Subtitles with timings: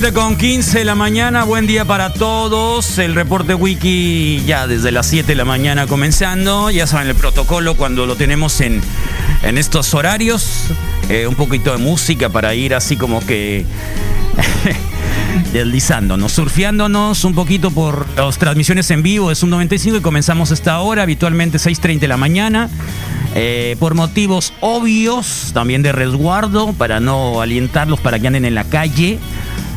[0.00, 2.96] 7 con 15 de la mañana, buen día para todos.
[2.96, 6.70] El reporte wiki ya desde las 7 de la mañana comenzando.
[6.70, 8.80] Ya saben el protocolo cuando lo tenemos en,
[9.42, 10.68] en estos horarios.
[11.10, 13.66] Eh, un poquito de música para ir así como que
[15.52, 19.30] deslizándonos, surfeándonos un poquito por las transmisiones en vivo.
[19.30, 22.70] Es un 95 y comenzamos esta hora, habitualmente 6.30 de la mañana.
[23.34, 28.64] Eh, por motivos obvios, también de resguardo, para no alientarlos para que anden en la
[28.64, 29.18] calle.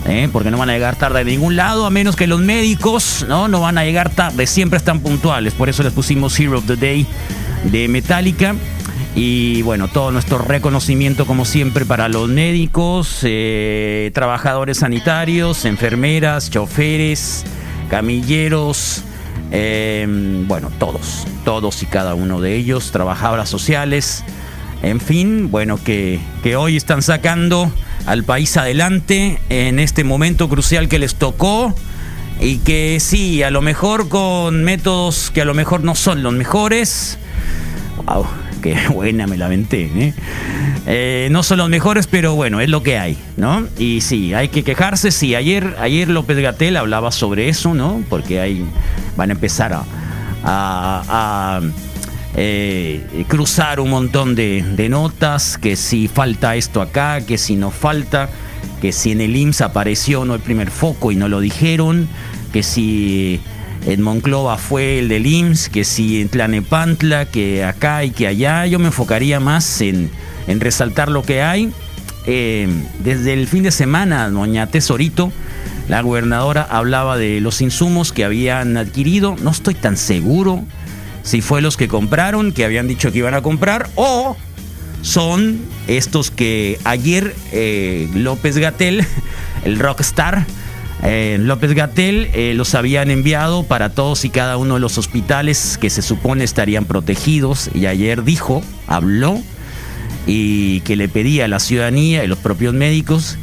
[0.06, 0.30] ¿Eh?
[0.32, 3.48] porque no van a llegar tarde de ningún lado, a menos que los médicos no,
[3.48, 5.54] no van a llegar tarde, siempre están puntuales.
[5.54, 7.08] Por eso les pusimos Hero of the Day
[7.66, 8.56] de Metallica.
[9.16, 17.44] Y bueno, todo nuestro reconocimiento como siempre para los médicos, eh, trabajadores sanitarios, enfermeras, choferes,
[17.92, 19.04] camilleros,
[19.52, 20.08] eh,
[20.48, 24.24] bueno, todos, todos y cada uno de ellos, trabajadoras sociales,
[24.82, 27.72] en fin, bueno, que, que hoy están sacando
[28.06, 31.74] al país adelante en este momento crucial que les tocó
[32.42, 36.34] y que sí, a lo mejor con métodos que a lo mejor no son los
[36.34, 37.18] mejores.
[38.06, 38.26] Wow,
[38.62, 40.14] qué buena me la aventé, ¿eh?
[40.86, 43.66] Eh, no son los mejores, pero bueno, es lo que hay, ¿no?
[43.80, 45.12] Y sí, hay que quejarse.
[45.12, 48.04] Sí, ayer, ayer López Gatel hablaba sobre eso, ¿no?
[48.10, 48.66] Porque hay,
[49.16, 49.86] van a empezar a-
[50.44, 51.62] a,
[52.36, 58.30] eh, cruzar un montón de, notas, que si falta esto acá, que si no falta,
[58.82, 62.08] que si en el IMSS apareció no el primer foco y no lo dijeron,
[62.52, 63.40] que si
[63.86, 68.66] en Monclova fue el del IMSS, que si en Tlanepantla, que acá y que allá,
[68.66, 70.10] yo me enfocaría más en,
[70.48, 71.72] en resaltar lo que hay.
[72.26, 72.68] Eh,
[73.00, 75.32] desde el fin de semana, doña Tesorito,
[75.90, 79.36] la gobernadora hablaba de los insumos que habían adquirido.
[79.42, 80.64] No estoy tan seguro
[81.24, 84.38] si fue los que compraron, que habían dicho que iban a comprar, o
[85.02, 89.06] son estos que ayer eh, López Gatel,
[89.66, 90.46] el rockstar,
[91.06, 95.78] eh, López Gatel eh, los habían enviado para todos y cada uno de los hospitales
[95.80, 99.42] que se supone estarían protegidos y ayer dijo, habló
[100.26, 103.38] y que le pedía a la ciudadanía y los propios médicos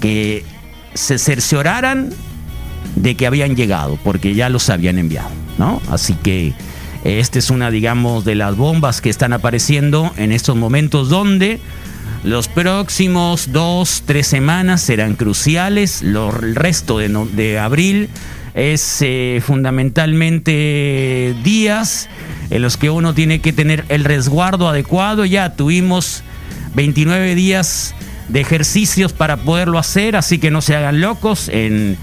[0.00, 0.44] que
[0.94, 2.10] se cercioraran
[2.94, 5.82] de que habían llegado, porque ya los habían enviado, ¿no?
[5.90, 6.52] Así que
[7.04, 11.58] esta es una, digamos, de las bombas que están apareciendo en estos momentos donde
[12.24, 18.10] los próximos dos, tres semanas serán cruciales, lo- el resto de, de abril
[18.54, 22.08] es eh, fundamentalmente días
[22.50, 25.24] en los que uno tiene que tener el resguardo adecuado.
[25.24, 26.22] Ya tuvimos
[26.74, 27.94] 29 días
[28.28, 31.96] de ejercicios para poderlo hacer, así que no se hagan locos en,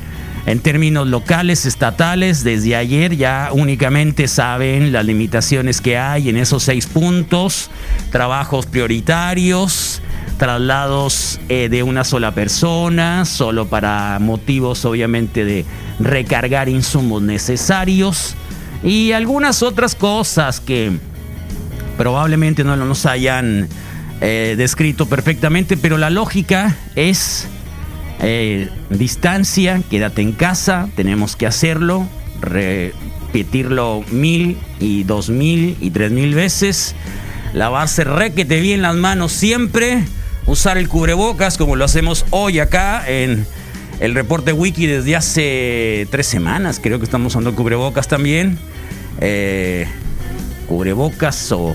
[0.48, 2.44] en términos locales, estatales.
[2.44, 7.70] Desde ayer ya únicamente saben las limitaciones que hay en esos seis puntos,
[8.12, 10.02] trabajos prioritarios,
[10.38, 15.66] traslados eh, de una sola persona, solo para motivos obviamente de
[16.00, 18.36] recargar insumos necesarios
[18.84, 20.94] y algunas otras cosas que
[21.98, 23.68] probablemente no nos hayan
[24.22, 27.50] eh, descrito perfectamente, pero la lógica es
[28.22, 32.08] eh, distancia, quédate en casa, tenemos que hacerlo,
[32.42, 36.96] repetirlo mil y dos mil y tres mil veces,
[37.54, 40.04] lavarse requete bien las manos siempre,
[40.46, 43.46] usar el cubrebocas como lo hacemos hoy acá en
[44.00, 48.60] el reporte wiki desde hace tres semanas, creo que estamos usando cubrebocas también.
[49.20, 49.88] Eh,
[50.68, 51.74] cubrebocas o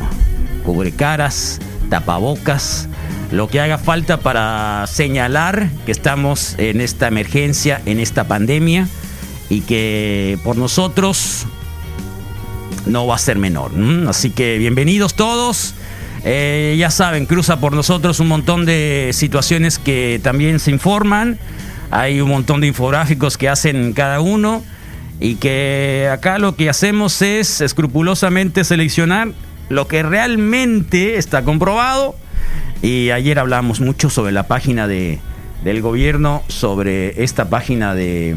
[0.65, 1.59] cubrecaras,
[1.89, 2.89] tapabocas,
[3.33, 8.87] lo que haga falta para señalar que estamos en esta emergencia, en esta pandemia
[9.49, 11.47] y que por nosotros
[12.87, 13.71] no va a ser menor.
[14.07, 15.75] Así que bienvenidos todos.
[16.25, 21.39] Eh, ya saben, cruza por nosotros un montón de situaciones que también se informan.
[21.91, 24.63] Hay un montón de infográficos que hacen cada uno
[25.21, 29.29] y que acá lo que hacemos es escrupulosamente seleccionar
[29.71, 32.15] lo que realmente está comprobado.
[32.83, 35.21] Y ayer hablamos mucho sobre la página de,
[35.65, 38.37] del gobierno, sobre esta página de,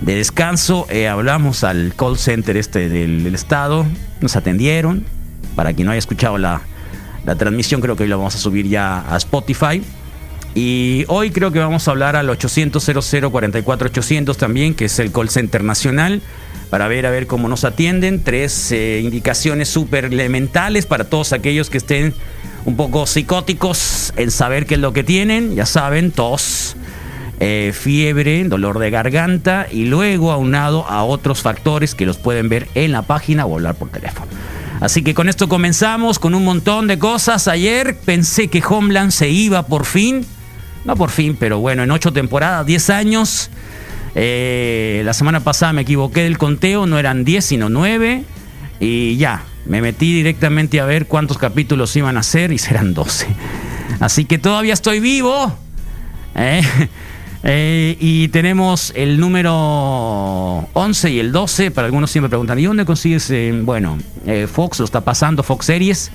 [0.00, 3.84] descanso, hablamos al call center este del, Estado.
[4.22, 5.04] Nos atendieron.
[5.56, 6.62] Para quien no haya escuchado la,
[7.24, 9.82] la transmisión, creo que hoy la vamos a subir ya a Spotify.
[10.54, 14.98] Y hoy creo que vamos a hablar al 800 00 44 800 también, que es
[14.98, 16.22] el call center nacional
[16.70, 18.22] para ver a ver cómo nos atienden.
[18.22, 22.14] Tres eh, indicaciones súper elementales para todos aquellos que estén
[22.64, 25.54] un poco psicóticos en saber qué es lo que tienen.
[25.54, 26.76] Ya saben, tos,
[27.40, 32.68] eh, fiebre, dolor de garganta y luego aunado a otros factores que los pueden ver
[32.74, 34.30] en la página o hablar por teléfono.
[34.80, 37.48] Así que con esto comenzamos con un montón de cosas.
[37.48, 40.24] Ayer pensé que Homeland se iba por fin.
[40.84, 43.50] No por fin, pero bueno, en ocho temporadas, diez años.
[44.14, 48.24] Eh, la semana pasada me equivoqué del conteo, no eran 10 sino 9.
[48.80, 53.26] Y ya, me metí directamente a ver cuántos capítulos iban a ser y serán 12.
[54.00, 55.54] Así que todavía estoy vivo.
[56.34, 56.62] ¿eh?
[57.42, 61.70] Eh, y tenemos el número 11 y el 12.
[61.70, 63.32] Para algunos siempre preguntan, ¿y dónde consigues?
[63.62, 63.98] bueno,
[64.52, 66.10] Fox lo está pasando, Fox Series.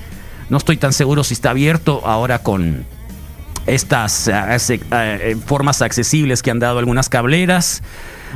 [0.49, 2.85] No estoy tan seguro si está abierto ahora con,
[3.67, 7.81] estas eh, eh, formas accesibles que han dado algunas cableras.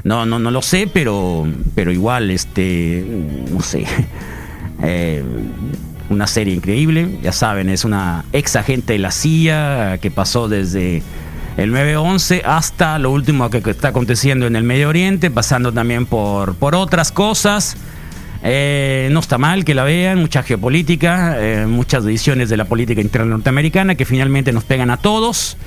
[0.04, 3.04] No, no, no lo sé, pero, pero igual, este,
[3.52, 3.86] no sé.
[4.82, 5.22] Eh,
[6.10, 11.04] una serie increíble, ya saben, es una ex agente de la CIA que pasó desde
[11.60, 16.56] el 9-11 hasta lo último que está aconteciendo en el Medio Oriente, pasando también por,
[16.56, 17.76] por otras cosas.
[18.44, 23.02] Eh, no está mal que la vean, mucha geopolítica, eh, muchas decisiones de la política
[23.02, 25.58] interna norteamericana que finalmente nos pegan a todos.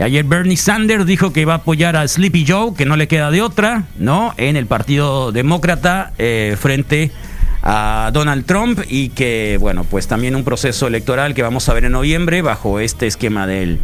[0.00, 3.32] Ayer Bernie Sanders dijo que va a apoyar a Sleepy Joe, que no le queda
[3.32, 4.34] de otra, ¿no?
[4.36, 7.10] En el Partido Demócrata eh, frente
[7.62, 11.86] a Donald Trump y que, bueno, pues también un proceso electoral que vamos a ver
[11.86, 13.80] en noviembre bajo este esquema del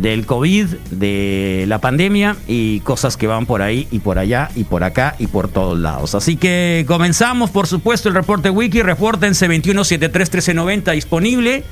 [0.00, 4.64] del COVID, de la pandemia y cosas que van por ahí y por allá y
[4.64, 6.14] por acá y por todos lados.
[6.14, 8.82] Así que comenzamos, por supuesto, el reporte wiki.
[8.82, 11.64] Repórtense 2173-1390 disponible.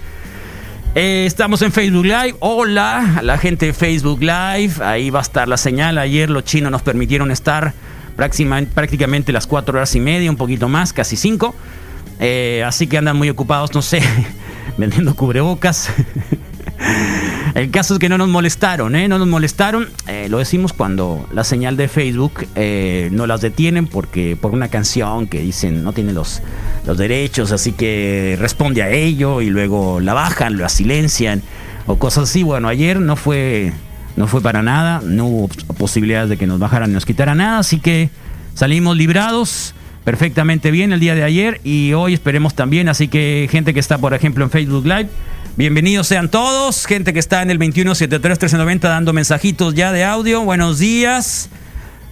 [0.95, 2.37] Eh, estamos en Facebook Live.
[2.41, 4.75] Hola la gente de Facebook Live.
[4.83, 5.99] Ahí va a estar la señal.
[5.99, 7.75] Ayer los chinos nos permitieron estar
[8.17, 11.55] prácticamente las cuatro horas y media, un poquito más, casi cinco.
[12.21, 14.01] Eh, así que andan muy ocupados, no sé,
[14.79, 15.91] vendiendo cubrebocas.
[17.55, 19.07] El caso es que no nos molestaron, ¿eh?
[19.07, 19.89] No nos molestaron.
[20.09, 24.69] Eh, lo decimos cuando la señal de Facebook eh, no las detienen porque por una
[24.69, 26.43] canción que dicen no tiene los,
[26.97, 31.43] derechos, así que responde a ello y luego la bajan, la silencian
[31.87, 32.43] o cosas así.
[32.43, 33.73] Bueno, ayer no fue,
[34.17, 35.49] no fue para nada, no hubo
[35.79, 38.11] posibilidades de que nos bajaran y nos quitaran nada, así que
[38.55, 43.73] salimos librados perfectamente bien el día de ayer y hoy esperemos también, así que gente
[43.73, 45.09] que está por ejemplo en Facebook Live
[45.57, 50.41] Bienvenidos sean todos, gente que está en el 2173-1390 dando mensajitos ya de audio.
[50.43, 51.49] Buenos días.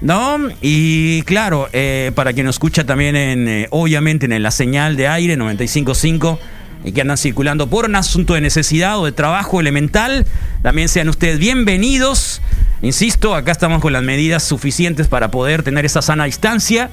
[0.01, 0.39] ¿No?
[0.61, 5.09] Y claro, eh, para quien nos escucha también en, eh, obviamente en la señal de
[5.09, 6.39] aire 955
[6.85, 10.25] y que andan circulando por un asunto de necesidad o de trabajo elemental,
[10.63, 12.43] también sean ustedes bienvenidos.
[12.81, 16.91] Insisto, acá estamos con las medidas suficientes para poder tener esa sana distancia.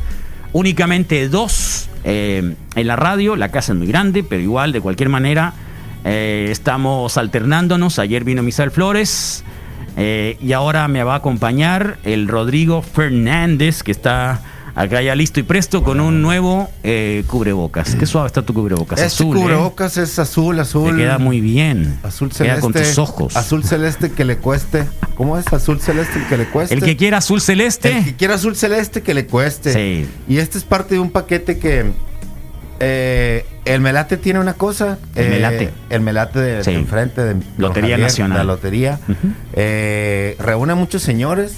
[0.51, 5.09] Únicamente dos eh, en la radio, la casa es muy grande, pero igual, de cualquier
[5.09, 5.53] manera,
[6.03, 7.99] eh, estamos alternándonos.
[7.99, 9.43] Ayer vino Misael Flores.
[9.97, 14.41] Eh, y ahora me va a acompañar el Rodrigo Fernández, que está
[14.79, 17.95] Acá ya listo y presto con un nuevo eh, cubrebocas.
[17.95, 18.97] Qué suave está tu cubrebocas.
[18.97, 19.41] Este azul, ¿eh?
[19.41, 20.91] cubrebocas es azul, azul.
[20.91, 21.99] Te queda muy bien.
[22.01, 22.61] Azul Queda celeste.
[22.61, 23.35] con tus ojos.
[23.35, 24.85] Azul celeste que le cueste.
[25.15, 25.51] ¿Cómo es?
[25.51, 26.75] Azul celeste el que le cueste.
[26.75, 27.97] El que quiera azul celeste.
[27.97, 29.73] El que quiera azul celeste que le cueste.
[29.73, 30.09] Sí.
[30.29, 31.91] Y este es parte de un paquete que
[32.79, 34.97] eh, el Melate tiene una cosa.
[35.15, 35.69] El eh, Melate.
[35.89, 36.71] El Melate de, Sí.
[36.71, 38.37] de enfrente de Lotería Nacional.
[38.39, 38.99] La lotería.
[39.53, 41.53] Eh, reúne a muchos señores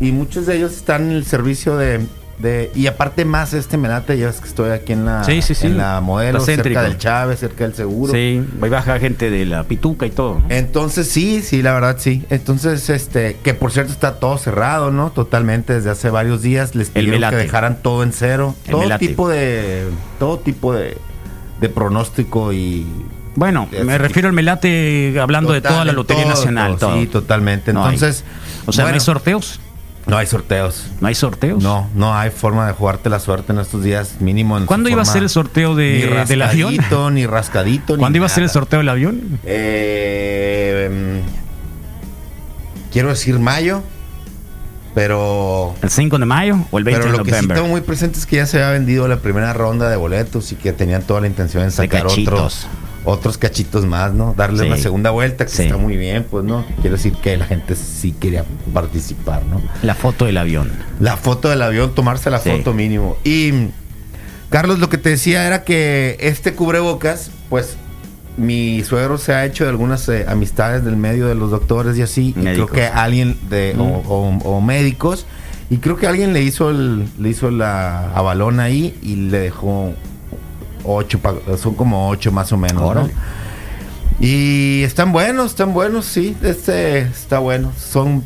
[0.00, 2.00] y muchos de ellos están en el servicio de.
[2.38, 5.54] de- y aparte más este Melate, ya ves que estoy aquí en la, Sí, sí,
[5.54, 5.66] sí.
[5.66, 8.12] en la modelo, cerca del Chávez, cerca del seguro.
[8.14, 10.36] Sí, ahí baja gente de la pituca y todo.
[10.38, 10.44] ¿no?
[10.48, 12.24] Entonces sí, sí, la verdad sí.
[12.30, 15.10] Entonces, este, que por cierto está todo cerrado, ¿no?
[15.10, 18.54] Totalmente desde hace varios días les pidieron que dejaran todo en cero.
[18.64, 19.06] El todo Melate.
[19.06, 19.84] tipo de,
[20.18, 20.96] todo tipo de,
[21.60, 22.86] de pronóstico y
[23.36, 26.76] Bueno, me refiero al Melate hablando de toda la Lotería todo, Nacional.
[26.78, 26.98] todo.
[27.00, 27.72] Sí, totalmente.
[27.72, 27.94] No hay.
[27.94, 28.24] Entonces,
[28.66, 29.60] O sea, ¿no hay sorteos?
[30.06, 30.86] no hay sorteos.
[31.00, 31.62] ¿No hay sorteos?
[31.62, 34.58] No, no hay forma de jugarte la suerte en estos días mínimo.
[34.58, 36.74] En ¿Cuándo iba a ser el sorteo de, del avión?
[36.76, 39.38] rascadito, Ni rascadito, ni ¿Cuándo iba a ser el sorteo del avión?
[39.44, 43.82] Eh, mm, quiero decir mayo,
[44.94, 47.56] pero ¿El 5 de mayo o el 20 pero de lo que sí noviembre?
[47.56, 50.56] tengo muy presente es que ya se había vendido la primera ronda de boletos y
[50.56, 52.66] que tenían toda la intención de sacar otros
[53.02, 54.34] otros cachitos más, ¿no?
[54.36, 54.66] Darle Sí.
[54.66, 55.62] una segunda vuelta que Sí.
[55.62, 56.66] está muy bien, pues, ¿no?
[56.82, 58.44] Quiero decir que la gente sí quería
[58.74, 59.62] participar, ¿no?
[59.82, 60.70] La foto del avión.
[61.00, 62.50] La foto del avión, tomarse la Sí.
[62.50, 63.16] foto mínimo.
[63.24, 63.68] Y
[64.50, 67.76] Carlos, lo que te decía era que este cubrebocas, pues
[68.40, 72.02] mi suegro se ha hecho de algunas eh, amistades del medio de los doctores y
[72.02, 72.34] así.
[72.36, 74.08] Y creo que alguien de o, Mm.
[74.08, 75.26] o- o médicos
[75.68, 79.92] y creo que alguien le hizo el, le hizo la avalón ahí y le dejó
[80.84, 81.20] ocho,
[81.58, 82.88] son como ocho más o menos, ¿no?
[82.88, 83.12] Órale.
[84.20, 87.72] Y están buenos, están buenos, sí, este está bueno.
[87.78, 88.22] Son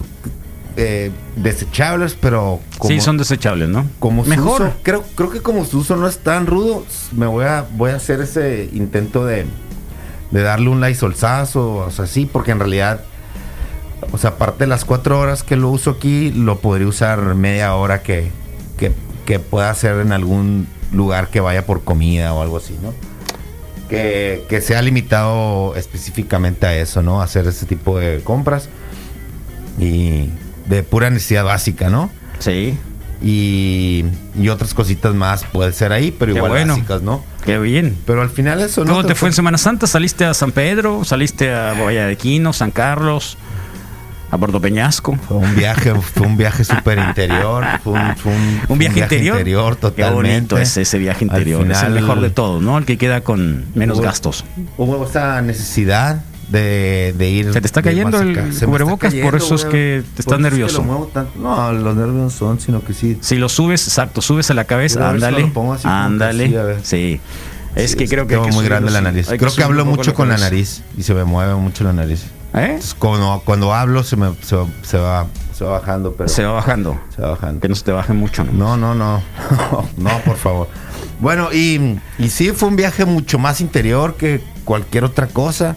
[0.76, 3.87] eh, desechables, pero sí, son desechables, ¿no?
[4.00, 4.62] como su Mejor.
[4.62, 7.92] uso, creo, creo que como su uso no es tan rudo, me voy a, voy
[7.92, 9.47] a hacer ese intento de,
[10.34, 13.02] de darle un laisolzazo, o sea, sí, porque en realidad,
[14.10, 17.72] o sea, aparte de las cuatro horas que lo uso aquí, lo podría usar media
[17.76, 18.32] hora que,
[18.76, 18.90] que,
[19.26, 22.92] que pueda hacer en algún lugar que vaya por comida o algo así, ¿no?
[23.88, 27.22] Que, que sea limitado específicamente a eso, ¿no?
[27.22, 28.68] Hacer ese tipo de compras
[29.78, 30.30] y
[30.66, 32.10] de pura necesidad básica, ¿no?
[32.40, 32.76] Sí,
[33.22, 34.04] y,
[34.36, 36.74] y otras cositas más puede ser ahí, pero Qué igual bueno.
[36.74, 37.22] básicas, ¿no?
[37.44, 37.96] Qué bien.
[38.06, 38.92] Pero al final eso no.
[38.94, 39.86] ¿Cómo te fue en Semana Santa?
[39.86, 41.04] ¿Saliste a San Pedro?
[41.04, 43.36] ¿Saliste a Guayaquino, San Carlos?
[44.30, 45.16] ¿A Puerto Peñasco?
[45.28, 49.36] Fue un viaje, fue un viaje súper interior, fue un, fue un- ¿Un viaje, interior?
[49.44, 50.10] Qué totalmente.
[50.14, 51.70] bonito es ese viaje interior.
[51.70, 52.76] es el mejor de todos, ¿no?
[52.78, 54.44] El que queda con menos Hubo- gastos.
[54.76, 57.52] Hubo esa necesidad de, de ir.
[57.52, 58.52] Se te está cayendo el.
[58.52, 60.84] Se cubrebocas, por eso es que te estás es que nervioso.
[60.84, 61.10] lo.
[61.36, 63.18] No, los nervios son, sino que sí.
[63.20, 66.78] Si lo subes, exacto, subes a la cabeza, ándale, que ándale.
[66.82, 67.20] Sí.
[67.74, 69.26] Es Sí, que creo que tengo que muy grande la nariz.
[69.26, 72.22] Creo que un hablo mucho con la nariz y se me mueve mucho la nariz.
[72.54, 72.66] ¿Eh?
[72.66, 76.44] Entonces, cuando, cuando hablo se me se, va- se va se va bajando, pero Se
[76.44, 77.00] va bajando.
[77.14, 77.60] se va bajando.
[77.60, 78.52] Que no se te baje mucho, ¿no?
[78.52, 79.22] No, no, no.
[79.96, 80.68] no, por favor.
[81.20, 85.76] Bueno, y, y sí, fue un viaje mucho más interior que cualquier otra cosa.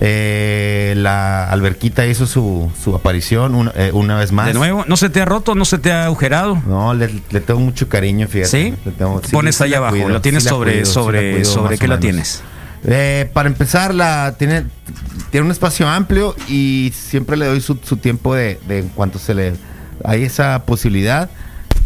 [0.00, 4.46] Eh, la alberquita hizo su, su aparición una, eh, una vez más.
[4.46, 5.54] De nuevo, ¿no se te ha roto?
[5.54, 6.62] ¿No se te ha agujerado?
[6.66, 8.48] No, le, le tengo mucho cariño, fíjate.
[8.50, 8.74] ¿Sí?
[8.84, 11.30] Le tengo- sí, Pones sí ahí la abajo, cuido, lo tienes sí sobre, cuido, sobre,
[11.32, 12.42] cuido sobre qué la tienes.
[12.84, 14.64] Eh, para empezar, la tiene,
[15.30, 19.18] tiene un espacio amplio y siempre le doy su, su tiempo de, de en cuanto
[19.18, 19.54] se le...
[20.04, 21.28] Hay esa posibilidad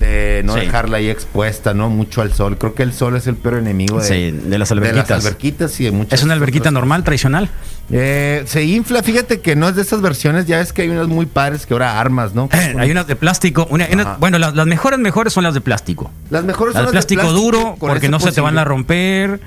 [0.02, 0.61] de no Sí.
[0.61, 1.88] dejarla ahí expuesta, ¿no?
[1.88, 2.59] Mucho al sol.
[2.59, 5.09] Creo que el sol es el peor enemigo de, Sí, de las de alberquitas.
[5.11, 7.49] las alberquitas y de muchas ¿Es una alberquita otras- normal, tradicional?
[7.90, 11.09] Eh, se infla, fíjate que no es de esas versiones, ya ves que hay unas
[11.09, 12.49] muy padres que ahora armas, ¿no?
[12.78, 13.66] Hay unas de plástico.
[13.71, 13.87] una-
[14.18, 16.11] bueno, las, las mejores, mejores son las de plástico.
[16.30, 18.59] Las mejores Las son de las plástico, duro, con porque esa no se te van
[18.59, 19.40] a romper.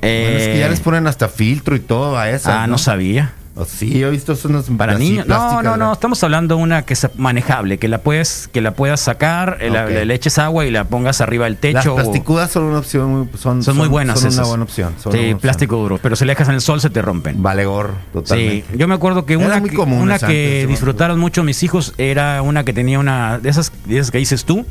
[0.00, 2.54] Bueno, es que ya Eh, les ponen hasta filtro y todo a esas.
[2.54, 3.32] ah, no sabía.
[3.58, 5.26] Oh, Sí, he visto unas Para niños.
[5.26, 5.92] No, no, no.
[5.92, 9.70] Estamos hablando de una que es manejable, que la puedes, que la puedas sacar, eh,
[9.70, 11.92] la- le, eches agua y la pongas arriba del Las techo.
[11.94, 14.92] o- plasticudas son una opción muy, son, son, muy buenas Son una buena opción.
[15.02, 15.38] son sí, opción.
[15.38, 15.98] plástico duro.
[16.02, 17.42] Pero si le dejas en el sol se te rompen.
[17.42, 18.76] Vale gorro, Sí, totalmente.
[18.78, 22.74] yo me acuerdo que una, muy una que disfrutaron mucho mis hijos era una que
[22.74, 24.66] tenía una de esas, de esas que dices tú,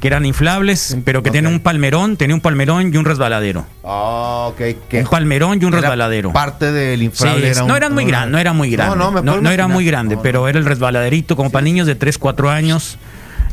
[0.00, 1.34] que eran inflables, pero que ok.
[1.34, 3.66] tenía un palmerón, tenía un palmerón y un resbaladero.
[3.84, 4.60] Ah, ok.
[4.88, 6.32] que Un palmerón y un era resbaladero.
[6.32, 8.96] Parte del Sí, inflable era un- no eran muy una- grandes, no era muy grande.
[8.96, 10.48] No, no, me puedo no, era muy grande, No, pero no.
[10.48, 12.96] era el resbaladerito como para niños de 3, 4 años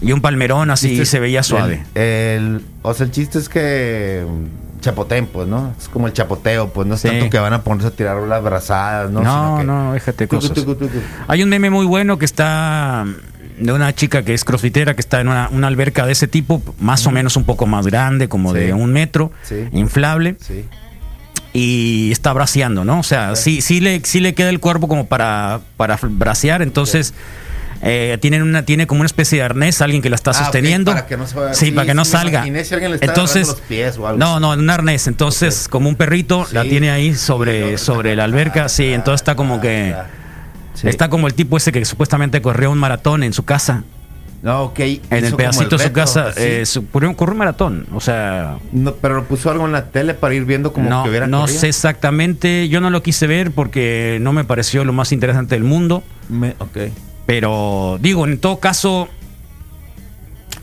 [0.02, 1.84] y un palmerón así se veía suave.
[1.96, 5.74] El, el- o sea, el chiste es que mm, chapoteen, pues, ¿no?
[5.80, 7.08] Es como el chapoteo, pues, no es Sí.
[7.08, 9.22] tanto que van a ponerse a tirar las brazadas, ¿no?
[9.24, 10.54] No, Sino que- no, déjate Tucu, cosas.
[10.54, 11.00] tucu, tucu.
[11.28, 13.04] Hay un meme muy bueno que está
[13.58, 16.62] de una chica que es crossfitera que está en una, una alberca de ese tipo,
[16.80, 18.60] más o menos un poco más grande, como Sí.
[18.60, 19.66] de un metro, Sí.
[19.72, 20.66] inflable, Sí.
[21.54, 23.00] y está braceando, ¿no?
[23.00, 27.14] O sea, sí, sí le, sí le queda el cuerpo como para, para bracear, entonces
[27.82, 30.92] eh, tienen una, tiene como una especie de arnés, alguien que la está Ah, sosteniendo.
[30.92, 32.42] para que no vaya- sí, sí, para que no sí salga.
[32.44, 35.08] si alguien le está entonces, los pies o algo no, no, un arnés.
[35.08, 38.70] Entonces, como un perrito, la tiene ahí sobre, sobre la alberca.
[38.70, 39.94] Sí, Ah, entonces está como que.
[40.76, 40.88] Ah, sí.
[40.90, 43.84] Está como el tipo ese que supuestamente corrió un maratón en su casa.
[44.44, 44.80] No, ok.
[44.80, 46.28] En hizo el pedacito de su casa.
[46.28, 46.40] así.
[46.44, 47.88] eh, su- corrió, corrió un maratón.
[47.96, 51.10] O sea, No, pero puso algo en la tele para ir viendo como no, que
[51.10, 51.60] hubiera no corrido.
[51.62, 52.70] sé exactamente.
[52.70, 56.04] Yo no lo quise ver porque no me pareció lo más interesante del mundo.
[56.30, 56.78] Me- ok.
[57.26, 59.10] Pero digo, en todo caso.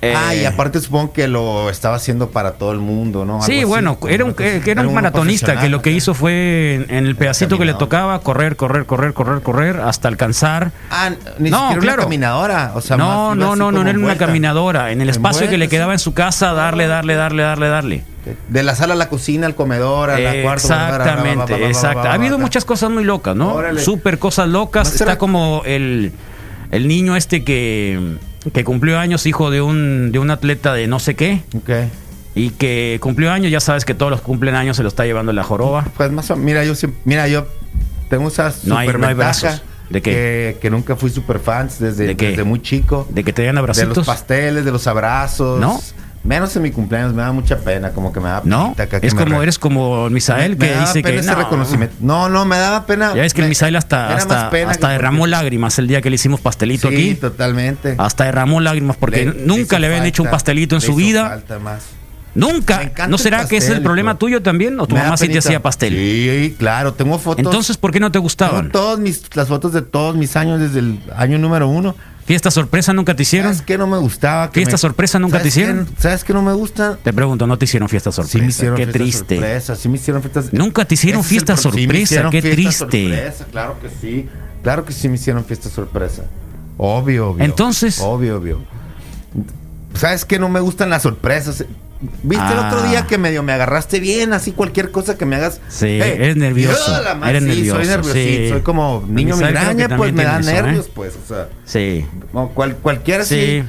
[0.03, 3.41] Eh, ah, y aparte supongo que lo estaba haciendo para todo el mundo, ¿no?
[3.43, 6.95] Sí, así, bueno, era un, que era un maratonista que lo que hizo fue en,
[6.97, 10.73] en el pedacito que le tocaba correr, correr, correr, correr, correr hasta alcanzar.
[10.91, 11.95] Ah, ni No, siquiera claro.
[12.03, 12.73] una caminadora.
[12.75, 14.91] O sea, no, no, no, no, no era una caminadora.
[14.91, 18.05] En el espacio que le quedaba en su casa, darle, darle, darle, darle, darle.
[18.49, 20.67] De la sala a la cocina, al comedor, a la cuarto.
[20.67, 22.09] Exactamente, exacto.
[22.09, 23.55] Ha habido muchas cosas muy locas, ¿no?
[23.55, 23.81] Órale.
[23.81, 24.91] Súper cosas locas.
[24.93, 26.13] ¿No será- Está como el,
[26.71, 28.17] el niño este que,
[28.53, 31.43] que cumplió años, hijo de un, de un atleta de no sé qué.
[32.35, 35.33] Y que cumplió años, ya sabes que todos los cumplen años se lo está llevando
[35.33, 35.85] la joroba.
[35.97, 36.73] Pues más o mira, yo
[37.05, 37.47] mira, yo
[38.09, 39.63] tengo esa No hay- no hay brazos.
[39.91, 40.11] ¿De qué?
[40.11, 43.07] Que, que nunca fui super fans desde, ¿De desde muy chico.
[43.11, 43.97] De que te den De abracitos.
[43.99, 45.61] los pasteles, de los abrazos.
[45.61, 45.79] ¿No?
[46.25, 49.13] Menos en mi cumpleaños, me da mucha pena, como que me da No, que es
[49.13, 51.37] como re- eres como Misael Me que daba dice pena que ese no.
[51.37, 51.97] reconocimiento.
[51.99, 53.13] No, no, me daba pena.
[53.15, 56.41] Ya ves que el me- Misael hasta, hasta, derramó lágrimas el día que le hicimos
[56.41, 57.15] pastelito Sí, aquí.
[57.17, 57.97] totalmente.
[57.99, 61.29] Hasta derramó lágrimas porque Le- nunca le habían hecho un pastelito en su vida.
[61.29, 61.83] falta más.
[62.35, 62.91] Nunca.
[63.09, 64.79] ¿No será que es el problema tuyo también?
[64.81, 65.93] ¿O tu mamá sí te hacía pastel?
[65.95, 67.45] Sí, claro, tengo fotos.
[67.45, 68.71] Entonces, ¿por qué no te tengo gustaban?
[68.71, 71.95] todos mis, las fotos de todos mis años desde el año número uno.
[72.25, 73.53] ¿Fiesta sorpresa nunca te hicieron?
[73.53, 74.47] ¿Sabes qué no me gustaba?
[74.51, 75.87] Que ¿Fiesta me- sorpresa nunca ¿Sabes te hicieron?
[75.87, 76.01] qué?
[76.01, 76.97] ¿Sabes qué no me gusta?
[77.03, 78.39] Te pregunto, ¿no te hicieron fiesta sorpresa?
[78.39, 79.35] Sí me hicieron qué fiesta triste.
[79.37, 80.53] sorpresa, sí me hicieron fiestas.
[80.53, 82.77] Nunca te hicieron fiesta sí sorpresa, hicieron qué fiesta triste.
[83.09, 84.29] sorpresa, claro que sí.
[84.63, 86.23] Claro que sí me hicieron fiesta sorpresa.
[86.79, 87.45] Obvio, obvio.
[87.45, 88.61] Entonces- Obvio, obvio.
[89.95, 91.65] ¿Sabes qué no me gustan las sorpresas?
[92.25, 92.69] ¿Viste el Ah.
[92.73, 94.33] otro día que medio me agarraste bien?
[94.33, 95.61] Así cualquier cosa que me hagas.
[95.69, 98.49] Sí, Hey, eres nervioso, yo la más- eres sí, nervioso, Soy nerviosito, sí.
[98.51, 100.43] soy como niño migraña, pues me da ¿eh?
[100.43, 101.15] nervios, pues.
[101.25, 102.05] O sea, Sí,
[102.55, 103.63] cual, cualquiera sí.
[103.63, 103.65] Sí.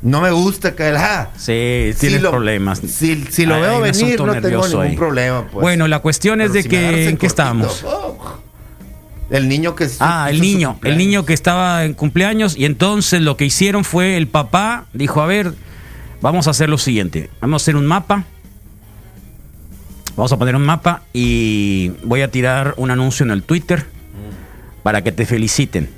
[0.00, 2.78] No me gusta que ah, sí, si tienes lo- problemas.
[2.80, 4.96] Si, si lo veo venir, no tengo ningún ahí.
[4.96, 5.42] problema.
[5.50, 5.60] Pues.
[5.62, 7.08] Bueno, la cuestión es Pero de si que...
[7.08, 7.82] ¿En qué estábamos?
[7.84, 8.38] oh.
[9.30, 13.36] El niño que Ah, el niño, el niño que estaba en cumpleaños y entonces lo
[13.36, 15.52] que hicieron fue el papá dijo, a ver,
[16.20, 18.24] vamos a hacer lo siguiente, vamos a hacer un mapa,
[20.16, 23.86] vamos a poner un mapa y voy a tirar un anuncio en el Twitter
[24.82, 25.90] para que te feliciten.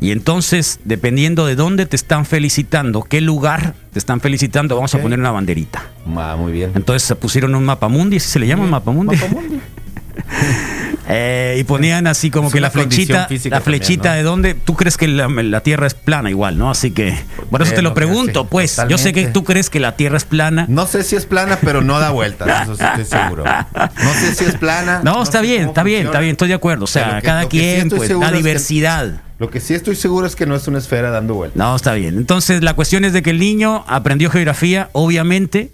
[0.00, 4.98] Y entonces, dependiendo de dónde te están felicitando, qué lugar te están felicitando, vamos a
[5.02, 5.82] poner una banderita.
[6.16, 6.72] Ah, muy bien.
[6.74, 9.16] Entonces se pusieron un mapa mundi, ¿sí se le llama mapa mundi?
[11.12, 14.16] Eh, y ponían así como Es que la flechita, la flechita también, ¿no?
[14.16, 16.70] de dónde tú crees que la, la Tierra es plana igual, ¿no?
[16.70, 17.18] Así que
[17.50, 18.80] por eso te lo pregunto, pues.
[18.88, 20.66] Yo sé que tú crees que la Tierra es plana.
[20.68, 23.44] No sé si es plana, pero no da vueltas, eso sí estoy seguro.
[23.44, 25.00] No sé si es plana.
[25.02, 26.84] No, está bien, está bien, está bien, estoy de acuerdo.
[26.84, 29.20] O sea, que- cada sí quien, pues, la es que- diversidad.
[29.38, 31.56] Lo que sí estoy seguro es que no es una esfera dando vueltas.
[31.56, 32.18] No, está bien.
[32.18, 35.70] Entonces, la cuestión es de que el niño aprendió geografía, obviamente,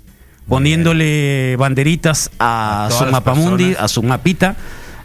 [0.48, 3.84] poniéndole banderitas a, su mapamundi, personas.
[3.84, 4.56] a su mapita,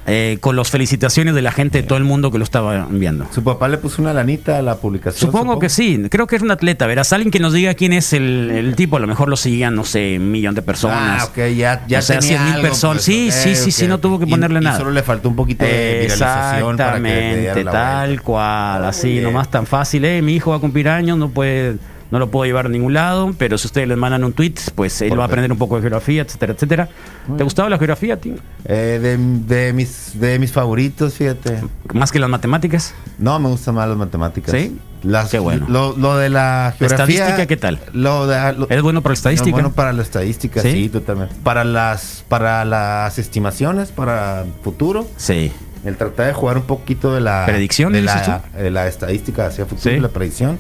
[0.07, 3.27] eh, con las felicitaciones de la gente, de todo el mundo que lo estaba enviando.
[3.33, 5.31] Su papá le puso una lanita a la publicación.
[5.31, 8.11] Supongo que sí, creo que es un atleta, verás, alguien que nos diga quién es
[8.13, 11.21] el, el tipo, a lo mejor lo seguían, no sé, un millón de personas.
[11.21, 12.95] Ah, ok, ya, ya O sea, tenía 100,000 algo, personas.
[12.97, 13.89] pues, Sí, ok, sí, sí, sí, ok.
[13.89, 14.77] no tuvo que ponerle y nada.
[14.77, 18.23] solo le faltó un poquito de viralización para que le diera Exactamente, la tal vuelta.
[18.23, 21.77] cual, así, nomás tan fácil, eh, mi hijo va a cumplir años, no puede,
[22.11, 25.01] no lo puedo llevar a ningún lado, pero si ustedes les mandan un tweet, pues
[25.01, 26.89] él va a aprender un poco de geografía, etcétera, etcétera.
[27.37, 28.35] ¿Te gustaba la geografía, tío?
[28.65, 29.17] Eh, de,
[29.55, 31.61] de mis, de mis favoritos, fíjate.
[31.93, 32.93] Más que las matemáticas.
[33.17, 34.51] No, me gustan más las matemáticas.
[34.53, 34.77] ¿Sí?
[35.03, 35.65] Las, Qué bueno.
[35.67, 37.15] Lo, lo de la geografía.
[37.15, 37.79] estadística qué tal?
[37.93, 39.51] Lo de, lo- ¿Eres bueno para la estadística?
[39.51, 40.71] Bueno, para la estadística, ¿Sí?
[40.73, 41.33] sí, totalmente.
[41.43, 45.51] Para las, para las estimaciones, para futuro, Sí.
[45.85, 49.65] el tratar de jugar un poquito de la ¿Predicción, de la, de la estadística hacia
[49.65, 49.99] futuro, Sí.
[49.99, 50.59] la predicción.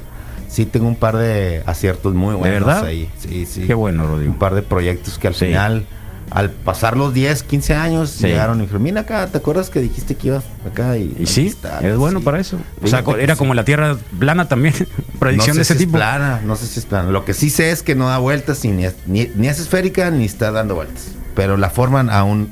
[0.51, 2.85] Sí, tengo un par de aciertos muy buenos verdad?
[2.85, 3.09] ahí.
[3.17, 3.61] Sí, sí.
[3.65, 4.33] Qué bueno, Rodrigo.
[4.33, 5.45] Un par de proyectos que al Sí.
[5.45, 5.85] final,
[6.29, 8.27] al pasar los 10, 15 años, Sí.
[8.27, 10.97] llegaron y dijeron, mira acá, ¿te acuerdas que dijiste que ibas acá?
[10.97, 12.25] Y, Y sí, es bueno sí.
[12.25, 12.57] para eso.
[12.83, 14.73] O sea, era como la Tierra plana también,
[15.19, 15.97] predicción no sé de ese si tipo.
[15.97, 17.09] Es plana, no sé si es plana.
[17.11, 20.11] Lo que sí sé es que no da vueltas y ni ni, ni es esférica
[20.11, 21.11] ni está dando vueltas.
[21.33, 22.49] Pero la forman aún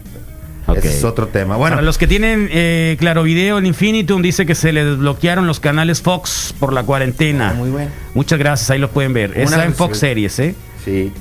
[0.77, 1.55] Ese es otro tema.
[1.57, 5.47] Bueno, Para los que tienen eh, Claro Video, el Infinitum dice que se le desbloquearon
[5.47, 7.51] los canales Fox por la cuarentena.
[7.51, 7.89] Ah, muy bien.
[8.13, 9.31] Muchas gracias, ahí lo pueden ver.
[9.31, 10.55] Una Está en Fox Series, ¿eh?
[10.83, 11.11] sí.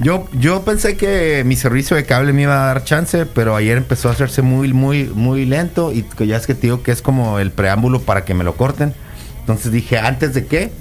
[0.00, 3.76] Yo, yo pensé que mi servicio de cable me iba a dar chance, pero ayer
[3.76, 7.02] empezó a hacerse muy, muy, muy lento y ya es que te digo que es
[7.02, 8.94] como el preámbulo para que me lo corten.
[9.40, 10.72] Entonces dije, antes de qué,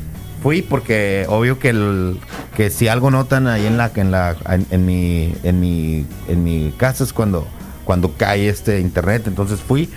[0.41, 2.17] fui porque obvio que el,
[2.55, 6.43] que si algo notan ahí en la, en la, en, en mi, en mi, en
[6.43, 7.47] mi casa es cuando,
[7.85, 9.23] cuando cae este internet.
[9.27, 9.89] Entonces fui.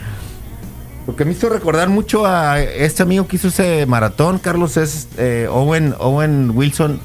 [1.06, 5.08] Lo que me hizo recordar mucho a este amigo que hizo ese maratón, Carlos, es
[5.18, 6.98] eh, Owen, Owen Wilson,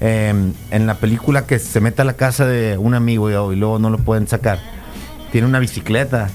[0.00, 0.32] eh,
[0.70, 3.78] en la película que se mete a la casa de un amigo y, y luego
[3.78, 4.58] no lo pueden sacar.
[5.32, 6.30] Tiene una bicicleta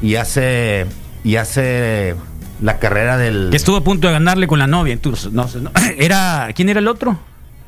[0.00, 0.86] y hace,
[1.24, 2.14] y hace
[2.60, 3.48] la carrera del...
[3.50, 4.92] Que estuvo a punto de ganarle con la novia.
[4.92, 5.70] Entonces, no, no.
[5.98, 7.18] Era, ¿Quién era el otro?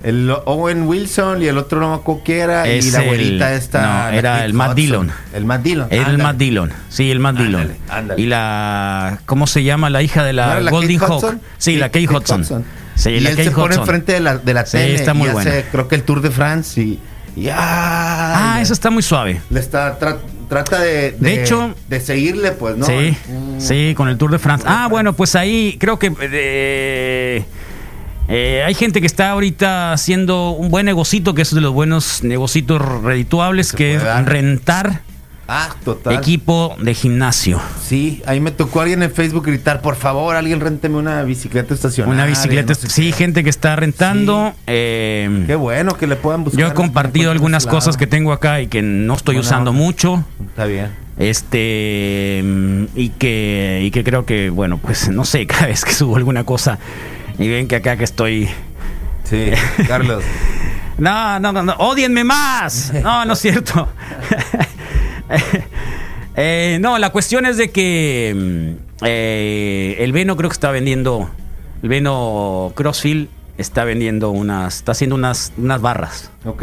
[0.02, 1.94] El Owen Wilson y el otro no me
[2.40, 4.10] era y la el- abuelita esta.
[4.10, 4.76] no, era Kate el Matt Hudson.
[4.76, 5.12] Dillon.
[5.32, 5.86] El Matt Dillon.
[5.90, 6.18] Era el.
[6.18, 6.72] Matt Dillon.
[6.90, 7.60] Sí, el Matt Dillon.
[7.62, 8.22] Ándale, ándale.
[8.22, 9.18] Y la.
[9.24, 11.22] ¿Cómo se llama la hija de ¿No la, era la Golding Kate Hawk?
[11.24, 11.40] Hudson?
[11.58, 12.64] Sí, la Kate Hudson.
[12.96, 13.80] Sí, y la él Kate se pone Hudson.
[13.82, 15.62] enfrente de la, de la Sí, tele está muy y hace, buena.
[15.72, 16.98] creo que el Tour de France y...
[17.36, 19.40] y Ah, eso está muy suave.
[19.50, 22.86] Le está, tra- trata de, De hecho- de seguirle, pues, ¿no?
[22.86, 23.58] Sí, Mm.
[23.60, 24.64] sí, con el Tour de France.
[24.68, 27.44] Ah, bueno, pues ahí creo que eh,
[28.28, 32.22] eh, hay gente que está ahorita haciendo un buen negocito, que es de los buenos
[32.22, 34.28] negocitos redituables, Se que es dar.
[34.28, 35.02] rentar
[35.46, 36.14] Ah, total.
[36.14, 37.60] equipo de gimnasio.
[37.86, 42.14] Sí, ahí me tocó alguien en Facebook gritar, por favor, alguien renteme una bicicleta estacionaria.
[42.14, 43.12] Una bicicleta, no sé sí, qué.
[43.12, 44.54] gente que está rentando.
[44.66, 46.58] eh, Qué bueno que le puedan buscar.
[46.62, 50.24] yo he compartido algunas cosas que tengo acá y que no estoy usando mucho.
[50.48, 50.88] Está bien.
[51.18, 55.92] Este mm, y que y que creo que bueno, pues no sé, cada vez que
[55.92, 56.78] subo alguna cosa
[57.38, 58.48] y ven que acá que estoy
[59.24, 59.50] Sí,
[59.88, 60.24] Carlos.
[60.96, 62.92] No, no, no, no, odienme más.
[63.02, 63.88] No, no es cierto.
[66.36, 71.30] Eh, no, la cuestión es de que mm, eh, el Veno creo que está vendiendo,
[71.80, 76.32] el Veno Crossfield está vendiendo unas, está haciendo unas, unas barras.
[76.44, 76.62] ok,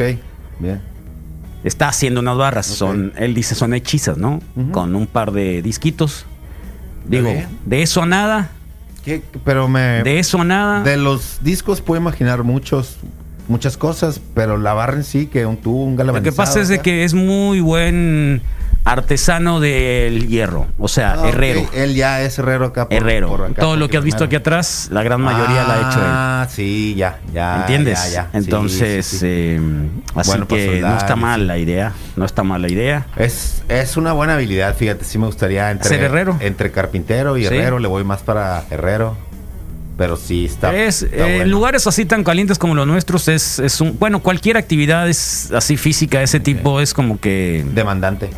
[0.60, 0.82] bien.
[1.64, 2.66] Está haciendo unas barras.
[2.66, 4.42] Son, él dice son hechizas, ¿no?
[4.74, 6.26] Con un par de disquitos.
[7.06, 7.34] Digo,
[7.66, 8.52] de eso a nada,
[9.06, 10.04] ¿Qué- Pero me...
[10.04, 10.84] de eso nada.
[10.84, 12.98] De los discos puedo imaginar muchos,
[13.48, 16.24] muchas cosas, pero la barra en sí, que un tubo, un Lo galvanizado.
[16.24, 18.42] que pasa es de que es muy buen
[18.84, 21.68] artesano del hierro, o sea, Ah, herrero.
[21.74, 22.88] Él ya es herrero acá.
[22.90, 23.28] por- herrero.
[23.28, 26.00] por acá, Todo lo que has visto aquí atrás, la gran mayoría la ha hecho
[26.00, 26.06] él.
[26.08, 27.58] Ah, sí, ya, ya.
[27.62, 28.04] ¿Entiendes?
[28.06, 28.30] ya, ya.
[28.34, 29.26] Entonces, sí, sí.
[29.28, 29.60] eh,
[30.16, 31.94] así Bueno, para que no está mal la idea.
[32.16, 33.06] No está mal la idea.
[33.18, 36.38] Es, es una buena habilidad, fíjate, sí me gustaría entre, Ser herrero.
[36.40, 39.16] entre carpintero y herrero, le voy más para herrero,
[39.98, 40.76] pero sí está.
[40.76, 41.52] es, está eh, bueno.
[41.52, 44.00] lugares así tan calientes como los nuestros, es, es un.
[44.00, 48.32] Bueno, cualquier actividad es así física de ese tipo es como que Demandante.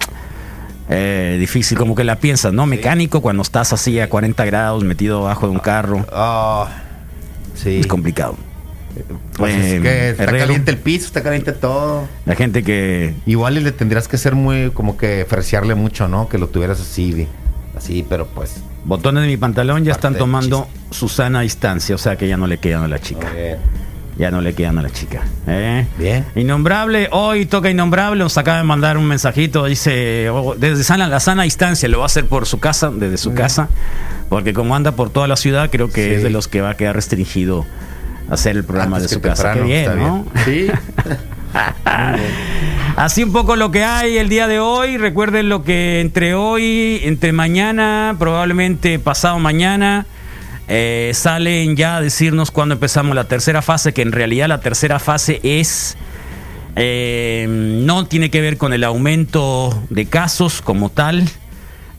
[0.90, 2.66] Eh, difícil, como que la piensas, ¿no?
[2.66, 6.68] Mecánico, cuando estás así a 40 grados metido abajo de un carro, Ah,
[7.56, 7.80] sí.
[7.80, 8.36] es complicado.
[9.38, 10.46] Pues es Eh, que está herrero.
[10.46, 12.08] caliente el piso, está caliente todo.
[12.26, 13.16] La gente que.
[13.26, 16.30] Igual y le tendrías que ser muy, como que freciarle mucho, ¿no?
[16.30, 17.28] Que lo tuvieras así,
[17.76, 18.58] así, pero pues.
[18.86, 22.46] Botones de mi pantalón ya están tomando su sana distancia, o sea que ya no
[22.46, 23.28] le quedan a la chica.
[23.32, 23.58] a.
[24.18, 25.22] Ya no le quedan a la chica.
[25.48, 25.88] ¿eh?
[25.98, 26.24] Bien.
[26.36, 31.20] Innombrable, hoy toca Innombrable, nos acaba de mandar un mensajito, dice, oh, desde sana, la
[31.20, 33.42] sana distancia, lo va a hacer por su casa, desde su bien.
[33.42, 33.70] casa,
[34.30, 36.14] porque como anda por toda la ciudad, creo que Sí.
[36.16, 37.66] es de los que va a quedar restringido
[38.30, 39.54] hacer el programa Antes de su casa.
[39.54, 40.26] Qué bien, ¿no?
[40.46, 40.72] bien.
[40.72, 40.72] Sí.
[42.96, 44.98] Así un poco lo que hay el día de hoy.
[44.98, 50.06] Recuerden lo que entre hoy, entre mañana, probablemente pasado mañana,
[50.68, 55.00] eh, salen ya a decirnos cuándo empezamos la tercera fase, que en realidad la tercera
[55.00, 55.98] fase es...
[56.76, 61.28] eh, no tiene que ver con el aumento de casos como tal,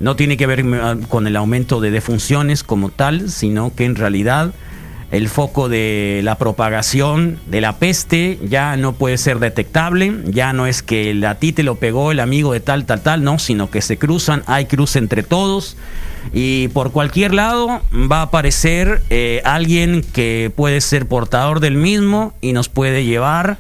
[0.01, 0.65] no tiene que ver
[1.09, 4.53] con el aumento de defunciones como tal, sino que en realidad
[5.11, 10.67] el foco de la propagación de la peste ya no puede ser detectable, ya no
[10.67, 13.71] es que a ti te lo pegó el amigo de tal, tal, tal, no, sino
[13.71, 15.77] que se cruzan, hay cruce entre todos
[16.33, 22.35] y por cualquier lado va a aparecer eh, alguien que puede ser portador del mismo
[22.41, 23.59] y nos puede llevar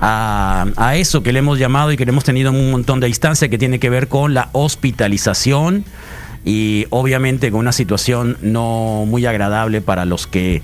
[0.00, 3.06] a, a eso que le hemos llamado y que le hemos tenido un montón de
[3.06, 5.84] distancia que tiene que ver con la hospitalización
[6.44, 10.62] y obviamente con una situación no muy agradable para los que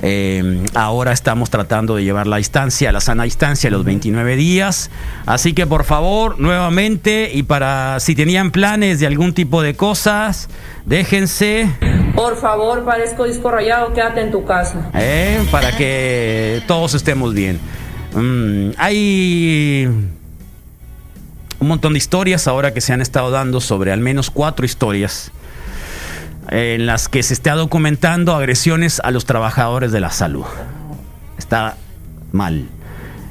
[0.00, 4.90] eh, ahora estamos tratando de llevar la distancia, la sana distancia, los 29 días.
[5.26, 10.48] Así que por favor, nuevamente, y para si tenían planes de algún tipo de cosas,
[10.86, 11.68] déjense
[12.14, 14.90] Por favor, parezco disco rayado, quédate en tu casa.
[14.94, 15.44] ¿eh?
[15.50, 17.58] para que todos estemos bien.
[18.14, 19.88] Mm, hay
[21.60, 25.30] un montón de historias ahora que se han estado dando sobre al menos cuatro historias
[26.50, 30.44] en las que se está documentando agresiones a los trabajadores de la salud.
[31.36, 31.76] Está
[32.32, 32.64] mal.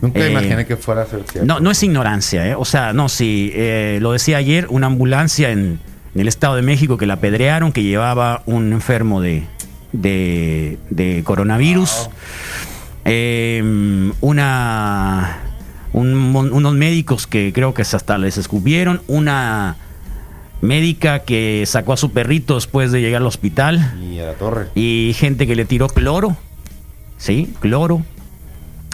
[0.02, 1.46] Nunca Eh, imaginé que fuera a ser cierto.
[1.46, 2.54] No, no es ignorancia, ¿eh?
[2.56, 5.80] O sea, no, sí, eh, lo decía ayer, una ambulancia en,
[6.14, 9.44] en el Estado de México que la apedrearon, que llevaba un enfermo de,
[9.94, 12.10] de, de coronavirus.
[13.06, 15.40] Eh, una,
[15.98, 19.02] un unos médicos que creo que hasta les escupieron.
[19.08, 19.76] Una
[20.62, 24.68] médica que sacó a su perrito después de llegar al hospital Y a la torre.
[24.76, 26.36] y gente que le tiró cloro,
[27.18, 27.54] ¿sí?
[27.60, 28.04] Cloro.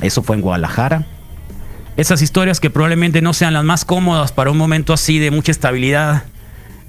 [0.01, 1.05] Eso fue en Guadalajara.
[1.95, 5.51] Esas historias que probablemente no sean las más cómodas para un momento así de mucha
[5.51, 6.23] estabilidad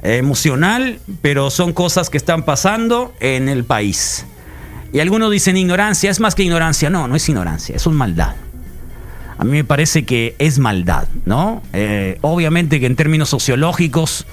[0.03, 4.27] eh, emocional, pero son cosas que están pasando en el país.
[4.93, 6.89] Y algunos dicen ignorancia, es más que ignorancia.
[6.89, 8.35] No, no es ignorancia, es un maldad.
[9.39, 11.63] A mí me parece que es maldad, ¿no?
[11.73, 14.27] Eh, obviamente que en términos sociológicos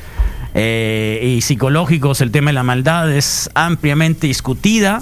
[0.53, 5.01] eh, y psicológicos el tema de la maldad es ampliamente discutida,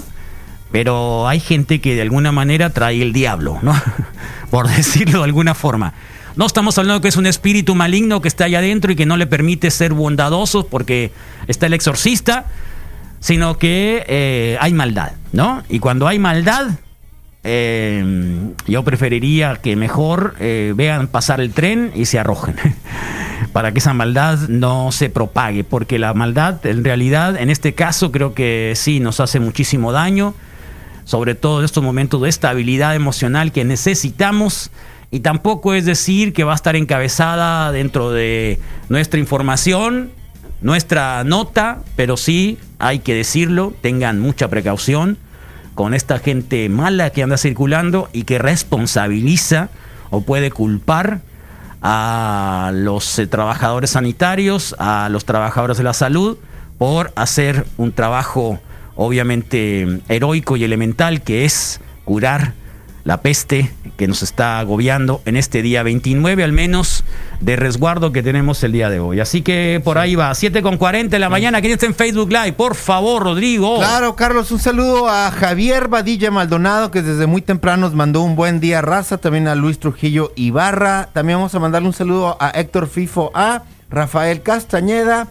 [0.72, 3.74] pero hay gente que de alguna manera trae el diablo, ¿no?
[4.50, 5.92] Por decirlo de alguna forma.
[6.36, 9.16] No estamos hablando que es un espíritu maligno que está allá adentro y que no
[9.16, 11.12] le permite ser bondadoso porque
[11.48, 12.46] está el exorcista,
[13.18, 15.62] sino que eh, hay maldad, ¿no?
[15.68, 16.70] Y cuando hay maldad,
[17.42, 22.56] eh, yo preferiría que mejor eh, vean pasar el tren y se arrojen.
[23.52, 28.12] Para que esa maldad no se propague, porque la maldad en realidad en este caso
[28.12, 30.34] creo que sí nos hace muchísimo daño,
[31.04, 34.70] sobre todo en estos momentos de estabilidad emocional que necesitamos.
[35.10, 40.12] Y tampoco es decir que va a estar encabezada dentro de nuestra información,
[40.60, 45.18] nuestra nota, pero sí hay que decirlo, tengan mucha precaución
[45.80, 49.70] con esta gente mala que anda circulando y que responsabiliza
[50.10, 51.22] o puede culpar
[51.80, 56.36] a los eh, trabajadores sanitarios, a los trabajadores de la salud,
[56.76, 58.60] por hacer un trabajo
[58.94, 62.52] obviamente heroico y elemental que es curar
[63.04, 67.04] la peste que nos está agobiando en este día 29 al menos
[67.40, 69.20] de resguardo que tenemos el día de hoy.
[69.20, 72.30] Así que por ahí va, 7 con 40 de la mañana, ¿quién está en Facebook
[72.30, 72.52] Live?
[72.52, 73.78] Por favor, Rodrigo.
[73.78, 78.36] Claro, Carlos, un saludo a Javier Badilla Maldonado, que desde muy temprano nos mandó un
[78.36, 82.50] buen día raza, también a Luis Trujillo Ibarra, también vamos a mandarle un saludo a
[82.50, 85.28] Héctor Fifo A, Rafael Castañeda,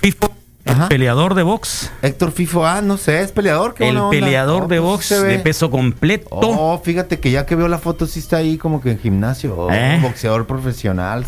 [0.00, 0.32] Fifo,
[0.64, 1.90] el peleador de box.
[2.02, 4.10] Héctor Fifo A, no sé, es peleador, qué El onda.
[4.10, 6.28] peleador Oh, de pues, box de peso completo.
[6.30, 9.54] Oh, fíjate que ya que veo la foto sí está ahí como que en gimnasio,
[9.56, 9.98] Oh, ¿Eh?
[10.02, 11.26] boxeador profesional.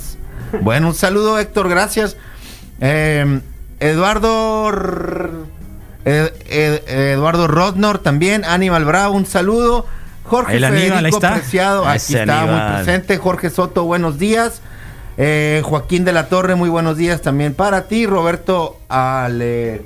[0.61, 2.16] Bueno, un saludo Héctor, gracias.
[2.81, 3.40] Eh,
[3.81, 4.71] Eduardo
[6.05, 9.87] Ed- Ed- Eduardo Rodnor también, Aníbal Bravo, un saludo.
[10.25, 11.35] Jorge El Aníbal, Federico ahí está.
[11.35, 13.16] Preciado, aquí está muy presente.
[13.18, 14.61] Jorge Soto, buenos días.
[15.18, 18.07] Eh, Joaquín de la Torre, muy buenos días también para ti.
[18.07, 19.85] Roberto Ale,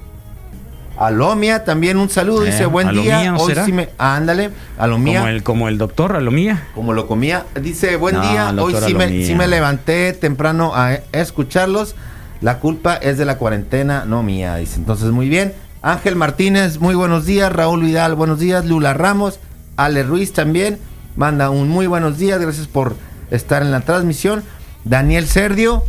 [0.99, 3.33] Alomia, también un saludo, Eh, dice buen Alomía, día.
[3.33, 3.65] ¿no Hoy será?
[3.65, 5.21] sí me, ándale, Alomía.
[5.21, 6.69] Como el, como el doctor, a lo mía.
[6.75, 7.45] Como lo comía.
[7.61, 8.55] Dice, buen No, día.
[8.59, 11.97] Hoy sí me, sí me levanté temprano a escucharlos.
[12.41, 14.57] La culpa es de la cuarentena, no mía.
[14.57, 15.55] Dice, entonces muy bien.
[15.83, 17.53] Ángel Martínez, muy buenos días.
[17.53, 18.65] Raúl Vidal, buenos días.
[18.65, 19.41] Lula Ramos,
[19.77, 20.79] Ale Ruiz también.
[21.17, 22.39] Manda un muy buenos días.
[22.41, 22.95] Gracias por
[23.31, 24.43] estar en la transmisión.
[24.87, 25.85] Daniel Serdio,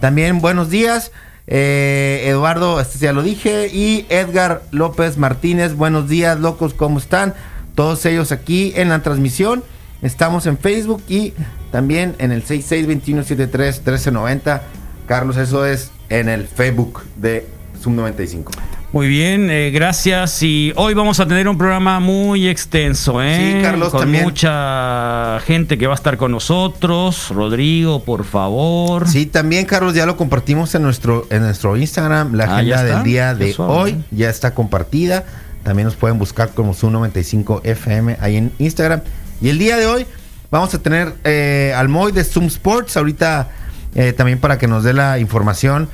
[0.00, 1.12] también buenos días.
[1.46, 3.70] Eh, Eduardo, este ya lo dije.
[3.72, 7.32] Y Edgar López Martínez, buenos días, locos, ¿cómo están?
[7.74, 9.64] Todos ellos aquí en la transmisión.
[10.02, 11.32] Estamos en Facebook y
[11.72, 14.60] también en el 6621731390.
[15.06, 17.46] Carlos, eso es en el Facebook de
[17.80, 18.52] Sum 95.
[18.90, 20.42] Muy bien, eh, gracias.
[20.42, 23.56] Y hoy vamos a tener un programa muy extenso, ¿eh?
[23.58, 24.24] Sí, Carlos, Con también.
[24.24, 27.28] mucha gente que va a estar con nosotros.
[27.28, 29.06] Rodrigo, por favor.
[29.06, 32.32] Sí, también Carlos, ya lo compartimos en nuestro, en nuestro Instagram.
[32.34, 35.24] La Ah, agenda del día de hoy ya está compartida.
[35.64, 39.02] También nos pueden buscar como Zoom95 FM ahí en Instagram.
[39.42, 40.06] Y el día de hoy
[40.50, 42.96] vamos a tener eh, al Moy de Zoom Sports.
[42.96, 43.48] Ahorita
[43.94, 45.90] eh, también para que nos dé la información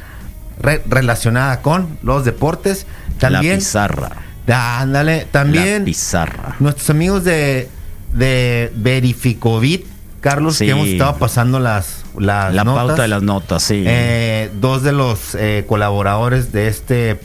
[0.61, 2.87] re- relacionada con los deportes.
[3.19, 3.55] También.
[3.55, 4.11] La pizarra.
[4.47, 6.57] Ándale, también La pizarra.
[6.61, 7.69] nuestros amigos de,
[8.13, 9.87] de Verificovit,
[10.21, 10.67] Carlos, Sí.
[10.67, 12.87] que hemos estado pasando las, las La notas.
[12.87, 13.85] pauta de las notas, sí.
[13.87, 17.19] Eh, dos de los eh, colaboradores de este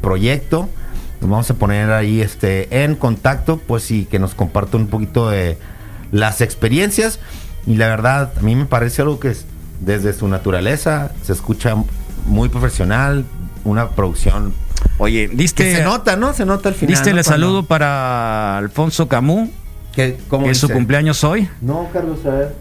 [0.00, 0.68] proyecto.
[1.20, 5.28] Nos vamos a poner ahí este, en contacto, pues sí, que nos compartan un poquito
[5.28, 5.58] de
[6.12, 7.18] las experiencias.
[7.66, 9.44] Y la verdad, a mí me parece algo que es,
[9.80, 11.74] desde su naturaleza se escucha
[12.26, 13.24] muy profesional,
[13.64, 14.52] una producción
[14.98, 16.32] Oye, que diste, se nota, ¿no?
[16.32, 16.94] Se nota al final.
[16.94, 17.18] diste ¿no?
[17.18, 19.48] el Cuando- saludo para Alfonso Camus,
[19.92, 21.48] que, ¿cómo que es su cumpleaños hoy.
[21.60, 22.54] No, Carlos, a ver.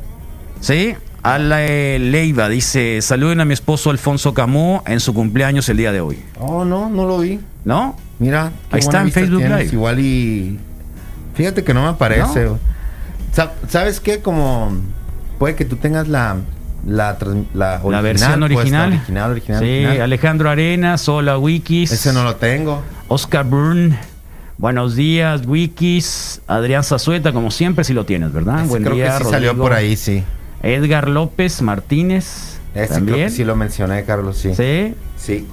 [0.60, 5.91] Sí, Ale Leiva dice, saluden a mi esposo Alfonso Camó en su cumpleaños el día
[5.91, 6.19] de hoy.
[6.39, 7.39] Oh, no, no lo vi.
[7.65, 7.95] ¿No?
[8.19, 9.74] Mira, Ahí está en Facebook tienes, Live.
[9.74, 10.60] Igual y.
[11.36, 12.50] Fíjate que no me aparece.
[13.67, 14.19] ¿Sabes qué?
[14.22, 14.72] Como.
[15.38, 16.38] Puede que tú tengas la.
[16.86, 17.18] La,
[17.54, 18.89] la, La versión pues, la original.
[18.94, 20.02] original, original, sí, original.
[20.02, 21.92] Alejandro Arenas, hola Wikis.
[21.92, 22.82] Ese no lo tengo.
[23.10, 23.98] Oscar Byrne,
[24.58, 26.42] buenos días Wikis.
[26.48, 28.60] Adrián Zazueta, como siempre, si lo tienes, ¿verdad?
[28.62, 30.24] Ese Buen creo día, que sí salió por ahí, sí.
[30.63, 32.60] Edgar López Martínez.
[32.74, 33.28] Ese creo también.
[33.28, 34.54] que sí lo mencioné, Carlos, sí.
[34.56, 34.94] Sí.
[35.18, 35.48] Sí.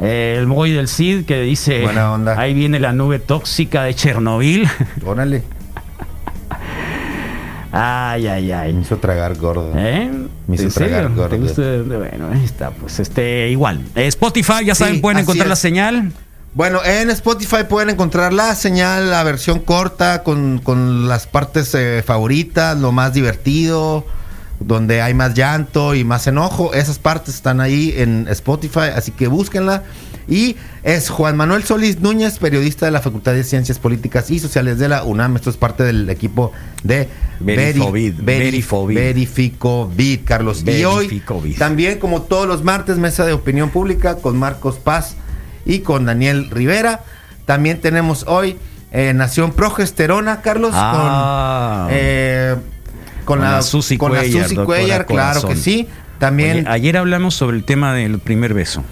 [0.00, 2.38] Eh, el Moy del Cid que dice: Buena onda.
[2.38, 4.68] Ahí viene la nube tóxica de Chernobyl.
[5.04, 5.42] Órale.
[7.78, 8.78] Ay, ay, Me ay.
[8.82, 9.72] hizo tragar gordo.
[9.76, 10.10] ¿Eh?
[10.46, 11.16] Me hizo ¿En tragar serio?
[11.16, 11.28] gordo.
[11.28, 11.62] ¿Te gusta?
[11.98, 13.82] Bueno, ahí está, pues este, igual.
[13.94, 16.12] Eh, Spotify, ya Sí, saben, pueden encontrar la señal.
[16.54, 22.02] Bueno, en Spotify pueden encontrar la señal, la versión corta, con, con las partes eh,
[22.06, 24.06] favoritas, lo más divertido,
[24.58, 26.72] donde hay más llanto y más enojo.
[26.72, 29.82] Esas partes están ahí en Spotify, así que búsquenla.
[30.28, 34.78] Y es Juan Manuel Solís Núñez, periodista de la Facultad de Ciencias Políticas y Sociales
[34.78, 35.36] de la UNAM.
[35.36, 36.50] Esto es parte del equipo
[36.82, 37.08] de
[37.38, 38.94] Verifovid, Veri- Verifovid.
[38.96, 40.64] Verificovid, Carlos.
[40.66, 41.22] Y hoy
[41.58, 45.14] también, como todos los martes, mesa de opinión pública con Marcos Paz
[45.64, 47.04] y con Daniel Rivera.
[47.44, 48.56] También tenemos hoy
[48.90, 51.84] eh, Nación Progesterona, Carlos, Ah.
[51.86, 52.54] con, eh,
[53.24, 55.86] con, Con la, la Susi con la Cuellar, Susi Cuellar, claro que sí.
[56.18, 58.82] También, Oye, ayer hablamos sobre el tema del primer beso.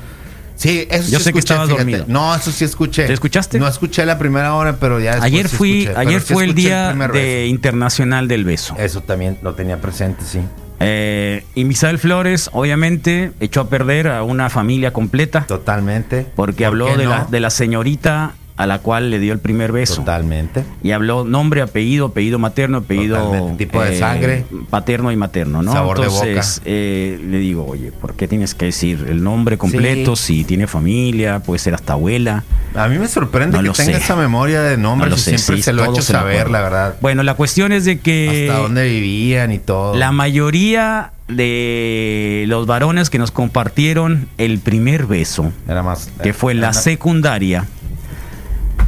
[0.55, 1.85] Sí, eso yo sí sé que escuché, estabas fíjate.
[1.85, 2.05] dormido.
[2.09, 3.07] No, eso sí escuché.
[3.07, 3.59] ¿Te escuchaste?
[3.59, 6.45] No escuché la primera hora, pero ya después ayer sí fui, escuché, ayer sí fue
[6.45, 8.75] el día de internacional del beso.
[8.79, 10.41] Eso también lo tenía presente, sí.
[10.81, 16.27] Eh, y Misael Flores, obviamente, echó a perder a una familia completa Totalmente.
[16.35, 17.11] porque ¿Por habló de, no?
[17.11, 19.97] la, de la señorita a la cual le dio el primer beso.
[19.97, 20.65] Totalmente.
[20.83, 23.65] Y habló nombre, apellido, apellido materno, apellido Totalmente.
[23.67, 24.45] Tipo de sangre.
[24.71, 25.73] paterno y materno, ¿no?
[25.73, 26.63] Sabor de Entonces, boca.
[26.67, 30.15] eh, le digo, oye, ¿por qué tienes que decir el nombre completo?
[30.15, 30.25] Sí.
[30.39, 32.45] Si tiene familia, puede ser hasta abuela.
[32.77, 34.05] A mí me sorprende No que tenga sé.
[34.05, 36.03] esa memoria de nombres No lo y sé, siempre sí, se lo ha todo hecho
[36.05, 36.97] saber, la verdad.
[37.01, 39.97] Bueno, la cuestión es de que Hasta dónde vivían y todo.
[39.97, 46.11] la mayoría de los varones que nos compartieron el primer beso, Era más.
[46.23, 47.67] que fue la secundaria,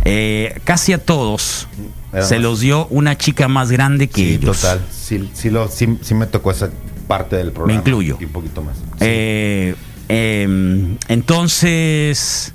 [0.08, 1.66] eh, casi a todos
[2.22, 4.60] se los dio una chica más grande que Sí, ellos.
[4.60, 4.80] total.
[4.90, 6.70] Sí, sí, lo, sí, sí me tocó esa
[7.08, 7.78] parte del programa.
[7.78, 8.16] incluyo.
[8.20, 8.76] Y un poquito más.
[9.00, 9.74] Eh,
[10.08, 12.54] eh, entonces,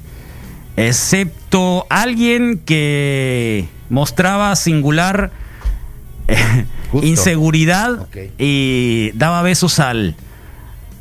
[0.78, 5.32] excepto alguien que mostraba singular
[6.28, 6.66] eh,
[7.04, 8.08] inseguridad
[8.40, 10.16] y daba besos al,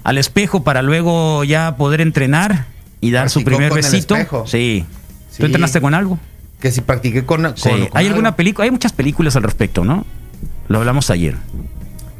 [0.05, 2.67] al espejo para luego ya poder entrenar
[3.01, 4.17] y dar su primer besito.
[4.45, 4.85] Sí.
[5.31, 5.39] Sí.
[5.39, 6.19] ¿Tú entrenaste con algo?
[6.61, 7.43] Que si practiqué con.
[7.43, 7.69] con- Sí.
[7.71, 8.65] con ¿Hay alguna película?
[8.65, 10.05] Hay muchas películas al respecto, ¿no?
[10.69, 11.37] Lo hablamos ayer.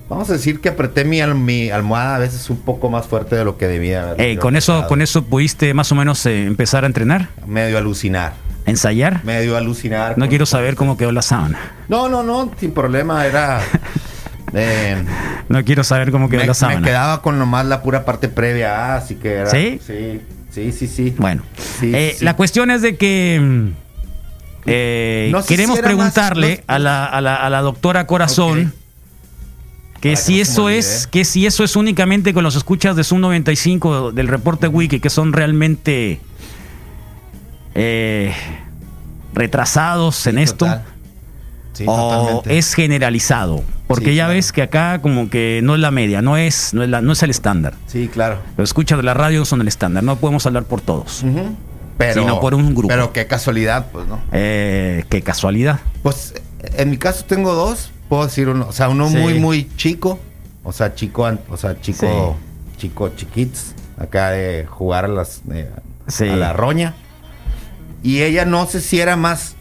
[0.09, 3.45] Vamos a decir que apreté mi, mi almohada a veces un poco más fuerte de
[3.45, 4.15] lo que debía.
[4.19, 8.33] Eh, con eso, con eso pudiste más o menos eh, empezar a entrenar, Medio alucinar.
[8.67, 9.25] ensayar.
[9.25, 10.19] Medio alucinar.
[10.19, 11.61] No quiero saber cómo quedó la sábana.
[11.89, 13.25] No, no, no, sin problema.
[13.25, 13.61] Era.
[14.53, 15.05] eh,
[15.49, 16.87] No quiero saber cómo quedó me, la me sábana.
[16.87, 19.51] quedaba con nomás la pura parte previa, ah, así que era.
[19.51, 19.81] ¿Sí?
[19.87, 21.15] Sí, sí, sí, sí.
[21.19, 21.43] Bueno,
[21.79, 22.25] Sí, eh, sí.
[22.25, 23.69] la cuestión es de que mm,
[24.67, 28.07] eh, No queremos si era más- preguntarle no- a, la, a, la, a la doctora
[28.07, 28.73] Corazón
[30.01, 31.11] que si eso es olvide.
[31.11, 35.11] que si eso es únicamente con los escuchas de Zoom 95 del reporte Wiki que
[35.11, 36.21] son realmente
[37.75, 38.33] eh,
[39.35, 40.85] retrasados en esto Total.
[41.73, 42.59] Sí, o totalmente.
[42.59, 44.35] es generalizado porque Sí, ya claro.
[44.35, 47.13] ves que acá como que no es la media no es no es, la- no
[47.13, 48.39] es el estándar Sí, claro.
[48.57, 51.25] los escuchas de la radio son el estándar no podemos hablar por todos.
[52.01, 52.89] Pero, Sino por un grupo.
[52.89, 54.19] Pero qué casualidad, pues, ¿no?
[54.33, 55.81] Eh, qué casualidad.
[56.03, 56.33] Pues
[56.79, 59.17] en mi caso tengo dos, puedo decir uno, o sea, uno Sí.
[59.19, 60.19] muy muy chico,
[60.65, 62.37] o sea, chico, o sea, chico,
[62.79, 65.43] chico chiquits, acá de jugar a las
[66.09, 66.27] Sí.
[66.27, 66.95] a la roña.
[68.03, 69.57] Y ella no sé si era más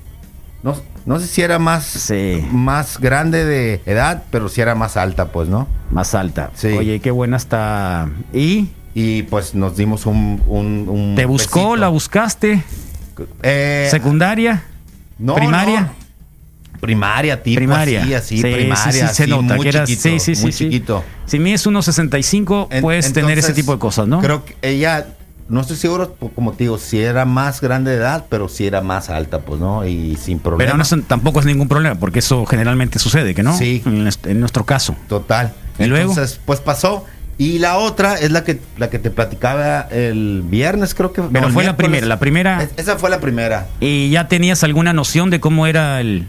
[0.64, 0.76] no,
[1.06, 2.10] no sé si era más
[2.52, 5.68] más grande de edad, pero si era más alta, pues, ¿no?
[5.92, 6.52] Más alta.
[6.54, 6.68] Sí.
[6.70, 8.10] Oye, qué buena está.
[8.34, 8.70] ¿Y?
[8.94, 11.60] Y pues nos dimos un, un, un ¿Te buscó?
[11.60, 11.76] besito.
[11.78, 12.64] ¿La buscaste?
[13.44, 14.64] Eh, ¿Secundaria?
[15.18, 15.82] no, ¿Primaria?
[15.82, 16.00] no.
[16.80, 18.02] Primaria, tipo primaria.
[18.04, 20.42] así, así, Sí, primaria, sí, sí, se así, nota muy que eras- chiquito, sí, sí,
[20.42, 20.64] muy sí.
[20.66, 21.04] chiquito.
[21.26, 24.22] Si mides 1.65, En- puedes tener ese tipo de cosas, ¿no?
[24.22, 25.08] Creo que ella,
[25.50, 28.66] no estoy seguro, po- como te digo, si era más grande de edad, pero si
[28.66, 29.86] era más alta, pues, ¿no?
[29.86, 30.66] Y sin problema.
[30.72, 33.58] Pero no, es- tampoco es ningún problema, porque eso generalmente sucede, ¿que no?
[33.58, 33.82] Sí.
[33.86, 34.96] En, est- en nuestro caso.
[35.10, 35.54] Total.
[35.80, 36.12] ¿Y luego?
[36.12, 37.06] Entonces, pues pasó.
[37.40, 41.22] Y la otra es la que, la que te platicaba el viernes, creo que.
[41.24, 42.62] Pero el fue la primera, la primera.
[42.62, 43.68] Es- esa fue la primera.
[43.80, 46.28] ¿Y ya tenías alguna noción de cómo era el.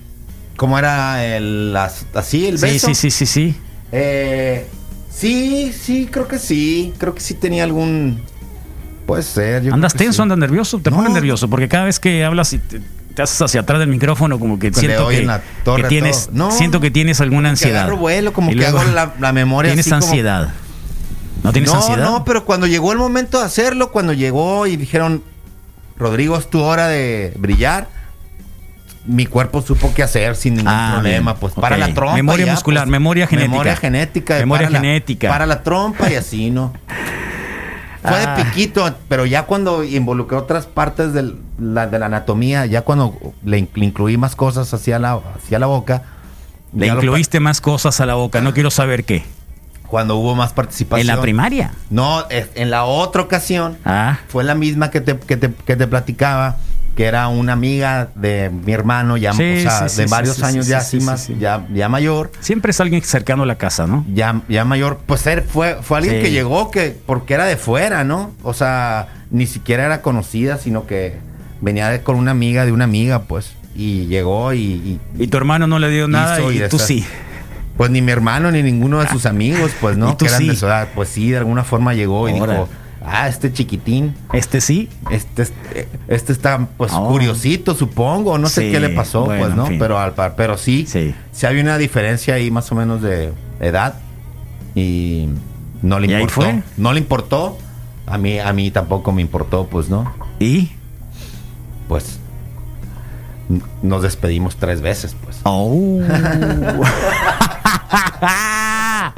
[0.56, 1.76] ¿Cómo era el,
[2.14, 2.86] así el Sí, beso?
[2.86, 3.54] sí, sí, sí, sí.
[3.92, 4.66] Eh,
[5.12, 6.94] Sí, sí, creo que sí.
[6.96, 8.22] Creo que sí tenía algún.
[9.06, 9.64] Puede ser.
[9.64, 10.22] yo ¿Andas que tenso, sí.
[10.22, 10.78] andas nervioso?
[10.78, 10.96] Te No.
[10.96, 12.80] pones nervioso porque cada vez que hablas y te,
[13.14, 16.30] te haces hacia atrás del micrófono como que siento que, la torre que tienes.
[16.32, 17.80] No, siento que tienes alguna Que ansiedad.
[17.82, 20.48] agarro vuelo, como Y que hago la, la memoria Tienes así como- ansiedad.
[21.42, 22.04] ¿No tienes no, ansiedad?
[22.04, 25.22] No, pero cuando llegó el momento de hacerlo, cuando llegó y dijeron,
[25.96, 27.88] Rodrigo, es tu hora de brillar,
[29.06, 31.32] mi cuerpo supo qué hacer sin ningún Ah, problema.
[31.32, 31.40] bien.
[31.40, 32.14] Pues para la trompa.
[32.14, 33.50] Memoria ya, muscular, pues, memoria genética.
[33.52, 34.38] Memoria genética.
[34.38, 35.28] Memoria para la- genética.
[35.28, 36.72] para la trompa y así, ¿no?
[38.02, 38.34] Fue Ah.
[38.36, 43.18] de piquito, pero ya cuando involucré otras partes del- la, de la anatomía, ya cuando
[43.44, 46.02] le, in- le incluí más cosas hacia la, hacia la boca.
[46.74, 49.24] Le lo incluiste más cosas a la boca, no quiero saber qué.
[49.90, 51.08] Cuando hubo más participación.
[51.10, 51.72] En la primaria.
[51.90, 55.86] No, en la otra ocasión Ah, fue la misma que te, que te, que te
[55.86, 56.56] platicaba,
[56.96, 60.42] que era una amiga de mi hermano, ya, Sí, o sea, sí, de sí, varios
[60.42, 61.28] años ya sí, así sí, más.
[61.40, 62.30] Ya, ya mayor.
[62.40, 64.04] siempre es alguien cercano a la casa, ¿no?
[64.14, 68.04] Ya, ya mayor, pues él fue, fue alguien que llegó que, porque era de fuera,
[68.04, 68.32] ¿no?
[68.42, 71.18] O sea, ni siquiera era conocida, sino que
[71.60, 73.52] venía de- con una amiga de una amiga, pues.
[73.74, 77.04] Y llegó y, y- Y tu hermano no le dio nada y, y tú sí.
[77.80, 80.14] Pues ni mi hermano ni ninguno de sus amigos, pues, ¿no?
[80.18, 80.48] Que eran sí.
[80.48, 80.88] de su edad.
[80.94, 82.68] Pues sí, de alguna forma llegó y dijo,
[83.02, 84.14] ah, este chiquitín.
[84.34, 84.90] Este sí.
[85.10, 85.46] Este,
[86.06, 87.08] este está pues Oh.
[87.08, 89.62] curiosito, supongo, no sé Sí, qué le pasó, bueno, pues, ¿no?
[89.62, 89.78] en fin.
[89.78, 91.14] Pero al par- pero sí, Sí.
[91.32, 93.94] sí había una diferencia ahí más o menos de edad
[94.74, 95.30] y
[95.80, 96.42] no le ¿Y ahí importó.
[96.50, 96.62] fue?
[96.76, 97.56] No le importó.
[98.06, 100.12] A mí a mí tampoco me importó, pues, ¿no?
[100.38, 100.70] ¿Y?
[101.88, 102.18] Pues
[103.82, 105.38] nos despedimos tres veces, pues.
[105.44, 105.98] Oh.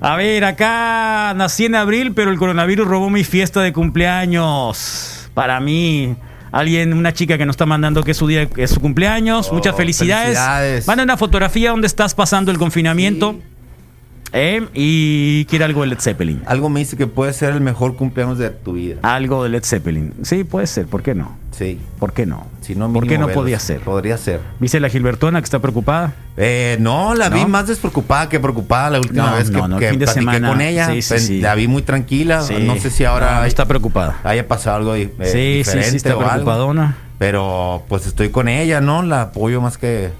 [0.00, 5.30] A ver, acá nací en abril, pero el coronavirus robó mi fiesta de cumpleaños.
[5.32, 6.14] Para mí,
[6.52, 9.48] alguien, una chica que nos está mandando que es su día, que es su cumpleaños.
[9.50, 10.36] Oh, Muchas felicidades.
[10.36, 10.86] felicidades.
[10.86, 13.32] Manda una fotografía donde estás pasando el confinamiento.
[13.32, 13.42] Sí.
[14.34, 14.68] ¿eh?
[14.74, 16.42] Y quiere algo de Led Zeppelin.
[16.46, 18.98] Algo me dice que puede ser el mejor cumpleaños de tu vida.
[19.02, 20.12] Algo de Led Zeppelin.
[20.22, 20.86] Sí, puede ser.
[20.86, 21.36] ¿Por qué no?
[21.56, 21.78] Sí.
[21.98, 22.46] ¿Por qué no?
[22.62, 23.80] Si no, ¿Por qué no podía ser?
[23.80, 24.40] Podría ser.
[24.58, 26.12] ¿Viste la Gilbertona que está preocupada?
[26.36, 29.90] Eh, no, la vi más despreocupada que preocupada la última No, vez que, no, que
[29.90, 30.88] fin de semana, con ella.
[30.92, 31.40] sí, sí.
[31.40, 32.42] La vi muy tranquila.
[32.62, 34.16] No sé si ahora está preocupada.
[34.24, 36.30] haya pasado algo eh, sí, sí, diferente sí, está o algo.
[36.30, 36.96] preocupadona.
[37.18, 39.02] Pero pues estoy con ella, ¿no?
[39.02, 40.10] La apoyo más que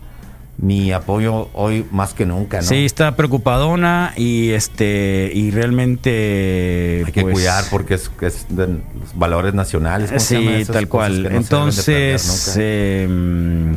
[0.56, 2.62] mi apoyo hoy más que nunca, ¿no?
[2.62, 8.10] Sí, está preocupadona y este y realmente Hay que pues, cuidar porque es,
[8.48, 8.80] de los
[9.14, 10.10] valores nacionales.
[10.10, 11.22] ¿cómo se llaman Sí, tal cual.
[11.24, 13.74] no Entonces, eh, mm,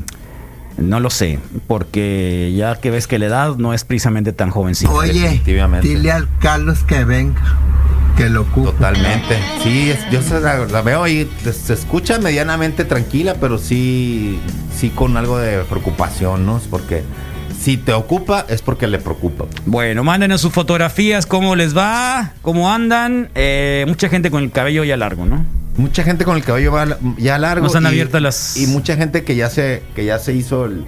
[0.78, 4.92] no lo sé, porque ya que ves que la edad no es precisamente tan jovencita.
[4.92, 5.88] Oye, definitivamente.
[5.88, 7.42] dile al Carlos que venga,
[8.18, 8.72] que lo ocupe.
[8.72, 9.38] Totalmente.
[9.64, 14.40] Sí, es- yo se la, la veo y se escucha medianamente tranquila, pero sí,
[14.76, 16.58] sí con algo de preocupación, ¿no?
[16.58, 17.04] Es porque
[17.60, 19.46] si te ocupa es porque le preocupa.
[19.66, 23.30] Bueno, mándenos sus fotografías, cómo les va, cómo andan.
[23.36, 25.46] Eh, mucha gente con el cabello ya largo, ¿no?
[25.78, 26.74] Mucha gente con el cabello
[27.18, 27.64] ya largo.
[27.66, 30.66] Nos han y- abierto las- Y mucha gente que ya se, que ya se hizo
[30.66, 30.86] el.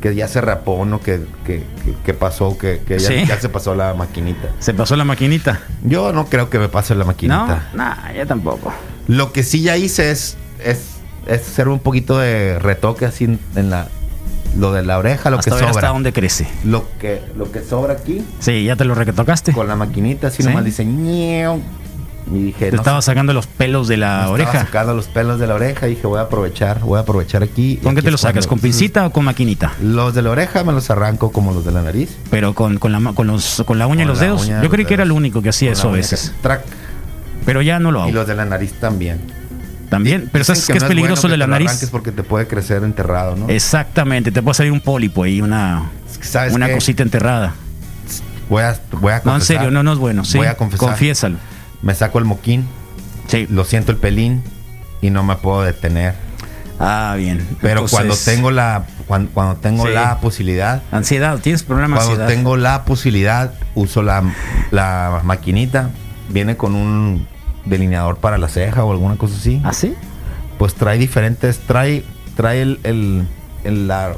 [0.00, 1.00] Que ya se rapó, ¿no?
[1.00, 3.24] Que, que, que- que pasó, que, que ya, Sí.
[3.26, 4.48] ya se pasó la maquinita.
[4.60, 5.60] Se pasó la maquinita.
[5.82, 7.68] Yo no creo que me pase la No, maquinita.
[7.74, 8.72] nah, ya tampoco.
[9.08, 10.80] Lo que sí ya hice es, es,
[11.26, 13.88] es hacer un poquito de retoque así en, la
[14.56, 15.70] lo de la oreja, lo hasta que sobra.
[15.70, 16.48] hasta dónde crece.
[16.64, 19.52] Lo que, lo que sobra aquí, Sí, ya te lo retocaste.
[19.52, 20.48] con la maquinita, así Sí.
[20.48, 21.60] nomás dice ñeu.
[22.32, 24.60] Y dije, Te no estaba sacando los pelos de me la estaba oreja.
[24.66, 27.78] sacando los pelos de la oreja y dije, voy a aprovechar, voy a aprovechar aquí.
[27.82, 28.46] ¿Con qué te lo es sacas?
[28.46, 29.72] ¿Con pincita o con maquinita?
[29.82, 32.10] Los de la oreja me los arranco como los de la nariz.
[32.30, 34.46] Pero con, con, la, con, los, con la uña y los dedos.
[34.46, 36.30] Yo los creí que era el único que hacía eso a veces.
[36.36, 36.62] que- trac.
[37.46, 38.10] Pero ya no lo hago.
[38.10, 39.20] Y los de la nariz también.
[39.88, 40.28] También.
[40.30, 41.68] Pero Dicen sabes que es no peligroso bueno de la te nariz.
[41.68, 43.48] arranques porque te puede crecer enterrado, ¿no?
[43.48, 44.30] Exactamente.
[44.30, 46.74] Te puede salir un pólipo ahí, una, Es que, ¿sabes una qué?
[46.74, 47.54] cosita enterrada.
[48.50, 50.24] Voy a, voy a No, en serio, no, no es bueno.
[50.24, 50.88] Sí, Voy a confesar.
[50.88, 51.36] Confiésalo.
[51.82, 52.66] Me saco el moquín,
[53.26, 53.46] Sí.
[53.50, 54.42] lo siento el pelín
[55.00, 56.14] y no me puedo detener.
[56.80, 57.46] Ah, bien.
[57.60, 59.92] Pero Entonces, cuando tengo la cuando, cuando tengo Sí.
[59.92, 62.28] la posibilidad, Ansiedad, ¿tienes problema de cuando ansiedad?
[62.28, 64.22] tengo la posibilidad, uso la,
[64.70, 65.90] la maquinita,
[66.28, 67.26] viene con un
[67.64, 69.60] delineador para la ceja o alguna cosa así.
[69.64, 69.94] ¿Ah, sí?
[70.58, 72.04] Pues trae diferentes, trae
[72.36, 73.26] trae el el,
[73.64, 74.14] el, la-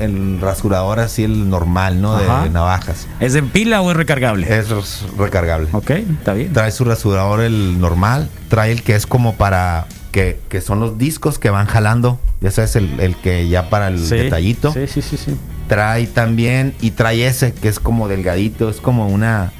[0.00, 2.16] el rasurador así el normal, ¿no?
[2.16, 2.48] De, Ajá.
[2.48, 3.06] navajas.
[3.20, 4.46] ¿Es de pila o es recargable?
[4.58, 4.68] Es
[5.16, 5.68] recargable.
[5.72, 6.52] Ok, está bien.
[6.52, 10.98] Trae su rasurador el normal, trae el que es como para que, que son los
[10.98, 14.16] discos que van jalando, ya sabes el, el que ya para el Sí.
[14.16, 14.72] detallito.
[14.72, 15.36] Sí, sí, sí, sí.
[15.68, 19.52] Trae también y trae ese que es como delgadito, es como una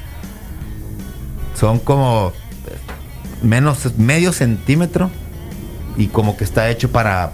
[1.57, 2.33] son como
[3.43, 5.09] menos medio centímetro
[5.97, 7.31] y como que está hecho para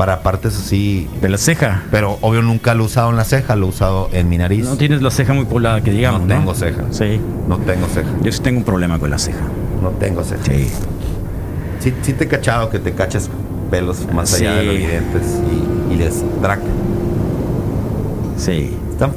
[0.00, 1.10] para partes así.
[1.20, 1.82] De la ceja.
[1.90, 4.64] Pero obvio nunca lo he usado en la ceja, lo he usado en mi nariz.
[4.64, 6.22] No tienes la ceja muy poblada, que digamos.
[6.22, 6.84] No tengo ceja.
[6.90, 7.20] Sí.
[7.46, 8.08] No tengo ceja.
[8.22, 9.42] Yo sí tengo un problema con la ceja.
[9.82, 10.42] No tengo ceja.
[10.42, 10.70] Sí.
[11.80, 13.28] Sí, sí te he cachado que te cachas
[13.70, 15.22] pelos más allá de los evidentes
[15.90, 16.60] y, y les drac.
[18.38, 18.74] Sí.
[18.92, 19.12] Están-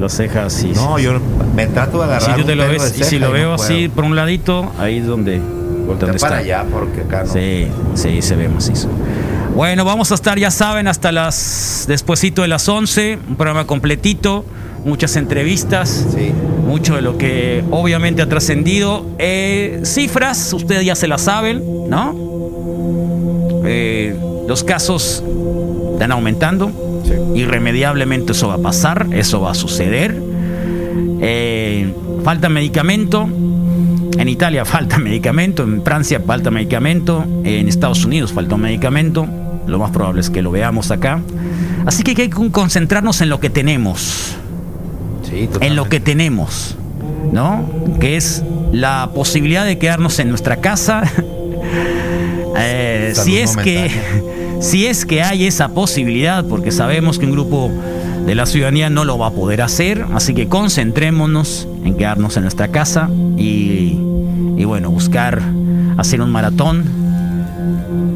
[0.00, 0.72] Las cejas, sí.
[0.74, 1.04] No, sí.
[1.04, 1.12] yo
[1.54, 2.22] me trato de agarrar.
[2.36, 4.96] Si tú te lo ves, y si lo veo no así por un ladito, ahí
[4.96, 5.42] es donde,
[5.86, 6.36] Voltea para está.
[6.38, 7.32] allá porque acá no.
[7.34, 8.88] Sí, sí, se ve macizo.
[9.54, 14.44] Bueno, vamos a estar, ya saben, hasta las despuesito de las 11, un programa completito,
[14.84, 16.32] muchas entrevistas, Sí.
[16.66, 19.04] mucho de lo que obviamente ha trascendido.
[19.18, 22.14] Eh, cifras, ustedes ya se las saben, ¿no?
[23.66, 24.16] Eh,
[24.48, 25.22] los casos
[25.92, 26.70] están aumentando,
[27.04, 27.40] Sí.
[27.40, 30.18] irremediablemente eso va a pasar, eso va a suceder.
[31.20, 31.92] Eh,
[32.24, 33.28] falta medicamento.
[34.18, 39.26] En Italia falta medicamento, en Francia falta medicamento, en Estados Unidos falta medicamento.
[39.66, 41.20] Lo más probable es que lo veamos acá.
[41.86, 44.36] Así que hay que concentrarnos en lo que tenemos,
[45.22, 46.76] Sí, en lo que tenemos,
[47.32, 47.64] ¿no?
[48.00, 48.42] Que es
[48.72, 51.02] la posibilidad de quedarnos en nuestra casa.
[52.54, 53.90] Eh, si es que
[54.60, 57.70] si es que hay esa posibilidad, porque sabemos que un grupo
[58.26, 62.42] de la ciudadanía no lo va a poder hacer, así que concentrémonos en quedarnos en
[62.42, 63.08] nuestra casa
[63.38, 63.98] y,
[64.58, 65.40] y bueno, buscar
[65.96, 66.84] hacer un maratón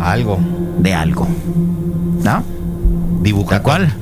[0.01, 0.39] Algo.
[0.79, 1.27] De algo.
[2.23, 2.43] ¿No?
[3.23, 3.51] Dibuja.
[3.57, 3.93] ¿Tal cual?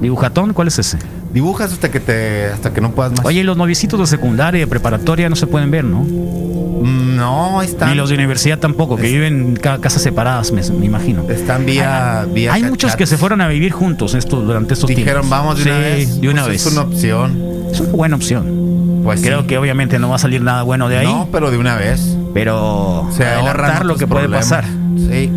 [0.00, 0.52] ¿Dibujatón?
[0.52, 0.98] ¿Cuál es ese?
[1.32, 3.24] Dibujas hasta que te hasta que no puedas más.
[3.26, 6.00] Oye, los noviecitos de secundaria y de preparatoria no se pueden ver, ¿no?
[6.00, 10.52] Mm, no, están Ni los de universidad tampoco, que Es- viven en ca- casas separadas,
[10.52, 11.28] me, me imagino.
[11.28, 15.22] están vía vía Hay muchos que se fueron a vivir juntos esto, durante estos Dijeron,
[15.22, 15.30] tiempos.
[15.30, 16.20] vamos de Sí, una vez.
[16.20, 16.66] de una Pues vez.
[16.66, 17.42] Es una opción.
[17.72, 19.00] Es una buena opción.
[19.04, 19.46] Pues Creo sí.
[19.48, 22.16] que obviamente no va a salir nada bueno de ahí, No, pero de una vez.
[22.32, 24.64] pero Se adelantar lo que puede pasar.
[24.96, 25.30] Sí.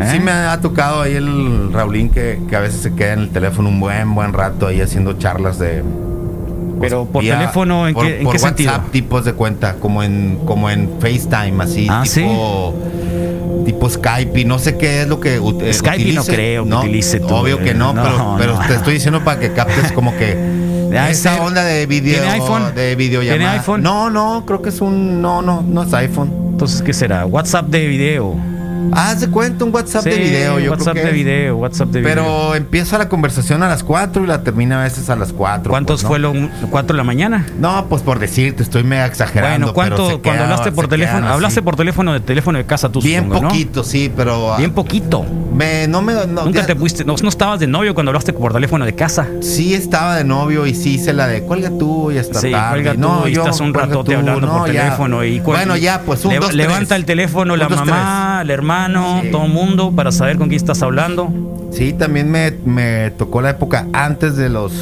[0.00, 0.08] ¿Eh?
[0.12, 3.30] Sí me ha tocado ahí el Raulín que, que a veces se queda en el
[3.30, 5.82] teléfono un buen buen rato ahí haciendo charlas de
[6.80, 8.72] Pero por vía- teléfono, ¿en por- qué, en por qué sentido?
[8.72, 12.74] WhatsApp tipos de cuenta, como en como en FaceTime así, Ah, tipo
[13.66, 17.20] tipo Skype y no sé qué es lo que eh, Skype no creo que utilice
[17.20, 18.66] tú, Obvio que no, no, pero, pero no.
[18.66, 20.32] te estoy diciendo para que captes como que
[21.10, 22.74] esa ser- onda de video ¿Tiene iPhone?
[22.74, 23.38] de videollamada.
[23.38, 23.82] ¿Tiene iPhone?
[23.82, 26.30] No, no, creo que es un no, no, no es iPhone.
[26.52, 27.26] Entonces, ¿qué será?
[27.26, 28.34] WhatsApp de video.
[28.92, 32.00] Haz de cuenta un WhatsApp de video, yo WhatsApp creo que de video, WhatsApp de
[32.00, 32.14] video.
[32.14, 35.70] Pero empieza la conversación a las 4 y la termina a veces a las 4.
[35.70, 36.32] ¿Cuántos fue lo
[36.70, 37.46] cuatro de la mañana?
[37.58, 39.72] No, pues por decirte, estoy mega exagerando.
[39.72, 41.28] Bueno, ¿cuánto pero cuando hablaste por teléfono?
[41.28, 43.48] Hablaste por teléfono de teléfono de casa tú Bien supongo, ¿no?
[43.48, 44.54] poquito, sí, pero.
[44.54, 45.24] ah, Bien poquito.
[45.54, 46.14] Me, no me.
[46.26, 48.94] no, Nunca ya- te pusiste, no, no estabas de novio cuando hablaste por teléfono de
[48.94, 49.26] casa.
[49.40, 52.70] Sí estaba de novio y sí hice la de cuelga tú y hasta Sí, tarde.
[52.82, 54.82] cuelga tú no, y yo, estás un ratote tú, hablando no, por ya.
[54.84, 56.98] teléfono y Bueno, ya, pues un, le- dos, levanta tres.
[57.00, 59.30] el teléfono la mamá, el hermano, Sí.
[59.30, 61.28] todo el mundo para saber con quién estás hablando.
[61.72, 64.72] Sí, también me, me tocó la época antes de los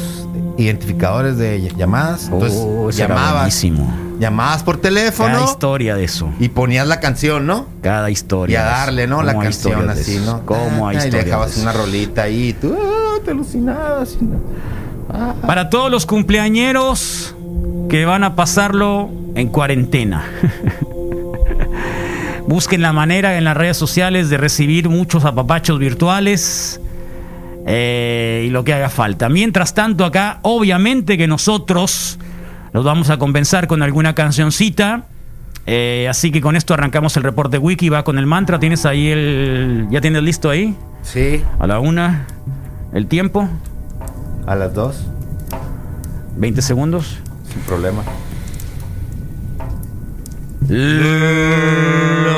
[0.57, 2.25] identificadores de ll- llamadas.
[2.31, 6.29] Entonces, Oh, eso era llamabas, por Cada teléfono historia de eso.
[6.39, 7.67] y ponías la canción, ¿no?
[7.81, 8.61] Cada Y historia.
[8.61, 8.79] a de eso.
[8.79, 9.23] darle, ¿no?
[9.23, 10.19] La ¿Cómo hay canción así?
[10.25, 10.45] ¿no?
[10.45, 14.17] ¿Cómo hay Ah, Y de dejabas una rolita ahí y tú ah, te alucinabas.
[14.21, 14.27] y.
[15.11, 17.35] Ah, Para todos los cumpleañeros
[17.89, 20.25] que van a pasarlo en cuarentena.
[22.49, 26.81] Busquen la manera en las redes sociales de recibir muchos apapachos virtuales
[27.67, 29.29] eh, y lo que haga falta.
[29.29, 32.17] Mientras tanto, acá, obviamente que nosotros
[32.73, 35.03] los vamos a compensar con alguna cancioncita.
[35.67, 37.89] Eh, así que con esto arrancamos el reporte wiki.
[37.89, 38.57] Va con el mantra.
[38.57, 39.85] ¿Tienes ahí el.
[39.91, 40.75] ¿Ya tienes listo ahí?
[41.03, 42.25] sí, A la una.
[42.93, 43.47] El tiempo.
[44.47, 45.05] a las dos,
[46.35, 47.19] 20 segundos.
[47.47, 48.01] sin problema.
[50.67, 52.29] L'homme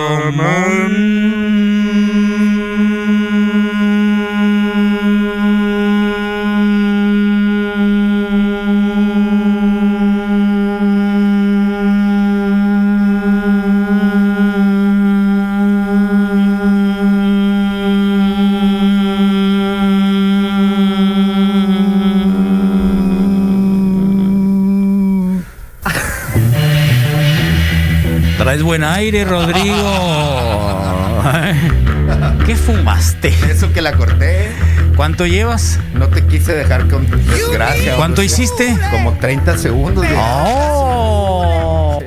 [32.46, 33.30] ¿Qué fumaste?
[33.50, 34.52] Eso que la corté,
[34.96, 35.80] ¿Cuánto llevas?
[35.94, 37.96] no te quise dejar con desgracia.
[37.96, 38.78] ¿Cuánto hiciste?
[38.92, 40.04] Como 30 segundos.
[40.04, 42.00] de- ¡Oh!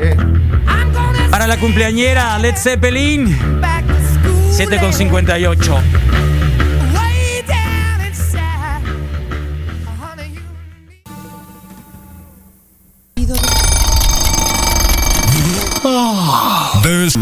[1.30, 3.36] Para la cumpleañera, Led Zeppelin.
[4.52, 5.78] 7 con 58.
[16.82, 17.16] Des-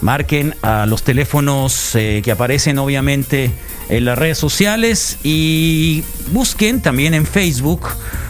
[0.00, 0.54] Marquen.
[0.62, 3.50] a los teléfonos eh, que aparecen obviamente
[3.88, 7.88] en las redes sociales y busquen también en Facebook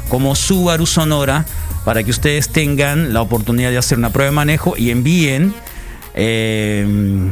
[0.09, 1.47] como Subaru Sonora
[1.85, 5.55] para que ustedes tengan la oportunidad de hacer una prueba de manejo y envíen
[6.15, 7.31] eh,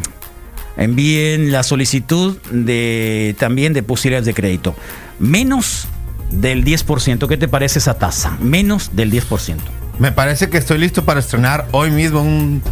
[0.78, 4.74] envíen la solicitud de también de posibilidades de crédito.
[5.18, 5.88] Menos
[6.30, 7.26] del 10%.
[7.26, 8.38] ¿Qué te parece esa tasa?
[8.40, 9.56] Menos del 10%.
[9.98, 12.62] Me parece que estoy listo para estrenar hoy mismo un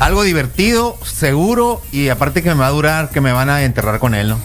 [0.00, 4.00] algo divertido, seguro y aparte que me va a durar, que me van a enterrar
[4.00, 4.40] con él, ¿no?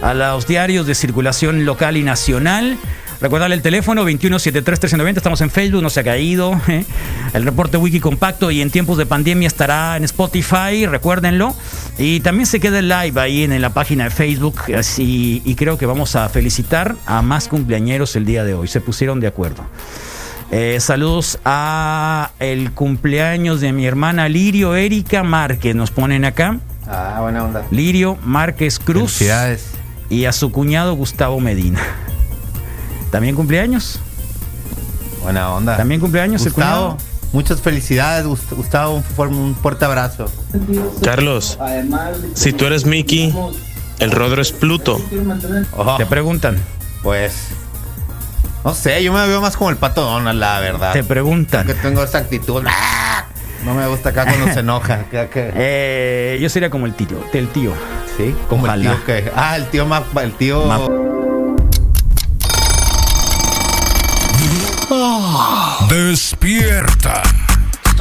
[0.00, 2.76] a los diarios de circulación local y nacional.
[3.22, 6.60] Recordarle el teléfono 2173-1390, estamos en Facebook, no se ha caído.
[6.66, 6.84] ¿eh?
[7.34, 11.54] El reporte wiki compacto y en tiempos de pandemia estará en Spotify, recuérdenlo.
[11.98, 14.56] Y también se queda el live ahí en, la página de Facebook.
[14.76, 18.66] Así, y creo que vamos a felicitar a más cumpleañeros el día de hoy.
[18.66, 19.64] Se pusieron de acuerdo.
[20.50, 26.58] Eh, saludos a el cumpleaños de mi hermana Lirio Erika Márquez, nos ponen acá.
[26.88, 27.64] Ah, buena onda.
[27.70, 29.70] Lirio Márquez Cruz Felicidades.
[30.10, 31.80] y a su cuñado Gustavo Medina.
[33.12, 34.00] ¿También cumpleaños?
[35.22, 35.76] Buena onda.
[35.76, 36.96] ¿También cumpleaños Gustavo,
[37.32, 40.26] muchas felicidades, Gust- Gustavo, un, fuer- un fuerte abrazo.
[41.04, 41.58] Carlos,
[42.34, 43.32] si tú eres Mickey,
[44.00, 45.00] el Rodro es Pluto.
[45.76, 46.56] Ojo, Te preguntan,
[47.04, 47.34] pues
[48.64, 50.92] no sé, yo me veo más como el pato Donald, la verdad.
[50.92, 51.66] te preguntan.
[51.66, 52.64] que tengo esa actitud.
[52.66, 53.26] ¡Ah!
[53.64, 55.04] No me gusta acá cuando se enoja.
[55.12, 57.72] Eh, yo sería como el tío, el tío.
[58.16, 58.90] sí, como ojalá.
[58.90, 59.30] el tío que.
[59.36, 60.64] Ah, el tío Mac, el tío.
[60.66, 60.80] Ma-
[65.92, 67.22] Despierta.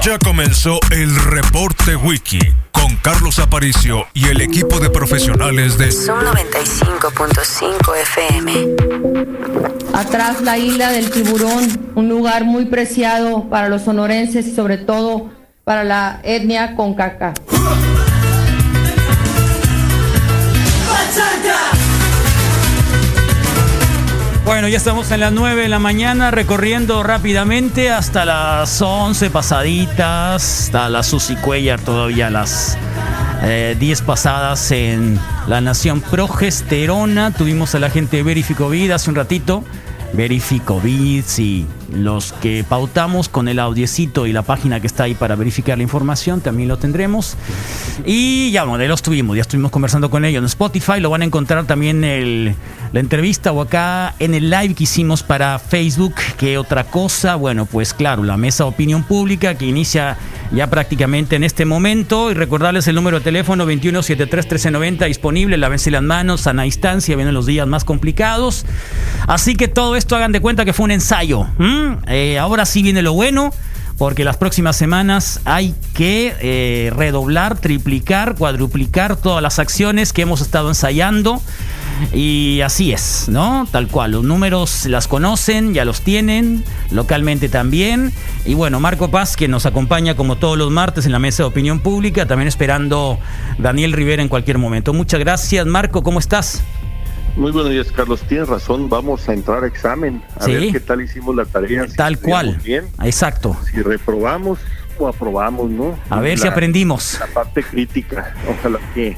[0.02, 2.40] Ya comenzó el reporte wiki
[2.72, 8.68] con Carlos Aparicio y el equipo de profesionales de Zoom 95.5 FM.
[9.94, 15.30] Atrás la isla del tiburón, un lugar muy preciado para los sonorenses y sobre todo
[15.66, 17.34] para la etnia concaca.
[24.52, 30.64] Bueno, ya estamos en las 9 de la mañana recorriendo rápidamente hasta las 11 pasaditas,
[30.64, 32.78] hasta la Susi Cuellar todavía las
[33.44, 37.32] eh, 10 pasadas en la Nación Progesterona.
[37.32, 39.64] Tuvimos a la gente de Verificovid hace un ratito.
[40.12, 41.66] Verificovid, sí.
[41.92, 45.84] Los que pautamos con el audiecito y la página que está ahí para verificar la
[45.84, 47.36] información, también lo tendremos.
[48.06, 51.00] Y ya, bueno, ya los tuvimos, ya estuvimos conversando con ellos en Spotify.
[51.00, 52.56] Lo van a encontrar también el,
[52.94, 56.16] la entrevista o acá en el live que hicimos para Facebook.
[56.38, 57.36] ¿Qué otra cosa?
[57.36, 60.18] Bueno, pues claro, la mesa opinión pública que inicia
[60.52, 62.32] ya prácticamente en este momento.
[62.32, 65.58] Y recordarles el número de teléfono 2173-1390 disponible.
[65.58, 68.66] Lávense las manos, sana distancia, vienen los días más complicados.
[69.28, 71.48] Así que todo esto hagan de cuenta que fue un ensayo.
[72.08, 73.52] Eh, ahora sí viene lo bueno
[74.02, 80.42] porque las próximas semanas hay que eh, redoblar, triplicar, cuadruplicar todas las acciones que hemos
[80.42, 81.40] estado ensayando.
[82.12, 83.68] Y así es, ¿no?
[83.70, 88.12] Tal cual, los números las conocen, ya los tienen, localmente también.
[88.44, 91.50] Y bueno, Marco Paz, que nos acompaña como todos los martes en la mesa de
[91.50, 93.20] opinión pública, también esperando
[93.60, 94.94] Daniel Rivera en cualquier momento.
[94.94, 96.64] Muchas gracias, Marco, ¿cómo estás?
[97.36, 98.22] Muy buenos días, Carlos.
[98.28, 98.90] Tienes razón.
[98.90, 100.22] Vamos a entrar a examen.
[100.40, 100.54] A Sí.
[100.54, 101.88] ver qué tal hicimos la tarea.
[101.88, 102.60] si Tal cual.
[102.64, 103.56] Bien, Exacto.
[103.72, 104.60] si reprobamos
[105.00, 105.98] o aprobamos, ¿no?
[106.10, 107.18] A ver si aprendimos.
[107.20, 108.36] La parte crítica.
[108.50, 109.16] Ojalá que,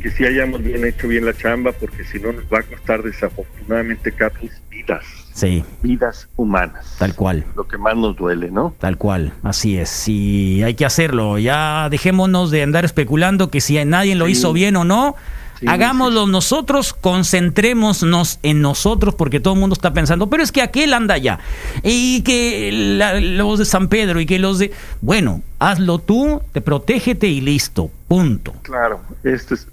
[0.00, 3.02] que sí hayamos bien hecho bien la chamba, porque si no nos va a costar
[3.02, 5.04] desafortunadamente, Carlos, vidas.
[5.32, 6.94] Sí, Vidas humanas.
[6.98, 7.44] tal cual.
[7.56, 8.72] Lo que más nos duele, ¿no?
[8.78, 10.06] Tal cual, así es.
[10.06, 11.38] Y hay que hacerlo.
[11.38, 14.32] Ya dejémonos de andar especulando que si nadie lo Sí.
[14.32, 15.16] hizo bien o no.
[15.60, 20.62] Sí, Hagámoslo nosotros, concentrémonos en nosotros, porque todo el mundo está pensando, pero es que
[20.62, 21.38] aquel anda allá.
[21.82, 24.72] Y que la- los de San Pedro y que los de.
[25.00, 27.90] Bueno, hazlo tú, te protégete y listo.
[28.08, 28.52] Punto.
[28.62, 29.68] Claro, este es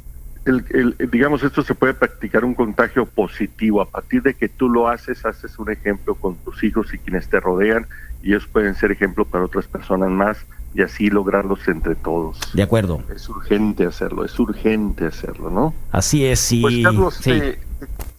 [0.45, 4.69] el- el- digamos esto se puede practicar un contagio positivo a partir de que tú
[4.69, 7.85] lo haces, haces un ejemplo con tus hijos y quienes te rodean
[8.23, 10.37] y ellos pueden ser ejemplo para otras personas más
[10.73, 12.39] y así lograrlos entre todos.
[12.53, 13.03] De acuerdo.
[13.13, 15.73] Es urgente hacerlo, es urgente hacerlo, ¿no?
[15.91, 16.51] Así es.
[16.51, 17.31] Y, Pues Carlos, sí.
[17.31, 17.59] te,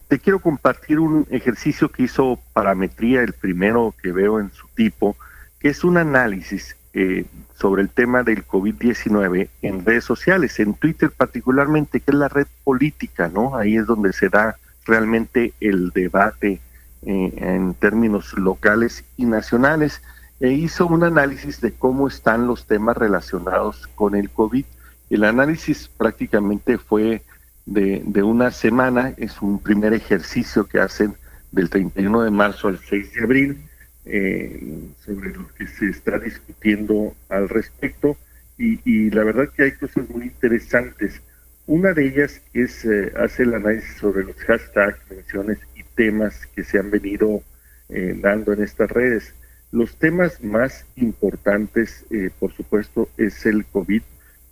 [0.07, 5.15] te quiero compartir un ejercicio que hizo Parametría, el primero que veo en su tipo,
[5.59, 7.25] que es un análisis eh,
[7.55, 12.45] sobre el tema del COVID-19 en redes sociales, en Twitter particularmente, que es la red
[12.63, 13.55] política, ¿no?
[13.57, 16.59] Ahí es donde se da realmente el debate
[17.01, 20.03] eh, en términos locales y nacionales
[20.39, 24.65] e hizo un análisis de cómo están los temas relacionados con el COVID.
[25.09, 27.21] El análisis prácticamente fue
[27.65, 31.15] de, de una semana, es un primer ejercicio que hacen
[31.51, 33.57] del 31 de marzo al 6 de abril,
[34.05, 34.59] eh,
[35.05, 38.17] sobre lo que se está discutiendo al respecto
[38.57, 41.21] y, la verdad que hay cosas muy interesantes.
[41.65, 46.63] Una de ellas es eh, hace el análisis sobre los hashtags, menciones y temas que
[46.63, 47.43] se han venido
[47.89, 49.33] eh, dando en estas redes.
[49.73, 54.03] Los temas más importantes, eh, por supuesto, es el COVID,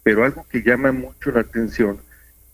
[0.01, 1.99] pero algo que llama mucho la atención,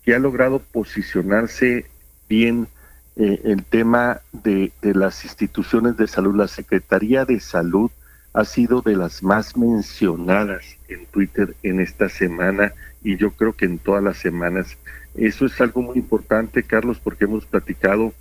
[0.03, 1.85] que ha logrado posicionarse
[2.27, 2.67] bien
[3.15, 7.89] eh, el tema de, de, las instituciones de salud, la Secretaría de Salud
[8.33, 13.63] ha sido de las más mencionadas en Twitter en esta semana y yo creo que
[13.63, 14.77] en todas las semanas.
[15.15, 18.13] Eso es algo muy importante, Carlos, porque hemos platicado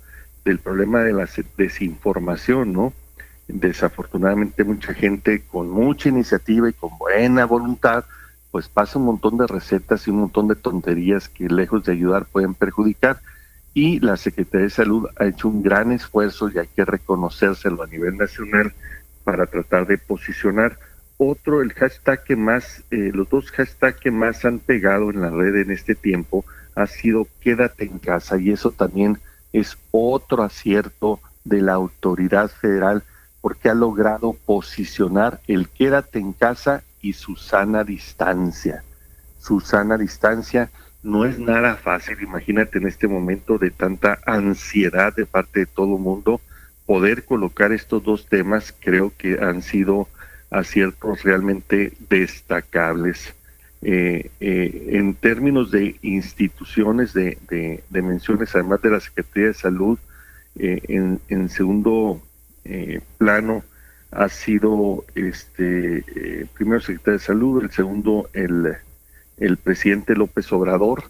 [0.45, 1.27] del problema de la
[1.57, 2.93] desinformación, ¿no?
[3.47, 8.05] Desafortunadamente mucha gente con mucha iniciativa y con buena voluntad,
[8.51, 12.25] pues pasa un montón de recetas y un montón de tonterías que lejos de ayudar
[12.25, 13.19] pueden perjudicar
[13.77, 17.87] y la Secretaría de Salud ha hecho un gran esfuerzo y hay que reconocérselo a
[17.87, 18.73] nivel nacional
[19.23, 20.79] para tratar de posicionar.
[21.17, 25.29] Otro, el hashtag que más, eh, los dos hashtags que más han pegado en la
[25.29, 26.43] red en este tiempo
[26.73, 29.19] ha sido quédate en casa y eso también
[29.53, 33.03] es otro acierto de la autoridad federal
[33.47, 38.83] porque ha logrado posicionar el quédate en casa y su sana distancia.
[39.39, 40.69] Su sana distancia
[41.01, 45.95] no es nada fácil, imagínate en este momento de tanta ansiedad de parte de todo
[45.95, 46.41] el mundo,
[46.85, 50.09] poder colocar estos dos temas creo que han sido
[50.49, 53.33] aciertos realmente destacables.
[53.81, 59.97] Eh, eh, en términos de instituciones de, de, menciones, además de la Secretaría de Salud,
[60.59, 62.21] eh, en, en, segundo
[62.67, 63.63] eh, plano
[64.11, 68.77] ha sido este eh, primero Secretaría de Salud, el segundo el
[69.37, 71.03] el presidente López Obrador,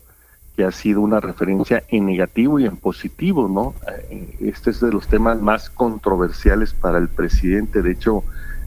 [0.55, 3.73] que ha sido una referencia en negativo y en positivo, ¿no?
[4.09, 7.81] Eh, este es de los temas más controversiales para el presidente.
[7.81, 8.23] De hecho,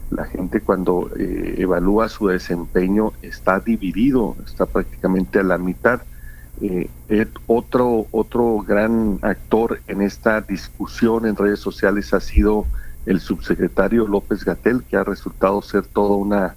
[0.09, 6.01] la gente cuando eh, evalúa su desempeño está dividido, está prácticamente a la mitad.
[6.61, 6.89] Eh,
[7.47, 12.65] otro, otro gran actor en esta discusión en redes sociales ha sido
[13.05, 16.55] el subsecretario López Gatel, que ha resultado ser toda una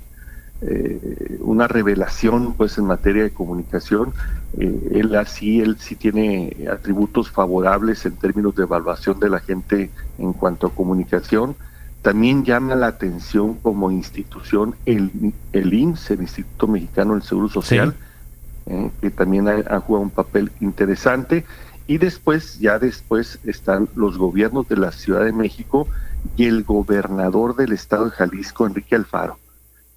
[0.67, 4.15] eh, una revelación pues en materia de comunicación.
[4.59, 9.91] Eh, él así, él sí tiene atributos favorables en términos de evaluación de la gente
[10.19, 11.55] en cuanto a comunicación.
[12.01, 17.93] También llama la atención como institución el, el IMSS, el Instituto Mexicano del Seguro Social,
[17.93, 17.99] sí.
[18.67, 21.45] Eh, que también ha, ha jugado un papel interesante.
[21.87, 25.87] Y después, ya después están los gobiernos de la Ciudad de México
[26.37, 29.39] y el gobernador del estado de Jalisco, Enrique Alfaro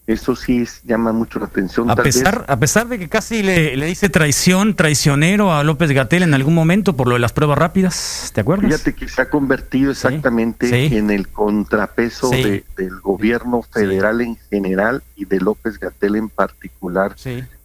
[0.07, 1.91] eso sí es, llama mucho la atención.
[1.91, 2.49] A pesar, vez.
[2.49, 6.55] a pesar de que casi le, le, dice traición, traicionero a López Gatel en algún
[6.55, 8.67] momento por lo de las pruebas rápidas, ¿te acuerdas?
[8.67, 10.97] Fíjate que se ha convertido exactamente sí, sí.
[10.97, 12.41] en el contrapeso sí.
[12.41, 17.13] de, del gobierno federal en general y de López Gatel en particular.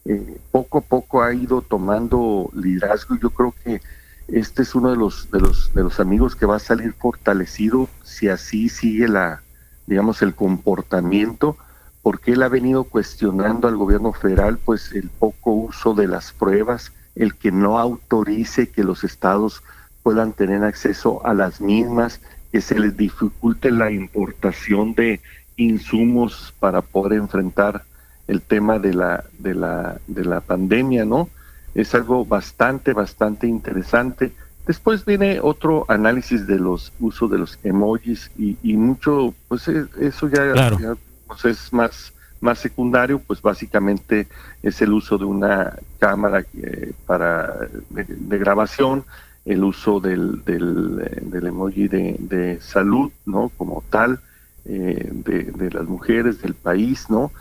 [0.05, 3.17] Eh, poco a poco ha ido tomando liderazgo.
[3.17, 3.81] Yo creo que
[4.29, 7.89] este es uno de los, de los, de los amigos que va a salir fortalecido
[8.03, 9.43] si así sigue la,
[9.87, 11.57] digamos, el comportamiento
[12.03, 16.93] porque él ha venido cuestionando al gobierno federal pues el poco uso de las pruebas,
[17.15, 19.63] el que no autorice que los estados
[20.03, 25.21] puedan tener acceso a las mismas, que se les dificulte la importación de
[25.57, 27.85] insumos para poder enfrentar
[28.33, 31.29] el tema de la de la de la pandemia, ¿no?
[31.75, 34.33] Es algo bastante bastante interesante.
[34.67, 40.29] Después viene otro análisis de los usos de los emojis y, y mucho, pues eso
[40.29, 40.79] ya, claro.
[40.79, 40.95] ya
[41.27, 44.29] pues es más, más secundario, pues básicamente
[44.63, 49.05] es el uso de una cámara eh, para de, de, grabación,
[49.45, 53.51] el uso del, del, del emoji de, de, salud, ¿no?
[53.57, 54.21] Como tal,
[54.65, 57.33] eh, de, de, las mujeres del país, ¿no?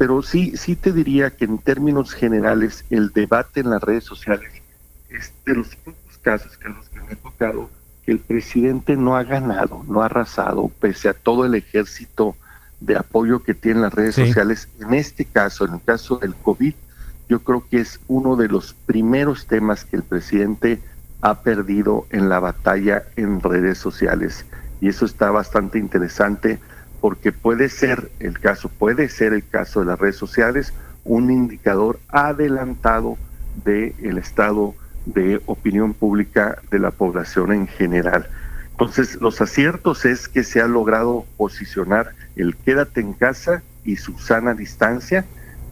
[0.00, 4.50] Pero sí, sí te diría que en términos generales el debate en las redes sociales
[5.10, 7.68] es de los pocos casos, Carlos, que me ha tocado
[8.06, 12.34] que el presidente no ha ganado, no ha arrasado, pese a todo el ejército
[12.80, 14.26] de apoyo que tienen las redes sí.
[14.26, 14.70] sociales.
[14.80, 16.72] En este caso, en el caso del COVID,
[17.28, 20.80] yo creo que es uno de los primeros temas que el presidente
[21.20, 24.46] ha perdido en la batalla en redes sociales.
[24.80, 26.58] Y eso está bastante interesante
[27.00, 30.72] porque puede ser el caso, puede ser el caso de las redes sociales
[31.04, 33.16] un indicador adelantado
[33.64, 34.74] del el estado
[35.06, 38.28] de opinión pública de la población en general.
[38.72, 44.18] Entonces, los aciertos es que se ha logrado posicionar el quédate en casa y su
[44.18, 45.24] sana distancia,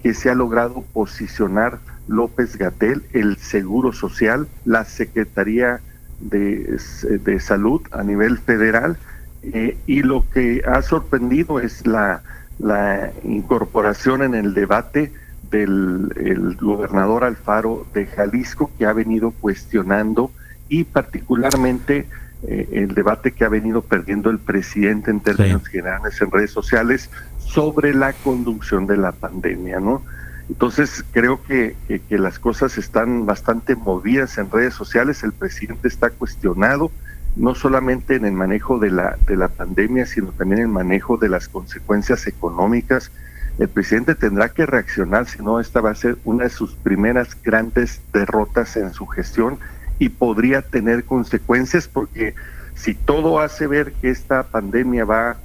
[0.02, 5.80] que se ha logrado posicionar López Gatel, el Seguro Social, la Secretaría
[6.20, 8.96] de Salud a nivel federal,
[9.43, 12.22] eh, y lo que ha sorprendido es la,
[12.59, 15.12] la incorporación en el debate
[15.51, 20.30] del el gobernador Alfaro de Jalisco, que ha venido cuestionando
[20.68, 22.07] y particularmente
[22.43, 27.11] eh, el debate que ha venido perdiendo el presidente en términos generales en redes sociales
[27.39, 30.03] sobre la conducción de la pandemia, ¿no?
[30.49, 31.76] Entonces creo que,
[32.09, 36.91] que, las cosas están bastante movidas en redes sociales, el presidente está cuestionado,
[37.39, 41.16] no solamente en el manejo de la, de la pandemia, sino también en el manejo
[41.16, 43.12] de las consecuencias económicas.
[43.59, 47.41] El presidente tendrá que reaccionar, si no, esta va a ser una de sus primeras
[47.43, 49.59] grandes derrotas en su gestión
[50.01, 52.34] y podría tener consecuencias porque
[52.74, 55.36] si todo hace ver que esta pandemia va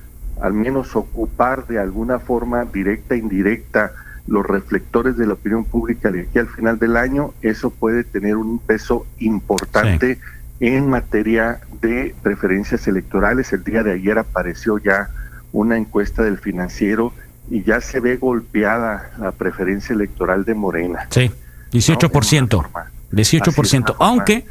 [0.41, 3.94] al menos ocupar de alguna forma directa e indirecta
[4.26, 8.36] los reflectores de la opinión pública de aquí al final del año, eso puede tener
[8.36, 10.20] un peso importante
[10.64, 13.51] en materia de preferencias electorales.
[13.51, 15.09] El día de ayer apareció ya
[15.51, 17.11] una encuesta del financiero
[17.49, 21.07] y ya se ve golpeada la preferencia electoral de Morena.
[21.09, 21.30] Sí,
[21.74, 22.66] 18%.
[23.11, 23.95] 18%.
[23.99, 24.45] Aunque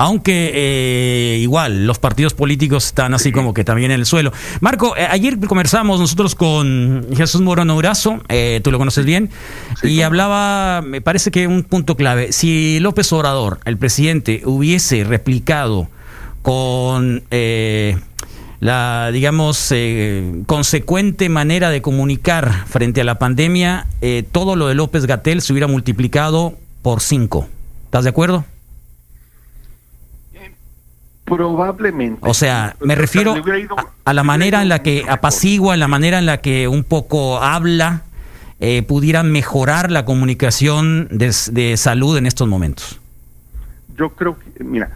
[0.00, 4.32] aunque eh, igual los partidos políticos están así como que también en el suelo.
[4.60, 9.28] Marco, eh, ayer conversamos nosotros con Jesús Moreno Urazo, eh, tú lo conoces bien,
[9.82, 15.88] y hablaba, me parece que un punto clave, si López Obrador, el presidente, hubiese replicado
[16.40, 19.74] con la, digamos,
[20.46, 23.86] consecuente manera de comunicar frente a la pandemia,
[24.32, 27.48] todo lo de López Gatel se hubiera multiplicado por cinco.
[27.84, 28.46] ¿Estás de acuerdo?
[31.36, 32.20] Probablemente.
[32.28, 33.34] O sea, me refiero
[34.04, 38.02] a, la manera en la que apacigua, la manera en la que un poco habla,
[38.58, 43.00] eh, pudiera mejorar la comunicación de, salud en estos momentos.
[43.96, 44.90] Yo creo que, mira,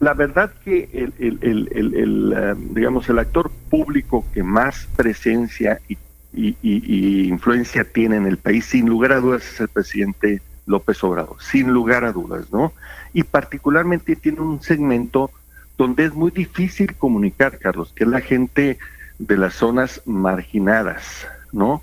[0.00, 5.80] la verdad que el, el, el, el eh, digamos, el actor público que más presencia
[5.88, 5.96] y,
[6.36, 11.36] y, influencia tiene en el país, sin lugar a dudas, es el presidente López Obrador,
[11.40, 12.72] sin lugar a dudas, ¿no?
[13.12, 15.30] Y particularmente tiene un segmento
[15.76, 18.78] donde es muy difícil comunicar, Carlos, que es la gente
[19.18, 21.82] de las zonas marginadas, ¿no?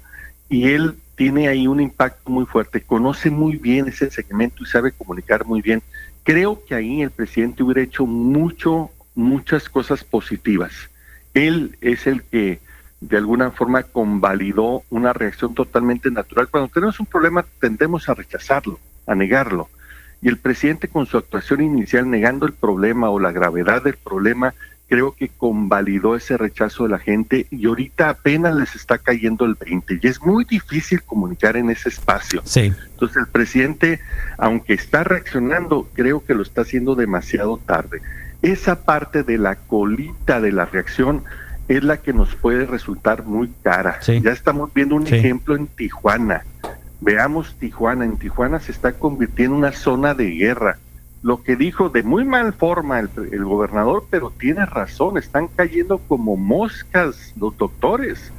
[0.49, 4.91] Y él tiene ahí un impacto muy fuerte, conoce muy bien ese segmento y sabe
[4.91, 5.81] comunicar muy bien.
[6.23, 10.71] Creo que ahí el presidente hubiera hecho mucho, muchas cosas positivas.
[11.33, 12.59] Él es el que
[13.01, 16.47] de alguna forma convalidó una reacción totalmente natural.
[16.49, 19.69] Cuando tenemos un problema tendemos a rechazarlo, a negarlo.
[20.24, 24.53] Y el presidente con su actuación inicial negando el problema o la gravedad del problema,
[24.88, 29.55] creo que convalidó ese rechazo de la gente y ahorita apenas les está cayendo el
[29.55, 32.41] 20 y es muy difícil comunicar en ese espacio.
[32.45, 32.71] Sí.
[32.91, 33.99] Entonces el presidente,
[34.38, 38.01] aunque está reaccionando, creo que lo está haciendo demasiado tarde.
[38.41, 41.24] Esa parte de la colita de la reacción
[41.67, 43.99] es la que nos puede resultar muy cara.
[44.01, 46.43] Ya estamos viendo un ejemplo en Tijuana.
[47.03, 48.05] Veamos Tijuana.
[48.05, 50.77] En Tijuana se está convirtiendo en una zona de guerra.
[51.21, 56.35] Lo que dijo de muy mal forma el, gobernador, pero tiene razón, están cayendo como
[56.35, 58.31] moscas los doctores,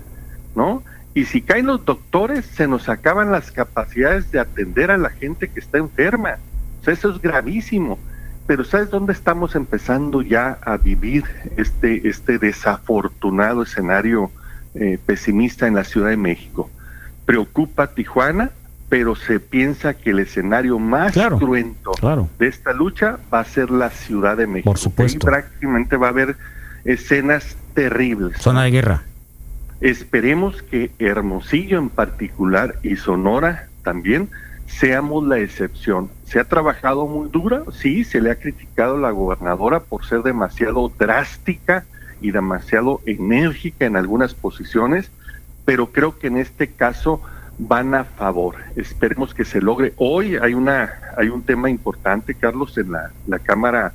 [0.54, 0.82] ¿no?
[1.14, 5.48] Y si caen los doctores, se nos acaban las capacidades de atender a la gente
[5.48, 6.38] que está enferma.
[6.86, 7.98] Eso es gravísimo.
[8.46, 11.24] Pero ¿sabes dónde estamos empezando ya a vivir
[11.56, 14.30] este, este desafortunado escenario
[14.74, 16.68] eh, pesimista en la Ciudad de México?
[17.24, 18.50] Preocupa Tijuana,
[18.88, 21.92] pero se piensa que el escenario más cruento
[22.38, 24.70] de esta lucha va a ser la Ciudad de México.
[24.70, 25.16] Por supuesto.
[25.16, 26.36] Y prácticamente va a haber
[26.84, 28.38] escenas terribles.
[28.38, 29.02] Zona de guerra.
[29.80, 34.30] Esperemos que Hermosillo en particular y Sonora también
[34.66, 36.10] seamos la excepción.
[36.24, 40.22] Se ha trabajado muy dura, sí, se le ha criticado a la gobernadora por ser
[40.22, 41.84] demasiado drástica
[42.20, 45.10] y demasiado enérgica en algunas posiciones,
[45.64, 47.22] pero creo que en este caso
[47.58, 48.56] van a favor.
[48.76, 49.92] Esperemos que se logre.
[49.96, 53.92] Hoy hay una hay un tema importante, Carlos, en la, la Cámara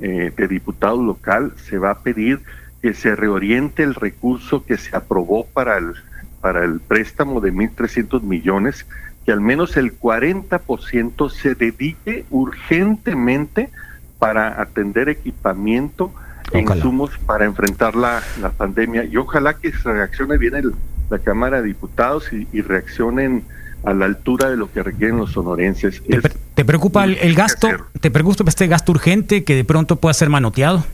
[0.00, 2.40] eh, de Diputados local se va a pedir
[2.82, 5.94] que se reoriente el recurso que se aprobó para el
[6.40, 8.86] para el préstamo de 1.300 millones,
[9.24, 13.70] que al menos el 40% se dedique urgentemente
[14.18, 16.12] para atender equipamiento
[16.52, 19.04] e insumos para enfrentar la, la pandemia.
[19.04, 20.74] Y ojalá que se reaccione bien el,
[21.10, 23.44] la Cámara de Diputados y, reaccionen
[23.84, 26.02] a la altura de lo que requieren los sonorenses.
[26.54, 27.68] ¿Te, preocupa el, gasto?
[28.00, 30.84] ¿Te preocupa este gasto urgente que de pronto pueda ser manoteado?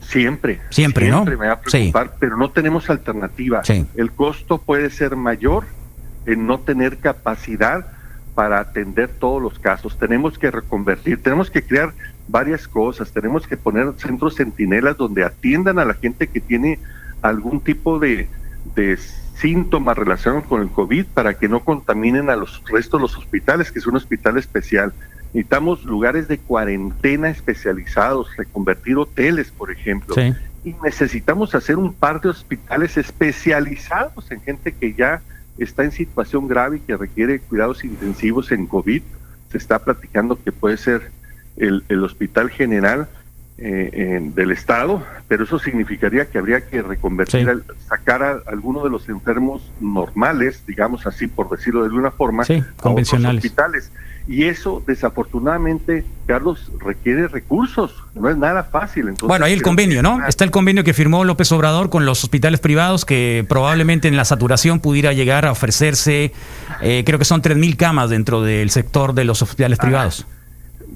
[0.00, 0.60] Siempre.
[0.70, 1.24] Siempre, ¿no?
[1.24, 3.62] me va a preocupar, pero no tenemos alternativa.
[3.94, 5.64] El costo puede ser mayor
[6.26, 7.86] en no tener capacidad
[8.34, 9.96] para atender todos los casos.
[9.98, 11.92] Tenemos que reconvertir, tenemos que crear
[12.28, 16.78] varias cosas, tenemos que poner centros centinelas donde atiendan a la gente que tiene
[17.22, 18.28] algún tipo de,
[18.74, 18.98] de
[19.36, 23.70] síntomas relacionados con el COVID para que no contaminen a los restos de los hospitales,
[23.70, 24.92] que es un hospital especial.
[25.32, 30.14] Necesitamos lugares de cuarentena especializados, reconvertir hoteles, por ejemplo.
[30.64, 35.20] Y necesitamos hacer un par de hospitales especializados en gente que ya
[35.58, 39.02] está en situación grave y que requiere cuidados intensivos en COVID.
[39.50, 41.10] Se está platicando que puede ser
[41.56, 43.08] el, el Hospital General
[43.56, 49.08] eh, del Estado, pero eso significaría que habría que reconvertir, sacar a algunos de los
[49.08, 53.92] enfermos normales, digamos así, por decirlo de alguna forma, a otros hospitales.
[54.26, 57.94] Y eso, desafortunadamente, Carlos, requiere recursos.
[58.14, 59.02] No es nada fácil.
[59.02, 60.26] Entonces, bueno, ahí el convenio, ¿no?
[60.26, 64.24] Está el convenio que firmó López Obrador con los hospitales privados, que probablemente en la
[64.24, 66.32] saturación pudiera llegar a ofrecerse,
[66.80, 70.26] eh, creo que son 3.000 camas dentro del sector de los hospitales privados.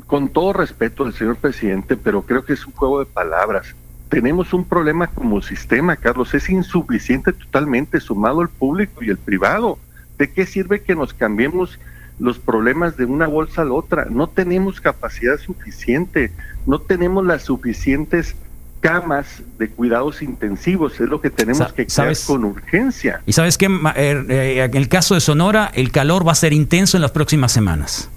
[0.09, 3.77] Con todo respeto al señor presidente, pero creo que es un juego de palabras.
[4.09, 6.35] Tenemos un problema como sistema, Carlos.
[6.35, 9.79] Es insuficiente totalmente sumado el público y el privado.
[10.19, 11.79] ¿De qué sirve que nos cambiemos?
[12.19, 14.07] los problemas de una bolsa a la otra.
[14.11, 16.33] No tenemos capacidad suficiente,
[16.67, 18.35] no tenemos las suficientes
[18.81, 23.21] camas de cuidados intensivos, es lo que tenemos que crear con urgencia.
[23.27, 26.53] Y sabes que eh, eh, en el caso de Sonora, el calor va a ser
[26.53, 28.11] intenso en las próximas semanas.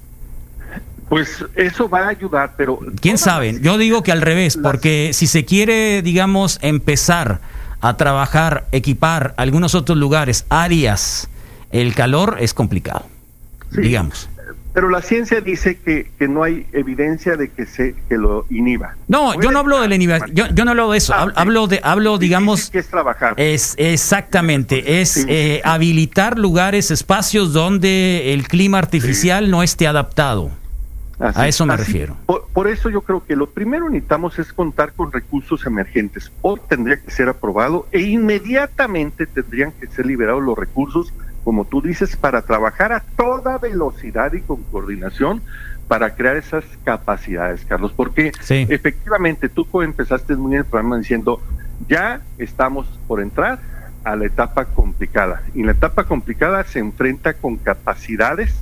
[1.12, 2.80] Pues eso va a ayudar, pero...
[3.00, 3.60] ¿Quién sabe?
[3.62, 7.42] Yo digo que al revés, porque si se quiere, digamos, empezar
[7.82, 11.30] a trabajar, equipar algunos otros lugares, áreas,
[11.72, 13.06] el calor es complicado
[13.72, 14.30] digamos.
[14.74, 18.96] Pero la ciencia dice que, que, no hay evidencia de que se que lo inhiba.
[19.10, 21.68] No, yo no hablo de la inhibición, yo, yo, no hablo de eso, ah, hablo
[21.68, 23.34] de hablo digamos que es trabajar.
[23.36, 30.52] Es exactamente, es eh, habilitar lugares, espacios donde el clima artificial no esté adaptado.
[31.22, 32.18] A eso me refiero.
[32.26, 36.32] Por, por, eso yo creo que lo primero necesitamos es contar con recursos emergentes.
[36.42, 41.14] O tendría que ser aprobado e inmediatamente tendrían que ser liberados los recursos
[41.44, 45.42] como tú dices, para trabajar a toda velocidad y con coordinación
[45.88, 51.42] para crear esas capacidades, Carlos, porque efectivamente tú empezaste muy bien el programa diciendo,
[51.88, 53.60] ya estamos por entrar
[54.04, 58.54] a la etapa complicada, y la etapa complicada se enfrenta con capacidades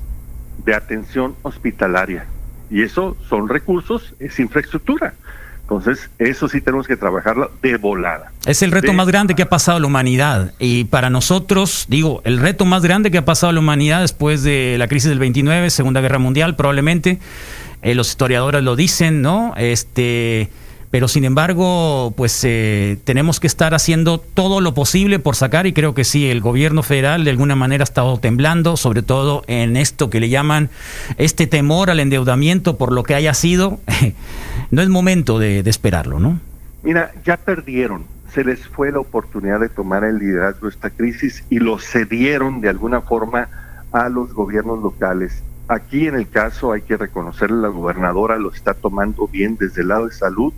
[0.66, 2.26] de atención hospitalaria,
[2.70, 5.14] y eso son recursos, es infraestructura.
[5.62, 8.32] Entonces, eso sí tenemos que trabajarlo de volada.
[8.48, 10.54] Es el reto más grande que ha pasado la humanidad.
[10.58, 14.78] Y para nosotros, digo, el reto más grande que ha pasado la humanidad después de
[14.80, 17.20] la crisis del 29, Segunda Guerra Mundial, probablemente.
[17.84, 19.54] Eh, los historiadores lo dicen, ¿no?
[19.58, 20.50] Este
[20.92, 25.74] pero sin embargo, pues eh, tenemos que estar haciendo todo lo posible por sacar y
[25.74, 29.78] creo que sí, el gobierno federal de alguna manera ha estado temblando, sobre todo en
[29.78, 30.70] esto que le llaman
[31.18, 33.80] este temor al endeudamiento por lo que haya sido.
[34.72, 36.40] no es momento de, esperarlo, ¿no?
[36.82, 41.44] Mira, ya perdieron, se les fue la oportunidad de tomar el liderazgo de esta crisis
[41.52, 43.48] y lo cedieron de alguna forma
[43.92, 45.44] a los gobiernos locales.
[45.68, 49.90] Aquí en el caso hay que reconocerle, la gobernadora lo está tomando bien desde el
[49.90, 50.52] lado de salud,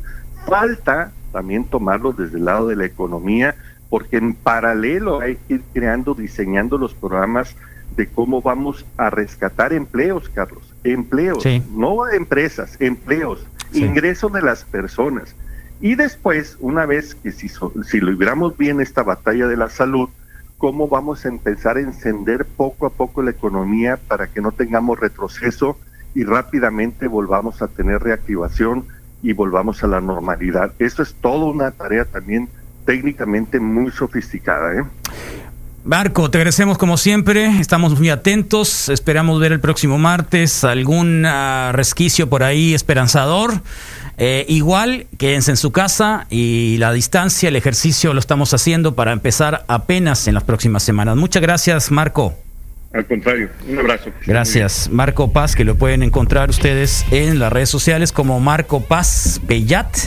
[0.46, 3.56] Falta también tomarlo desde el lado de la economía,
[3.90, 7.56] porque en paralelo hay que ir creando, diseñando los programas
[7.96, 10.64] de cómo vamos a rescatar empleos, Carlos.
[10.84, 15.36] Empleos, no empresas, empleos, ingresos de las personas.
[15.82, 20.10] Y después, una vez que si, si logramos bien esta batalla de la salud,
[20.58, 25.00] cómo vamos a empezar a encender poco a poco la economía para que no tengamos
[25.00, 25.78] retroceso
[26.14, 28.86] y rápidamente volvamos a tener reactivación
[29.24, 30.72] y volvamos a la normalidad.
[30.80, 32.50] Eso es toda una tarea también
[32.86, 34.74] técnicamente muy sofisticada.
[34.74, 34.84] ¿eh?
[35.84, 41.72] Marco, te agradecemos como siempre, estamos muy atentos, esperamos ver el próximo martes algún uh,
[41.72, 43.62] resquicio por ahí esperanzador.
[44.18, 49.12] Eh, igual, quédense en su casa y la distancia, el ejercicio lo estamos haciendo para
[49.12, 51.16] empezar apenas en las próximas semanas.
[51.18, 52.36] Muchas gracias, Marco.
[52.94, 54.12] Al contrario, un abrazo.
[54.26, 54.90] Gracias.
[54.92, 59.98] Marco Paz, que lo pueden encontrar ustedes en las redes sociales como Marco Paz Bellat.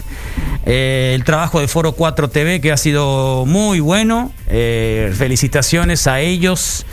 [0.66, 4.32] Eh, el trabajo de Foro 4 TV que ha sido muy bueno.
[4.48, 6.84] Eh, felicitaciones a ellos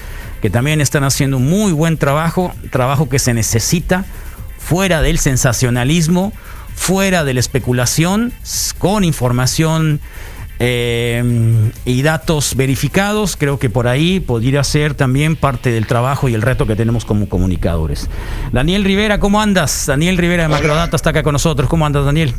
[0.41, 4.05] que también están haciendo un muy buen trabajo, trabajo que se necesita
[4.57, 6.33] fuera del sensacionalismo,
[6.73, 8.33] fuera de la especulación,
[8.79, 9.99] con información
[10.61, 13.35] eh, y datos verificados.
[13.35, 17.03] Creo que por ahí podría ser también parte del trabajo y el reto que tenemos
[17.03, 18.09] como comunicadores.
[18.51, 19.87] Daniel Rivera, ¿cómo andas?
[19.87, 21.67] Daniel Rivera de Macrodata está acá con nosotros.
[21.67, 22.35] ¿Cómo andas, Daniel?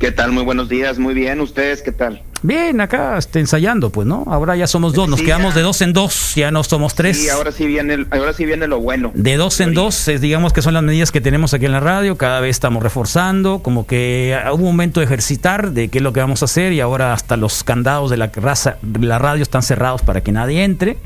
[0.00, 0.32] ¿Qué tal?
[0.32, 1.40] Muy buenos días, muy bien.
[1.42, 2.22] ¿Ustedes qué tal?
[2.42, 4.24] Bien, acá este, ensayando, pues, ¿no?
[4.28, 5.58] Ahora ya somos dos, nos Sí, quedamos ya.
[5.58, 7.18] de dos en dos, ya no somos tres.
[7.18, 9.12] Sí, ahora sí viene, el- ahora sí viene lo bueno.
[9.14, 11.80] De dos en dos, es, digamos que son las medidas que tenemos aquí en la
[11.80, 16.02] radio, cada vez estamos reforzando, como que hubo un momento de ejercitar de qué es
[16.02, 19.18] lo que vamos a hacer y ahora hasta los candados de la, raza, de la
[19.18, 20.96] radio están cerrados para que nadie entre.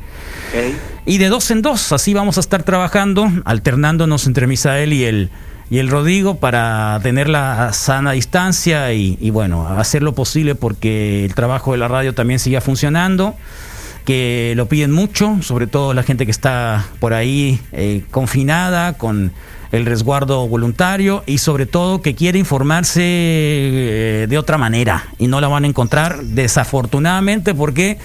[1.04, 5.30] Y de dos en dos, así vamos a estar trabajando, alternándonos entre Misael y el,
[5.70, 11.34] y el Rodrigo para tener la sana distancia y, bueno, hacer lo posible porque el
[11.34, 13.34] trabajo de la radio también siga funcionando,
[14.04, 19.32] que lo piden mucho, sobre todo la gente que está por ahí eh, confinada con
[19.72, 25.40] el resguardo voluntario y sobre todo que quiere informarse eh, de otra manera y no
[25.40, 27.98] la van a encontrar desafortunadamente porque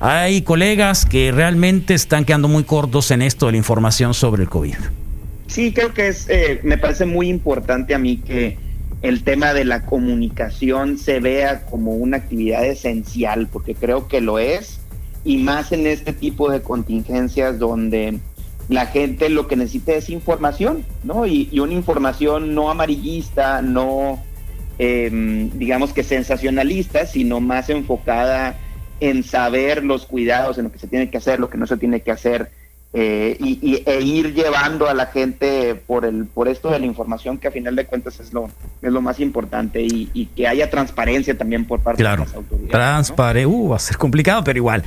[0.00, 4.50] hay colegas que realmente están quedando muy cortos en esto de la información sobre el
[4.50, 4.74] COVID.
[5.46, 8.58] Sí, creo que es, eh, me parece muy importante a mí que
[9.02, 14.38] el tema de la comunicación se vea como una actividad esencial, porque creo que lo
[14.38, 14.80] es,
[15.24, 18.18] y más en este tipo de contingencias donde
[18.68, 21.26] la gente lo que necesita es información, ¿no?
[21.26, 24.22] Y, y una información no amarillista, no,
[24.78, 28.58] eh, digamos que sensacionalista, sino más enfocada
[29.00, 31.76] en saber los cuidados, en lo que se tiene que hacer, lo que no se
[31.76, 32.50] tiene que hacer,
[32.98, 36.86] eh, y, y- e ir llevando a la gente por el por esto de la
[36.86, 38.48] información que a final de cuentas es lo
[38.80, 42.34] es lo más importante y, y que haya transparencia también por parte Claro, de las
[42.34, 42.68] autoridades.
[42.72, 42.78] ¿no?
[42.78, 44.82] transparente, uh, va a ser complicado, pero igual.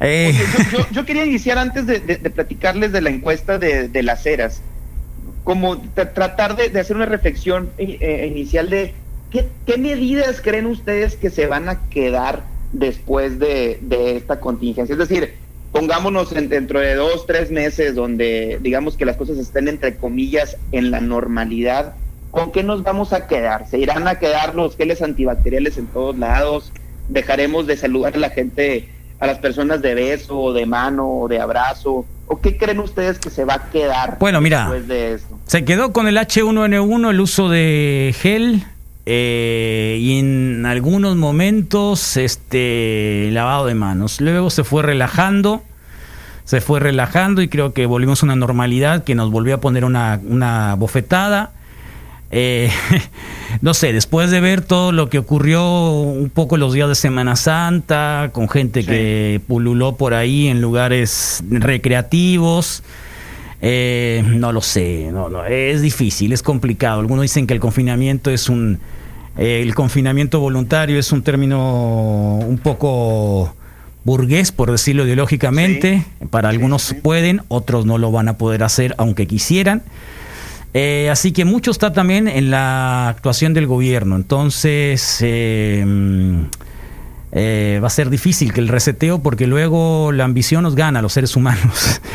[0.00, 0.32] Eh,
[0.72, 4.02] yo, yo- yo quería iniciar antes de, de- de platicarles de la encuesta de, de
[4.02, 4.62] las eras,
[5.44, 8.94] como tra- tratar de, hacer una reflexión eh, eh, inicial de
[9.30, 14.94] ¿qué, qué medidas creen ustedes que se van a quedar después de, de esta contingencia.
[14.94, 15.34] Es decir,
[15.72, 20.56] pongámonos en- dentro de dos, tres meses donde digamos que las cosas estén entre comillas
[20.70, 21.94] en la normalidad.
[22.30, 23.66] ¿Con qué nos vamos a quedar?
[23.68, 26.72] ¿Se irán a quedar los geles antibacteriales en todos lados?
[27.08, 31.28] ¿Dejaremos de saludar a la gente, a las personas de beso, o de mano, o
[31.28, 32.06] de abrazo?
[32.26, 34.60] ¿O qué creen ustedes que se va a quedar Bueno, mira.
[34.60, 35.38] después de esto?
[35.46, 38.64] Se quedó con el H1N1 el uso de gel
[39.04, 44.20] eh, y en algunos momentos este lavado de manos.
[44.20, 45.62] Luego se fue relajando,
[46.44, 49.84] se fue relajando y creo que volvimos a una normalidad que nos volvió a poner
[49.84, 51.52] una, una bofetada.
[52.30, 52.70] Eh,
[53.60, 57.36] no sé, después de ver todo lo que ocurrió un poco los días de Semana
[57.36, 62.82] Santa, con gente que pululó por ahí en lugares recreativos,
[63.62, 67.00] eh, no lo sé, no, no, es difícil, es complicado.
[67.00, 68.80] Algunos dicen que el confinamiento es un,
[69.38, 73.54] eh, el confinamiento voluntario es un término un poco
[74.04, 76.04] burgués, por decirlo ideológicamente.
[76.30, 79.82] Para algunos pueden, otros no lo van a poder hacer, aunque quisieran.
[80.74, 84.16] Eh, así que mucho está también en la actuación del gobierno.
[84.16, 86.40] Entonces, eh, mm,
[87.32, 91.02] eh, va a ser difícil que el reseteo, porque luego la ambición nos gana a
[91.02, 92.00] los seres humanos.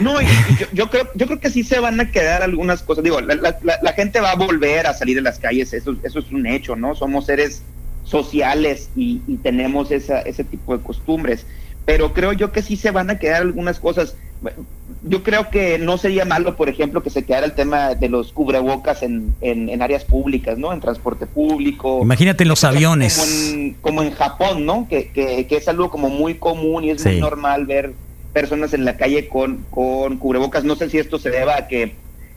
[0.00, 2.82] No, y- y yo, yo creo, yo creo que sí se van a quedar algunas
[2.82, 3.04] cosas.
[3.04, 5.94] Digo, la, la- la- la gente va a volver a salir de las calles, eso,
[6.02, 6.94] eso es un hecho, ¿no?
[6.94, 7.62] Somos seres
[8.04, 11.46] sociales y, y tenemos esa, ese tipo de costumbres.
[11.84, 14.14] Pero creo yo que sí se van a quedar algunas cosas.
[15.02, 18.32] Yo creo que no sería malo, por ejemplo, que se quedara el tema de los
[18.32, 20.72] cubrebocas en, en, en áreas públicas, ¿no?
[20.72, 22.00] En transporte público.
[22.02, 23.52] Imagínate en los Como aviones.
[23.52, 24.86] en, como en Japón, ¿no?
[24.88, 27.92] Que, que, que es algo como muy común y es muy normal ver
[28.38, 30.62] personas en la calle con, con cubrebocas.
[30.62, 31.94] No sé si esto se deba a que,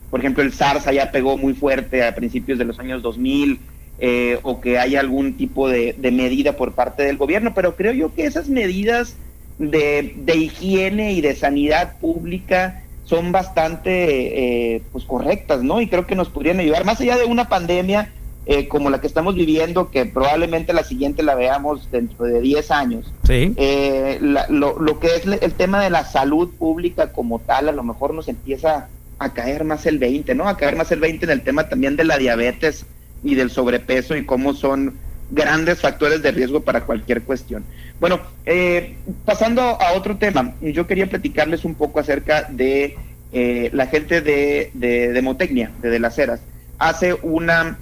[0.10, 3.60] por ejemplo, el SARS allá pegó muy fuerte a principios de los años 2000
[4.00, 7.94] eh, o que hay algún tipo de, de medida por parte del gobierno, pero creo
[7.94, 9.16] yo que esas medidas
[9.60, 15.82] de, de higiene y de sanidad pública son bastante eh, pues correctas, ¿no?
[15.82, 18.12] Y creo que nos podrían ayudar, más allá de una pandemia
[18.46, 22.72] eh, como la que estamos viviendo, que probablemente la siguiente la veamos dentro de 10
[22.72, 23.12] años.
[23.26, 23.54] Sí.
[23.58, 27.72] Eh, la- lo, lo que es el tema de la salud pública como tal, a
[27.72, 28.88] lo mejor nos empieza
[29.20, 30.48] a caer más el 20, ¿no?
[30.48, 32.86] A caer más el 20 en el tema también de la diabetes
[33.24, 34.96] y del sobrepeso y cómo son
[35.30, 37.64] grandes factores de riesgo para cualquier cuestión.
[38.00, 42.98] Bueno, eh, pasando a otro tema, yo quería platicarles un poco acerca de
[43.32, 46.42] eh, la gente de, de Demotecnia, de, de las Heras.
[46.80, 47.78] Hace una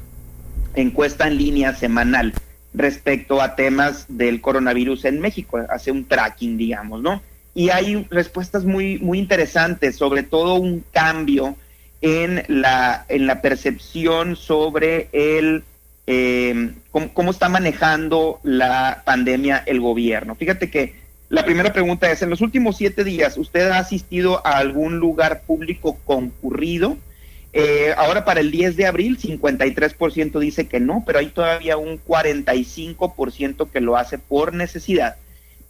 [0.75, 2.33] encuesta en línea semanal
[2.73, 7.21] respecto a temas del coronavirus en México, hace un tracking, digamos, ¿no?
[7.55, 11.55] Y hay respuestas muy, muy interesantes, sobre todo un cambio
[12.01, 15.63] en la, en la percepción sobre el
[16.07, 20.35] eh, cómo, cómo está manejando la pandemia el gobierno.
[20.35, 20.95] Fíjate que
[21.29, 25.43] la primera pregunta es, en los últimos siete días, ¿usted ha asistido a algún lugar
[25.45, 26.97] público concurrido?
[27.51, 31.99] Eh, ahora para el 10 de abril, 53% dice que no, pero hay todavía un
[32.03, 35.15] 45% que lo hace por necesidad,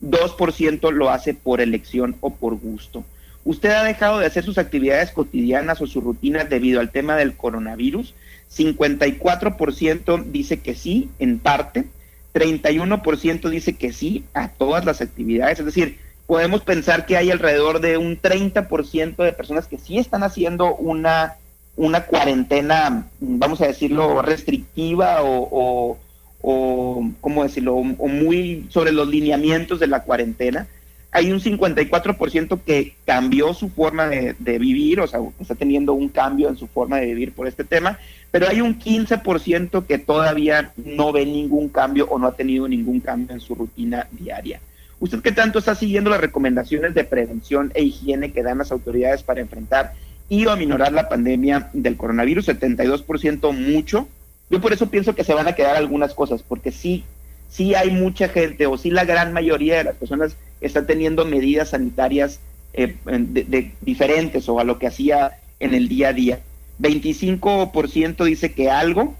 [0.02, 3.06] 2% lo hace por elección o por gusto.
[3.46, 7.36] ¿Usted ha dejado de hacer sus actividades cotidianas o sus rutinas debido al tema del
[7.36, 8.14] coronavirus?
[8.54, 11.86] 54% dice que sí, en parte,
[12.34, 15.98] 31% dice que sí a todas las actividades, es decir,
[16.28, 21.38] podemos pensar que hay alrededor de un 30% de personas que sí están haciendo una,
[21.80, 25.98] una cuarentena, vamos a decirlo, restrictiva o,
[26.42, 30.68] o, ¿cómo decirlo?, o muy sobre los lineamientos de la cuarentena.
[31.12, 36.10] Hay un 54% que cambió su forma de, de, vivir, o sea, está teniendo un
[36.10, 37.98] cambio en su forma de vivir por este tema,
[38.30, 43.00] pero hay un 15% que todavía no ve ningún cambio o no ha tenido ningún
[43.00, 44.60] cambio en su rutina diaria.
[45.00, 49.24] ¿Usted qué tanto está siguiendo las recomendaciones de prevención e higiene que dan las autoridades
[49.24, 49.94] para enfrentar
[50.30, 52.48] y aminorar la pandemia del coronavirus?
[52.48, 54.08] 72% mucho.
[54.50, 57.04] Yo por eso pienso que se van a quedar algunas cosas, porque sí,
[57.50, 61.70] sí hay mucha gente o sí la gran mayoría de las personas están teniendo medidas
[61.70, 62.40] sanitarias
[62.74, 66.40] eh, de diferentes o a lo que hacía en el día a día.
[66.80, 69.16] 25% dice que algo,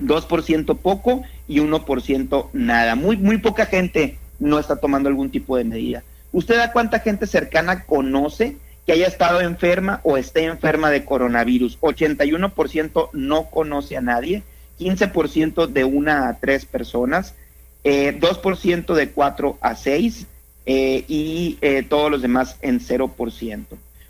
[0.00, 2.94] 2% poco y 1% nada.
[2.94, 6.02] Muy, muy poca gente no está tomando algún tipo de medida.
[6.32, 8.56] ¿Usted a cuánta gente cercana conoce
[8.90, 11.78] que haya estado enferma o esté enferma de coronavirus?
[11.78, 14.42] 81% no conoce a nadie,
[14.80, 17.36] 15% de una a tres personas,
[17.84, 20.26] eh, 2% de cuatro a seis
[20.66, 23.64] eh, y eh, todos los demás en 0%.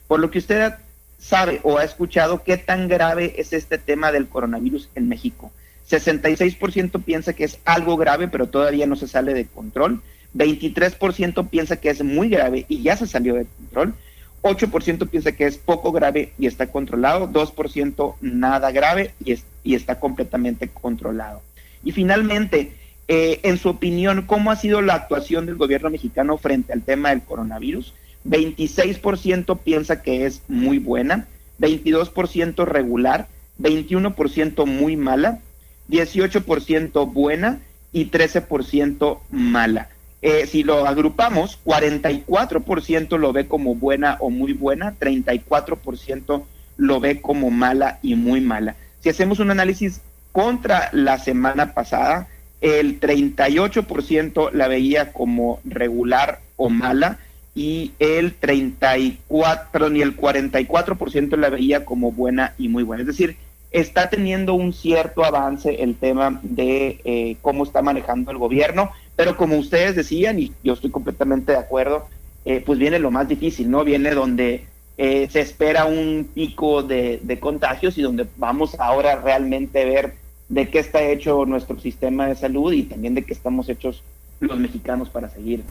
[0.09, 0.73] Por lo que usted
[1.19, 5.52] sabe o ha escuchado qué tan grave es este tema del coronavirus en México.
[5.90, 10.01] 66% piensa que es algo grave, pero todavía no se sale de control.
[10.35, 13.94] 23% piensa que es muy grave y ya se salió de control.
[14.43, 17.29] 8% piensa que es poco grave y está controlado.
[17.29, 21.43] 2% nada grave y, es, y está completamente controlado.
[21.85, 22.73] Y finalmente,
[23.09, 27.11] eh, en su opinión, ¿cómo ha sido la actuación del gobierno mexicano frente al tema
[27.11, 27.95] del coronavirus?
[28.25, 31.27] 26% piensa que es muy buena,
[31.59, 35.41] 22% regular, 21% muy mala,
[35.89, 37.61] 18% buena
[37.93, 39.89] y 13% mala.
[40.23, 46.45] Eh, si lo agrupamos, 44% lo ve como buena o muy buena, 34%
[46.77, 48.77] lo ve como mala y muy mala.
[49.01, 50.03] Si hacemos un análisis
[50.33, 52.29] contra la semana pasada,
[52.61, 57.19] el 38% la veía como regular o mala
[57.55, 63.03] y el 34, perdón, y el 44% la veía como buena y muy buena.
[63.03, 63.37] Es decir,
[63.71, 69.37] está teniendo un cierto avance el tema de eh, cómo está manejando el gobierno, pero
[69.37, 72.07] como ustedes decían, y yo estoy completamente de acuerdo,
[72.45, 73.85] eh, pues viene lo más difícil, ¿no?
[73.85, 74.65] Viene donde
[74.97, 80.15] eh, se espera un pico de, de, contagios y donde vamos ahora realmente a ver
[80.49, 84.03] de qué está hecho nuestro sistema de salud y también de qué estamos hechos
[84.41, 85.62] los mexicanos para seguir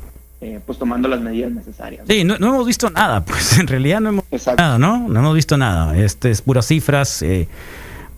[0.41, 2.05] eh, pues tomando las medidas necesarias.
[2.07, 5.09] Sí, no, no, hemos visto nada, pues en realidad no hemos visto nada, ¿no?
[5.09, 5.97] No hemos visto nada.
[5.97, 7.49] Este es puras cifras, eh,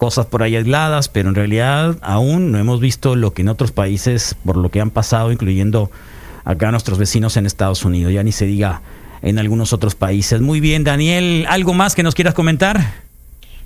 [0.01, 3.71] cosas por ahí aisladas, pero en realidad aún no hemos visto lo que en otros
[3.71, 5.91] países, por lo que han pasado, incluyendo
[6.43, 8.81] acá nuestros vecinos en Estados Unidos, ya ni se diga
[9.21, 10.41] en algunos otros países.
[10.41, 12.79] Muy bien, Daniel, ¿algo más que nos quieras comentar?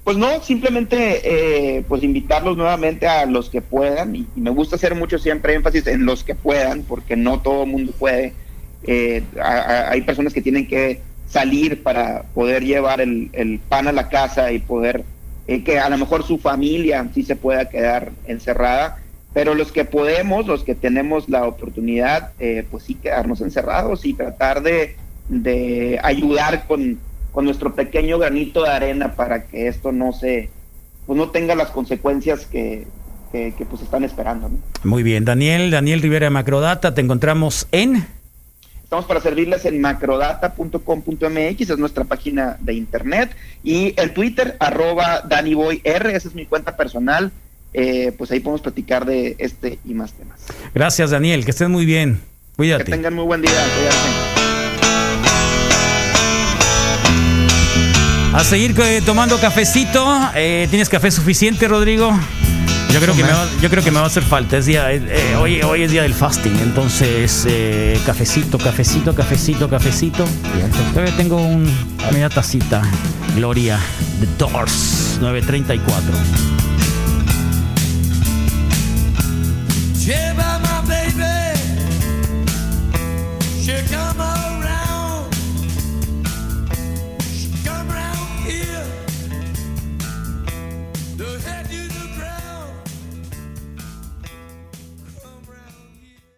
[0.04, 4.76] Pues no, simplemente eh, pues invitarlos nuevamente a los que puedan, y, y, me gusta
[4.76, 8.34] hacer mucho siempre énfasis en los que puedan, porque no todo el mundo puede
[8.84, 11.00] eh, a, hay personas que tienen que
[11.30, 15.06] salir para poder llevar el, el pan a la casa y poder
[15.48, 18.98] eh, que a lo mejor su familia sí se pueda quedar encerrada,
[19.34, 24.14] pero los que podemos, los que tenemos la oportunidad, eh, pues sí quedarnos encerrados y
[24.14, 24.96] tratar de,
[25.30, 27.00] de ayudar con,
[27.32, 30.50] con, nuestro pequeño granito de arena para que esto no se,
[31.06, 32.88] pues no tenga las consecuencias que,
[33.32, 34.50] que, pues están esperando.
[34.84, 38.15] Muy bien, Daniel, Daniel Rivera Macrodata, te encontramos en...
[38.96, 43.36] Estamos para servirles en macrodata.com.mx, es nuestra página de internet.
[43.62, 47.30] Y el Twitter, arroba DaniBoyR, esa es mi cuenta personal.
[47.74, 50.40] Eh, pues ahí podemos platicar de este y más temas.
[50.74, 52.22] Gracias, Daniel, que estén muy bien.
[52.56, 52.86] Cuídate.
[52.86, 53.52] Que tengan muy buen día.
[53.52, 53.98] Cuídate.
[58.34, 60.08] A seguir eh, tomando cafecito.
[60.36, 62.18] Eh, ¿Tienes café suficiente, Rodrigo?
[62.94, 64.58] Yo creo, que me va, yo creo que me va a hacer falta.
[64.58, 70.26] Es día, eh, hoy, hoy es día del fasting, entonces eh, cafecito, cafecito, cafecito, cafecito.
[70.94, 71.70] Todavía tengo un,
[72.12, 72.82] media tacita.
[73.36, 73.80] Gloria,
[74.22, 76.14] The Doors, 934.
[80.06, 81.60] Lleva my baby,
[83.62, 84.45] she come around,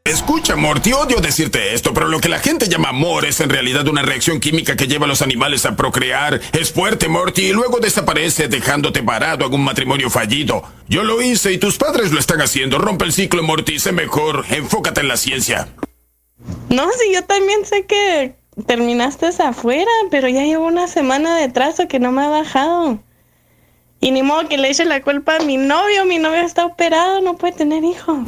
[0.07, 3.85] Escucha, Morty, odio decirte esto, pero lo que la gente llama amor es en realidad
[3.89, 6.39] una reacción química que lleva a los animales a procrear.
[6.53, 10.63] Es fuerte, Morty, y luego desaparece dejándote parado en un matrimonio fallido.
[10.87, 12.77] Yo lo hice y tus padres lo están haciendo.
[12.77, 14.45] Rompe el ciclo, Morty, sé mejor.
[14.49, 15.67] Enfócate en la ciencia.
[16.69, 18.33] No, sí, yo también sé que
[18.65, 23.03] terminaste afuera, pero ya llevo una semana de trazo que no me ha bajado.
[23.99, 26.05] Y ni modo que le eche la culpa a mi novio.
[26.05, 28.19] Mi novio está operado, no puede tener hijos.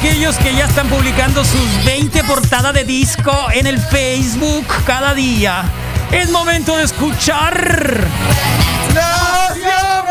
[0.00, 5.62] Aquellos que ya están publicando sus 20 portadas de disco en el Facebook cada día,
[6.10, 8.06] es momento de escuchar.
[8.94, 10.06] ¡Nación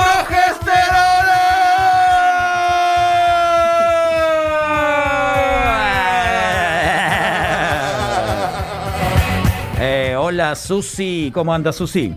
[9.82, 12.16] Eh, hola Susi, ¿cómo anda Susi?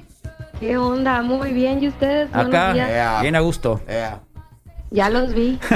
[0.60, 1.22] ¿Qué onda?
[1.22, 2.28] Muy bien, ¿y ustedes?
[2.34, 3.22] Acá, días.
[3.22, 3.80] bien a gusto.
[4.93, 5.59] Ya los vi.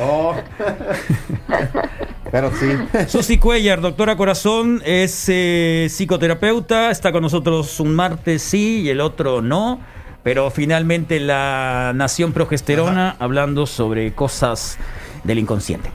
[0.00, 0.34] Oh.
[2.30, 2.72] Pero sí.
[3.08, 9.02] Susi Cuellar, doctora corazón, es eh, psicoterapeuta, está con nosotros un martes sí y el
[9.02, 9.80] otro no,
[10.22, 14.78] pero finalmente la Nación Progesterona hablando sobre cosas
[15.24, 15.90] del inconsciente.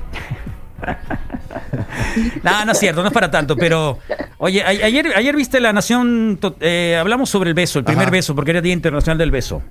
[2.44, 3.98] no, no es cierto, no es para tanto, pero
[4.38, 8.12] oye, ayer, ayer viste la Nación, eh, hablamos sobre el beso, el primer Ajá.
[8.12, 9.64] beso, porque era Día Internacional del Beso.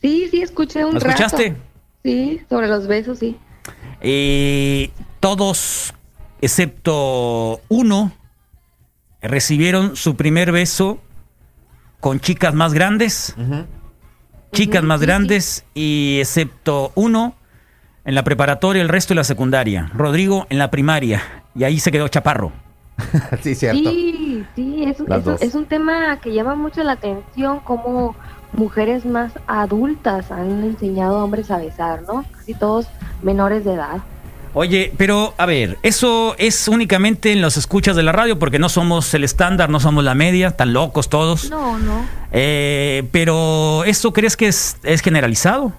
[0.00, 1.08] Sí, sí, escuché un ¿Lo rato.
[1.10, 1.56] escuchaste?
[2.04, 3.36] Sí, sobre los besos, sí.
[4.00, 4.90] Eh,
[5.20, 5.94] todos,
[6.40, 8.12] excepto uno,
[9.22, 10.98] recibieron su primer beso
[12.00, 13.34] con chicas más grandes.
[14.52, 17.34] Chicas más grandes y excepto uno
[18.04, 19.90] en la preparatoria, el resto en la secundaria.
[19.94, 21.20] Rodrigo en la primaria.
[21.54, 22.52] Y ahí se quedó chaparro.
[23.42, 23.90] sí, cierto.
[23.90, 25.42] Sí, sí, es, es un- dos.
[25.42, 28.14] es un tema que llama mucho la atención, como
[28.56, 32.24] mujeres más adultas han enseñado a hombres a besar, ¿no?
[32.36, 32.86] Casi todos
[33.22, 33.98] menores de edad.
[34.54, 38.70] Oye, pero a ver, eso es únicamente en los escuchas de la radio porque no
[38.70, 41.50] somos el estándar, no somos la media, tan locos todos.
[41.50, 42.06] No, no.
[42.32, 45.72] Eh, pero ¿eso crees que es, es generalizado?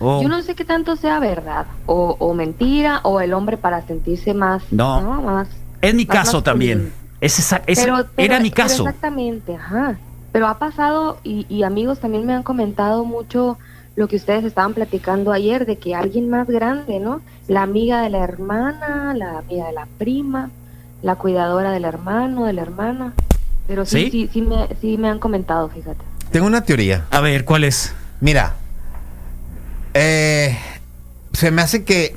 [0.00, 4.34] Yo no sé qué tanto sea verdad, o, o mentira, o el hombre para sentirse
[4.34, 4.62] más...
[4.70, 5.22] No.
[5.22, 5.48] Más,
[5.80, 6.42] Es mi más caso masculino.
[6.42, 6.92] también.
[7.22, 8.82] Es esa- es- Pero- pero- era mi caso.
[8.86, 9.96] exactamente, ajá.
[10.34, 13.56] Pero ha pasado y, y amigos también me han comentado mucho
[13.94, 17.20] lo que ustedes estaban platicando ayer de que alguien más grande, ¿no?
[17.46, 20.50] La amiga de la hermana, la amiga de la prima,
[21.02, 23.12] la cuidadora del hermano, de la hermana.
[23.68, 24.10] Pero sí, ¿Sí?
[24.10, 26.04] sí, sí, me, sí me han comentado, fíjate.
[26.32, 27.06] Tengo una teoría.
[27.12, 27.94] A ver, ¿cuál es?
[28.20, 28.54] Mira,
[29.94, 30.58] eh,
[31.32, 32.16] se me hace que,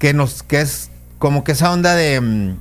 [0.00, 0.90] que nos, que es
[1.20, 2.56] como que esa onda de, mm,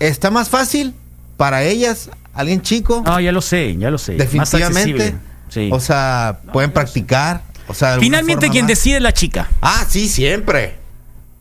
[0.00, 0.92] está más fácil
[1.38, 2.10] para ellas,
[2.40, 3.02] alguien chico.
[3.06, 4.12] Ah, ya lo sé, ya lo sé.
[4.12, 4.78] Más Definitivamente.
[4.80, 5.14] accesible.
[5.48, 5.68] Sí.
[5.72, 7.42] O sea, pueden practicar.
[7.66, 8.68] O sea, Finalmente quien más.
[8.70, 9.48] decide es la chica.
[9.60, 10.76] Ah, sí, siempre.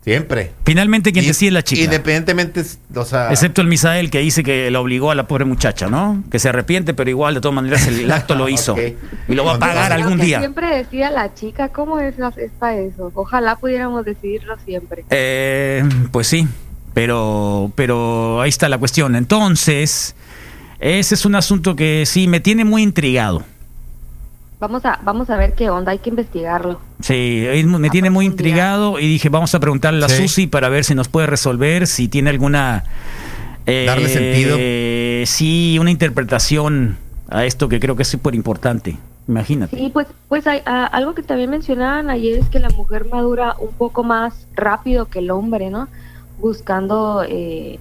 [0.03, 0.53] Siempre.
[0.63, 1.81] Finalmente quien Y- decide es la chica.
[1.83, 2.63] Independientemente,
[2.95, 6.23] o sea, Excepto el Misael que dice que la obligó a la pobre muchacha, ¿no?
[6.31, 8.75] Que se arrepiente, pero igual de todas maneras el acto lo hizo.
[8.79, 10.39] Y lo va a pagar algún que día.
[10.39, 13.11] Siempre decía la chica, ¿cómo es, es para eso?
[13.15, 15.03] Ojalá pudiéramos decidirlo siempre.
[15.09, 16.47] Eh, pues sí,
[16.93, 19.13] pero, pero ahí está la cuestión.
[19.17, 20.15] Entonces,
[20.79, 23.43] ese es un asunto que sí me tiene muy intrigado.
[24.59, 26.79] Vamos a, vamos a ver qué onda, hay que investigarlo.
[26.99, 30.23] Sí, me tiene muy intrigado y dije, vamos a preguntarle a Sí.
[30.23, 32.83] Susi para ver si nos puede resolver, si tiene alguna...
[33.67, 34.57] eh, Darle sentido.
[35.27, 36.97] Sí, una interpretación
[37.29, 38.97] a esto que creo que es súper importante.
[39.27, 39.77] Imagínate.
[39.77, 43.73] Sí, pues, pues hay, algo que también mencionaban ayer es que la mujer madura un
[43.73, 45.87] poco más rápido que el hombre, ¿no?
[46.39, 47.77] Buscando eh,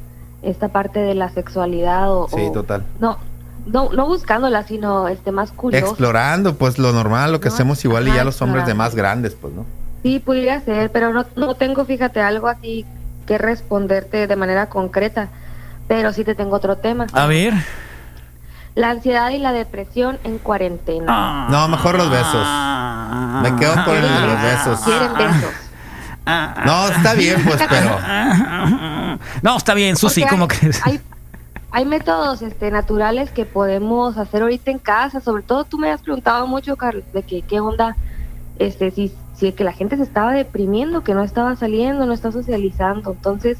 [0.46, 2.28] esta parte de la sexualidad o...
[2.28, 2.84] sí, o- total.
[3.00, 3.18] no,
[3.66, 5.86] no, no buscándola, sino este más curioso.
[5.86, 8.94] Explorando, pues lo normal, lo que No, hacemos igual y ya los hombres de más
[8.94, 9.66] grandes, pues, ¿no?
[10.02, 12.86] Sí, pudiera ser, pero no, no tengo, fíjate, algo así
[13.26, 15.28] que responderte de manera concreta.
[15.88, 17.06] Pero sí te tengo otro tema.
[17.12, 17.54] A ver.
[18.76, 21.46] La ansiedad y la depresión en cuarentena.
[21.48, 22.46] No, mejor los besos.
[23.42, 24.80] Me quedo con el de los besos.
[24.80, 25.50] ¿Quieren besos?
[26.26, 27.98] No, está bien, pues, pero.
[29.42, 30.86] No, está bien, Susi, Porque ¿cómo hay- crees?
[30.86, 31.00] Hay,
[31.70, 35.20] hay métodos este, naturales que podemos hacer ahorita en casa.
[35.20, 37.96] Sobre todo tú me has preguntado mucho, Carlos, de que qué onda,
[38.58, 42.32] este, si, si que la gente se estaba deprimiendo, que no estaba saliendo, no está
[42.32, 43.12] socializando.
[43.12, 43.58] Entonces,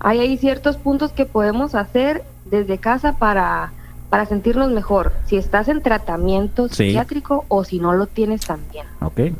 [0.00, 3.72] hay ahí ciertos puntos que podemos hacer desde casa para,
[4.10, 5.12] para sentirnos mejor.
[5.26, 6.74] Si estás en tratamiento Sí.
[6.86, 8.86] psiquiátrico o si no lo tienes también.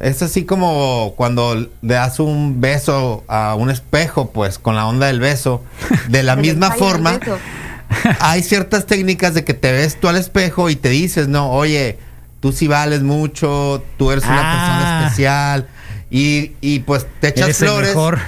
[0.01, 5.07] Es así como cuando le das un beso a un espejo, pues con la onda
[5.07, 5.63] del beso,
[6.09, 7.19] de la El misma forma.
[8.21, 11.99] hay ciertas técnicas de que te ves tú al espejo y te dices, no, oye,
[12.41, 14.53] tú sí vales mucho, tú eres una Ah.
[14.55, 15.67] persona especial
[16.11, 17.89] y, y pues te echas Eres el flores.
[17.91, 18.19] mejor.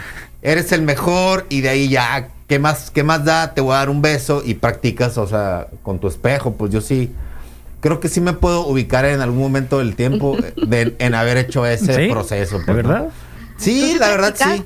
[0.43, 3.55] Eres el mejor y de ahí ya, ¿qué más, ¿qué más da?
[3.55, 6.55] Te voy a dar un beso y practicas, o sea, con tu espejo.
[6.55, 7.13] Pues yo sí,
[7.81, 10.37] creo que sí me puedo ubicar en algún momento del tiempo
[10.67, 12.11] de- en haber hecho ese ¿Sí?
[12.11, 12.59] proceso.
[12.59, 12.89] ¿De pues, ¿no?
[12.89, 13.09] verdad?
[13.57, 14.65] Sí, la verdad sí.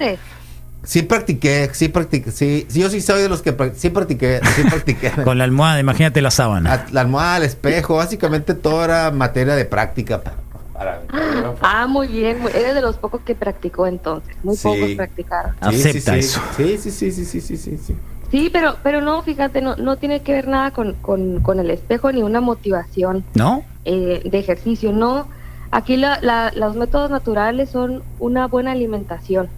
[0.83, 4.41] Sí practiqué, sí practiqué, sí, sí, yo sí soy de los que prac- sí practiqué,
[4.57, 5.11] sí practiqué.
[5.25, 6.87] Con la almohada, imagínate la sábana.
[6.91, 10.23] La almohada, el espejo, básicamente todo era materia de práctica.
[10.75, 11.01] Para-
[11.63, 12.39] Ah, muy bien.
[12.55, 14.37] Eres de los pocos que practicó entonces.
[14.43, 14.69] Muy Sí.
[14.69, 15.53] pocos practicaron.
[15.71, 16.19] Sí, sí, Acepta sí.
[16.19, 16.41] eso.
[16.57, 17.97] Sí, sí, sí, sí, sí, sí, sí, sí.
[18.53, 22.11] Pero, pero no, fíjate, no, no tiene que ver nada con, con, con el espejo
[22.11, 23.63] ni una motivación ¿No?
[23.85, 24.93] eh, de ejercicio.
[24.93, 25.29] No,
[25.71, 29.49] aquí la- la- los métodos naturales son una buena alimentación.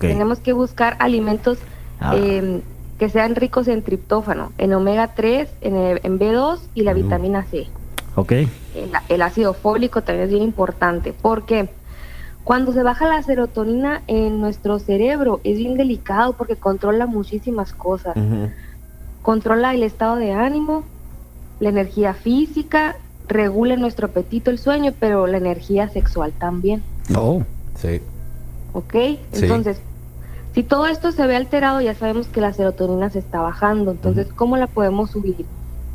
[0.00, 1.58] Tenemos que buscar alimentos
[2.00, 2.14] Ah.
[2.16, 2.60] eh,
[2.98, 7.44] que sean ricos en triptófano, en omega 3, en, el- en B2 y la vitamina
[7.44, 7.68] C.
[8.16, 8.32] Ok.
[8.32, 8.48] El,
[9.08, 11.68] el ácido fólico también es bien importante porque
[12.44, 18.14] cuando se baja la serotonina en nuestro cerebro es bien delicado porque controla muchísimas cosas.
[19.22, 20.84] Controla el estado de ánimo,
[21.58, 22.96] la energía física,
[23.26, 26.82] regula nuestro apetito, el sueño, pero la energía sexual también.
[27.16, 27.42] Oh.
[27.76, 28.02] Sí.
[28.74, 28.92] ¿Ok?
[28.92, 29.44] Sí.
[29.44, 29.80] Entonces,
[30.54, 33.92] si todo esto se ve alterado, ya sabemos que la serotonina se está bajando.
[33.92, 35.46] Entonces, ¿cómo la podemos subir?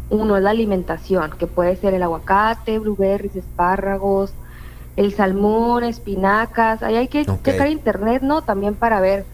[0.09, 4.31] Uno es la alimentación, que puede ser el aguacate, blueberries, espárragos,
[4.97, 6.81] el salmón, espinacas.
[6.83, 7.43] Ahí hay que Ok.
[7.45, 8.41] checar internet, ¿no?
[8.41, 9.25] También para ver.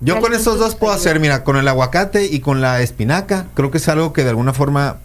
[0.00, 3.70] Yo con esos dos puedo hacer, mira, con el aguacate y con la espinaca, creo
[3.70, 4.96] que es algo que de alguna forma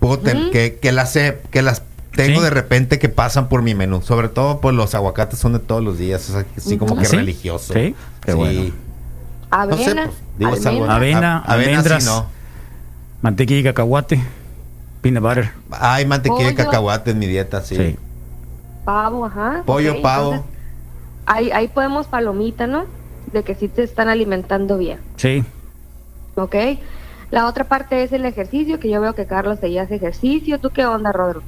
[0.00, 0.50] puedo Ujú.
[0.50, 1.82] que, que las sé, que las
[2.12, 2.44] tengo Sí.
[2.44, 4.00] de repente que pasan por mi menú.
[4.02, 7.10] Sobre todo, pues los aguacates son de todos los días, es así como que ¿Ah,
[7.10, 7.16] sí?
[7.16, 7.72] religioso.
[7.72, 8.36] Sí, qué Sí.
[8.38, 8.60] bueno.
[8.62, 10.90] No sé, Avena, pues, digo, algo-.
[10.90, 12.26] Avena, a- avena almendras, no.
[13.24, 14.20] Mantequilla y cacahuate,
[15.00, 15.50] peanut butter.
[15.70, 16.56] Hay mantequilla Pollo.
[16.56, 17.74] cacahuate en mi dieta, sí.
[17.74, 17.96] Sí.
[18.84, 19.62] pavo, ajá.
[19.64, 20.34] Pollo, pavo.
[20.34, 20.52] entonces,
[21.24, 22.84] ahí, ahí podemos palomita, ¿no?
[23.32, 24.98] De que sí te están alimentando bien.
[25.16, 25.42] Sí.
[26.34, 26.54] ¿Ok?
[27.30, 30.60] La otra parte es el ejercicio, que yo veo que Carlos ahí hace ejercicio.
[30.60, 31.42] ¿Tú qué onda, Rodro?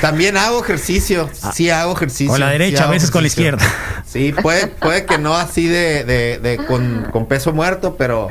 [0.00, 2.32] También hago ejercicio, sí hago ejercicio.
[2.32, 3.62] Con la sí derecha, a veces con la izquierda.
[4.06, 8.28] Sí, puede, puede que no así de, de, de con, con peso muerto, pero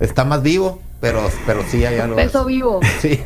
[0.00, 2.46] está más vivo, pero, pero sí hay algo de Peso eso.
[2.46, 2.80] vivo.
[3.02, 3.20] Sí,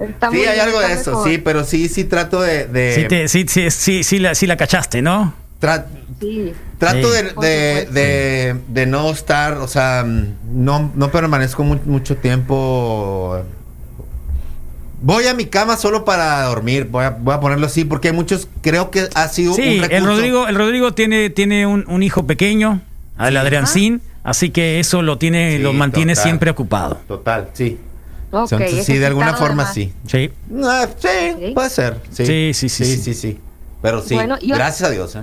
[0.00, 1.28] Está muy sí hay bien, algo de eso, mejor.
[1.28, 2.66] sí, pero sí, sí trato de...
[2.66, 5.32] de Sí, te- sí, sí, sí, sí la, sí la cachaste, ¿no?
[5.60, 5.86] tra-
[6.20, 6.52] Sí.
[6.78, 7.14] trato Sí.
[7.14, 13.38] de, de, de, de no estar, o sea, no, no permanezco mu- mucho tiempo.
[15.02, 18.14] Voy a mi cama solo para dormir, voy a, voy a ponerlo así, porque hay
[18.14, 20.06] muchos, creo que ha sido Sí, un el recurso.
[20.06, 22.80] Rodrigo, el Rodrigo tiene, tiene un, un hijo pequeño,
[23.20, 23.36] el Sí.
[23.36, 26.22] Adriancín, así que eso lo tiene, Sí, lo mantiene total.
[26.24, 26.98] siempre ocupado.
[27.08, 27.78] Total, sí.
[28.30, 29.92] Ok, Entonces, sí, de alguna forma sí.
[30.06, 30.30] Sí.
[30.62, 31.08] Ah, sí,
[31.38, 31.52] Sí.
[31.54, 32.00] puede ser.
[32.10, 33.02] Sí, Sí, sí, sí, sí, sí.
[33.02, 33.38] sí, sí.
[33.80, 35.14] Pero sí, Bueno, gracias a Dios.
[35.16, 35.22] ¿eh?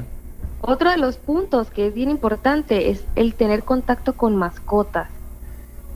[0.61, 5.09] Otro de los puntos que es bien importante es el tener contacto con mascotas.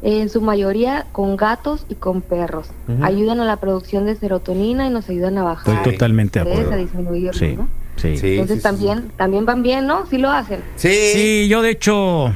[0.03, 2.67] En su mayoría con gatos y con perros.
[3.01, 5.75] Ayudan a la producción de serotonina y nos ayudan a bajar.
[5.77, 6.73] Estoy totalmente de acuerdo.
[6.73, 7.67] a disminuirlo, Sí, ¿no?
[7.95, 8.09] sí.
[8.09, 10.05] Entonces sí, sí, también, también van bien, ¿no?
[10.07, 10.61] Sí lo hacen.
[10.75, 10.89] Sí.
[11.13, 12.31] Sí, yo de hecho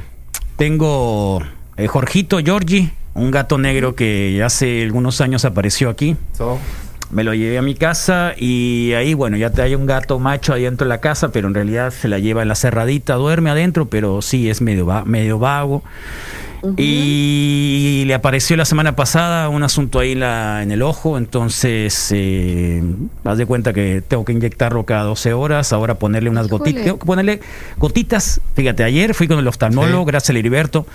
[0.62, 1.42] tengo
[1.76, 6.16] eh, Jorgito Giorgi, un gato negro que hace algunos años apareció aquí.
[6.38, 6.60] So,
[7.10, 10.54] Me lo llevé a mi casa y ahí, bueno, ya te hay un gato macho
[10.54, 13.50] ahí dentro de la casa, pero en realidad se la lleva en la cerradita, duerme
[13.50, 15.82] adentro, pero sí es medio, va- medio vago.
[16.78, 22.10] Y le apareció la semana pasada un asunto ahí en, la, en el ojo, entonces
[22.12, 22.84] eh,
[23.24, 27.00] haz de cuenta que tengo que inyectarlo cada 12 horas, ahora ponerle unas gotitas, tengo
[27.00, 27.42] que ponerle
[27.78, 30.08] gotitas, fíjate, ayer fui con el oftalmólogo, Sí.
[30.08, 30.86] gracias a Heriberto,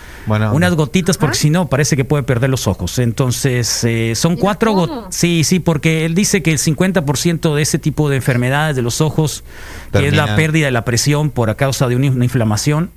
[0.53, 4.73] unas gotitas porque si no parece que puede perder los ojos, entonces eh, son cuatro
[4.73, 8.83] gotitas, sí, sí, porque él dice que el 50% de ese tipo de enfermedades de
[8.83, 9.45] los ojos,
[9.93, 12.91] que es la pérdida de la presión por a causa de una, una inflamación.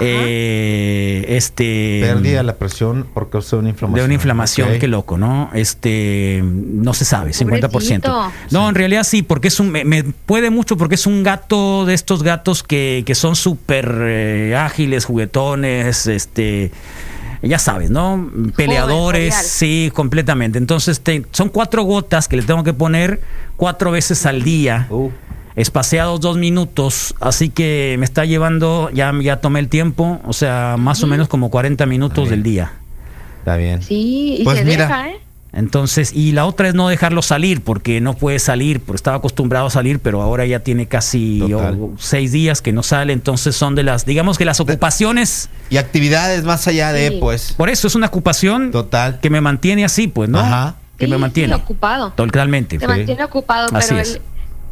[0.00, 4.00] Eh, este pérdida de la presión por causa de una inflamación.
[4.00, 5.50] de una inflamación, qué loco, ¿no?
[5.54, 7.70] Este, no se sabe, 50%.
[7.70, 8.32] Pobrecito.
[8.50, 11.84] No, en realidad sí, porque es un, me, me puede mucho porque es un gato
[11.86, 16.70] de estos gatos que, que son súper eh, ágiles, juguetones, este,
[17.42, 18.30] ya sabes, ¿no?
[18.56, 20.58] Peleadores, sí, completamente.
[20.58, 23.20] Entonces te- son cuatro gotas que le tengo que poner
[23.56, 25.10] cuatro veces al día Uh,
[25.56, 30.76] espaciados dos minutos, así que me está llevando, ya, ya tomé el tiempo, o sea,
[30.78, 32.72] más o menos como 40 minutos del día.
[33.38, 33.82] está bien.
[33.82, 35.20] Sí, y Pues se mira, deja, ¿eh?
[35.56, 39.66] Entonces, y la otra es no dejarlo salir, porque no puede salir, porque estaba acostumbrado
[39.66, 43.76] a salir, pero ahora ya tiene casi oh, seis días que no sale, entonces son
[43.76, 47.18] de las, digamos que las ocupaciones, Y actividades más allá de, Sí.
[47.20, 47.52] pues.
[47.52, 49.20] por eso es una ocupación Total.
[49.20, 50.40] que me mantiene así, pues, ¿no?
[50.40, 50.74] Ajá.
[50.98, 51.54] Que Sí, me sí, mantiene.
[51.54, 52.10] ocupado.
[52.16, 52.78] Totalmente.
[52.78, 52.88] Te sí.
[52.90, 54.14] mantiene ocupado, Así pero es.
[54.16, 54.20] el-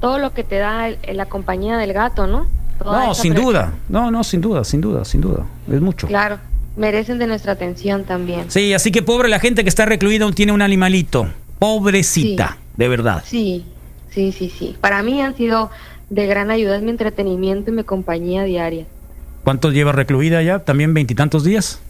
[0.02, 2.46] todo lo que te da el- la compañía del gato, ¿no?
[2.78, 3.72] Toda No, sin duda.
[3.88, 5.46] No, no, sin duda, sin duda, sin duda.
[5.70, 6.08] Es mucho.
[6.08, 6.38] Claro,
[6.76, 8.50] merecen de nuestra atención también.
[8.50, 11.28] Sí, así que pobre la gente que está recluida tiene un animalito.
[11.60, 13.22] Pobrecita, de verdad.
[13.24, 13.64] Sí,
[14.10, 14.76] sí, sí, sí.
[14.80, 15.70] Para mí han sido
[16.10, 18.84] de gran ayuda, es mi entretenimiento y mi compañía diaria.
[19.44, 20.58] ¿Cuántos lleva recluida ya?
[20.58, 21.80] ¿También veintitantos días?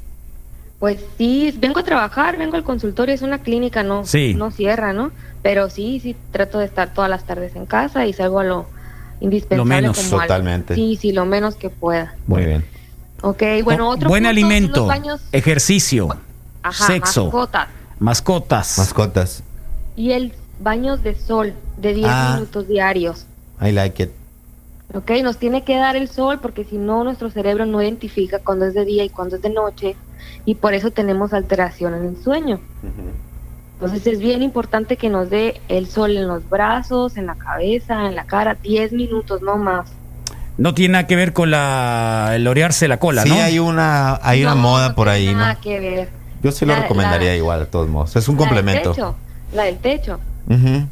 [0.78, 4.34] Pues sí, vengo a trabajar, vengo al consultorio, es una clínica, no, Sí.
[4.34, 5.12] no cierra, ¿no?
[5.42, 8.66] Pero sí, sí, trato de estar todas las tardes en casa y salgo a lo
[9.20, 9.68] indispensable.
[9.74, 10.74] menos, como al- totalmente.
[10.74, 12.14] sí, sí, lo menos que pueda.
[12.26, 12.64] Muy bien.
[13.22, 16.08] Ok, bueno, otro Buen punto alimento, baños, ejercicio,
[16.62, 17.24] ajá, sexo.
[17.26, 17.68] mascotas.
[17.98, 18.78] mascotas.
[18.78, 19.42] Mascotas.
[19.96, 22.32] Y el baños de sol de 10 Ah.
[22.34, 23.26] minutos diarios.
[23.60, 24.10] I like it.
[24.94, 25.10] ¿ok?
[25.22, 28.74] Nos tiene que dar el sol porque si no nuestro cerebro no identifica cuándo es
[28.74, 29.96] de día y cuándo es de noche
[30.44, 32.60] y por eso tenemos alteración en el sueño.
[33.84, 38.06] Entonces es bien importante que nos dé el sol en los brazos, en la cabeza,
[38.06, 39.90] en la cara, 10 minutos, no más.
[40.56, 43.34] No tiene nada que ver con la, el orearse la cola, sí, ¿no?
[43.36, 45.40] hay una, hay una No, moda no por tiene ahí, ¿no?
[45.40, 46.08] Nada que ver.
[46.42, 48.14] Yo sí lo La- recomendaría la- igual, de todos modos.
[48.14, 48.90] Es un La del complemento.
[48.92, 49.16] techo,
[49.54, 50.20] la del techo.
[50.48, 50.86] Ujú.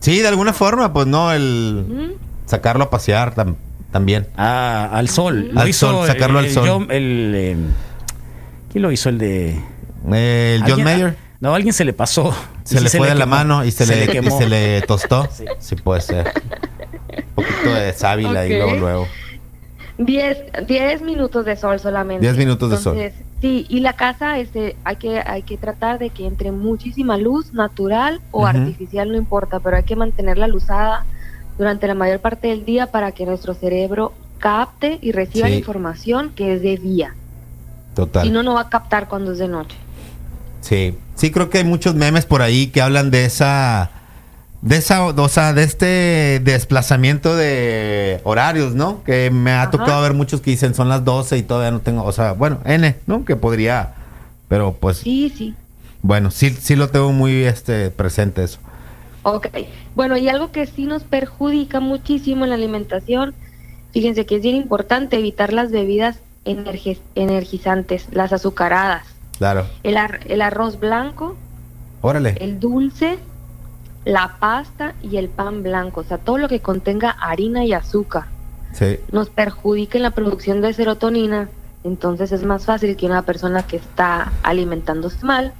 [0.00, 2.16] Sí, de alguna forma, pues no, el Ujú.
[2.46, 3.56] sacarlo a pasear tam-
[3.90, 4.28] también.
[4.36, 5.50] Ah, al sol.
[5.52, 6.86] Lo Al hizo sol, sacarlo el- al sol.
[6.90, 7.56] El, eh,
[8.70, 9.08] ¿Quién lo hizo?
[9.08, 9.48] El de...
[10.12, 12.34] El John ¿Alguien- Mayer No, alguien se le pasó.
[12.64, 13.36] se Y le sí fue de la quemó.
[13.36, 14.36] mano y se, le, y quemó.
[14.38, 15.26] se le tostó.
[15.58, 15.76] Sí.
[15.76, 16.32] puede ser.
[17.36, 19.06] Un poquito de sábila y luego, luego.
[19.98, 22.22] 10, 10 minutos de sol solamente.
[22.22, 22.98] 10 minutos de sol.
[23.40, 27.54] Sí, y la casa este, hay, que, hay que tratar de que entre muchísima luz
[27.54, 31.06] natural o artificial, no importa, pero hay que mantenerla luzada
[31.56, 35.52] durante la mayor parte del día para que nuestro cerebro capte y reciba Sí.
[35.52, 37.14] la información que es de día.
[37.94, 38.24] Total.
[38.24, 39.76] Si no, no va a captar cuando es de noche.
[40.70, 43.90] Sí, sí creo que hay muchos memes por ahí que hablan de esa,
[44.62, 49.02] de esa, o sea, de este desplazamiento de horarios, ¿no?
[49.02, 49.72] Que me ha Ajá.
[49.72, 52.60] tocado ver muchos que dicen son las 12 y todavía no tengo, o sea, bueno,
[52.64, 53.24] N, ¿no?
[53.24, 53.94] Que podría,
[54.46, 55.56] pero pues, Sí, sí.
[56.02, 58.60] bueno, sí, sí lo tengo muy este presente eso.
[59.24, 59.48] Ok.
[59.96, 63.34] Bueno, y algo que sí nos perjudica muchísimo en la alimentación,
[63.92, 69.02] fíjense que es bien importante evitar las bebidas energi- energizantes, las azucaradas.
[69.40, 69.64] Claro.
[69.84, 71.34] El, ar- el arroz blanco,
[72.02, 72.36] Órale.
[72.40, 73.18] el dulce,
[74.04, 78.24] la pasta y el pan blanco, o sea, todo lo que contenga harina y azúcar
[78.74, 78.98] Sí.
[79.12, 81.48] nos perjudica en la producción de serotonina,
[81.84, 85.54] entonces es más fácil que una persona que está alimentándose mal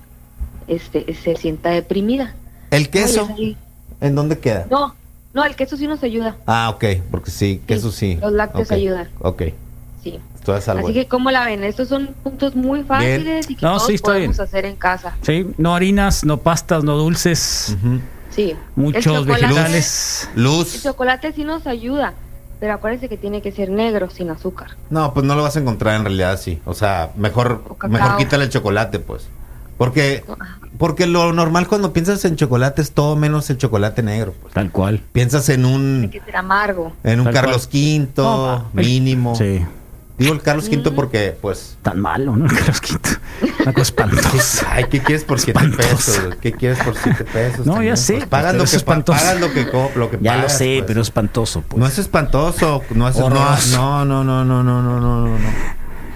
[0.69, 2.35] este, se sienta deprimida.
[2.71, 3.31] ¿El queso?
[3.35, 3.57] Ay.
[4.03, 4.67] ¿En dónde queda?
[4.71, 4.95] No,
[5.33, 8.19] no, el queso sí nos ayuda, Ah, ok, porque sí, queso sí.
[8.21, 9.09] los lácteos Ok, ayudan.
[9.21, 9.43] Ok,
[10.05, 10.21] sí.
[10.47, 11.63] Así que, ¿cómo la ven?
[11.65, 14.49] Estos son puntos muy fáciles y que No, todos sí, está podemos bien.
[14.49, 15.17] hacer en casa.
[15.23, 17.77] Sí, no harinas, no pastas, no dulces,
[18.31, 18.51] Sí.
[18.53, 20.29] El muchos vegetales.
[20.37, 20.83] El Luz.
[20.83, 22.15] chocolate sí nos ayuda,
[22.61, 24.77] pero acuérdense que tiene que ser negro, sin azúcar.
[24.89, 26.61] No, pues no lo vas a encontrar en realidad así.
[26.65, 27.91] O sea, mejor, cacao.
[27.91, 29.29] mejor quítale el chocolate, pues.
[29.79, 30.25] Porque,
[30.79, 34.35] porque lo normal cuando piensas en chocolate es todo menos el chocolate negro.
[34.41, 34.55] Pues.
[34.55, 35.01] Tal cual.
[35.13, 36.93] Piensas en un, Tiene que ser amargo.
[37.03, 37.83] en un Tal Carlos cual.
[37.83, 39.35] V No, el- mínimo.
[39.35, 39.65] Sí.
[40.21, 40.95] Digo el Carlos V mm.
[40.95, 41.79] porque, pues.
[41.81, 42.45] Tan malo, ¿no?
[42.45, 43.53] El Carlos V.
[43.63, 44.67] Una cosa espantosa.
[44.71, 45.89] Ay, ¿qué quieres por siete espantosa.
[45.89, 46.37] pesos?
[46.43, 47.65] ¿Qué quieres por siete pesos?
[47.65, 47.95] No, también?
[47.95, 48.15] ya sé.
[48.17, 49.65] Pues pagas, lo que pagas lo que
[49.97, 50.85] lo que Ya pagas, lo sé, pues.
[50.89, 51.81] pero espantoso, pues.
[51.81, 52.83] No es espantoso.
[52.91, 53.17] No es.
[53.17, 53.79] Horroroso.
[53.79, 55.39] No, no, no, no, no, no, no, no.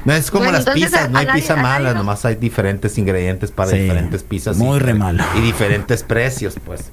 [0.04, 3.70] No, es como bueno, las pizzas, no hay pizza mala, nomás hay diferentes ingredientes para
[3.70, 4.58] sí, diferentes pizzas.
[4.58, 5.24] Muy y, re malo.
[5.34, 6.90] Y diferentes precios, pues.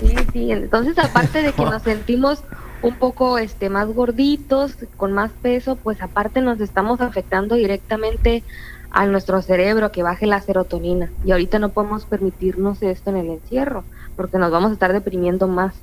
[0.00, 2.42] Sí, sí, entonces aparte de que nos sentimos
[2.82, 8.42] un poco este más gorditos, con más peso, pues aparte nos estamos afectando directamente
[8.90, 11.10] a nuestro cerebro que baje la serotonina.
[11.24, 13.84] Y ahorita no podemos permitirnos esto en el encierro,
[14.16, 15.74] porque nos vamos a estar deprimiendo más.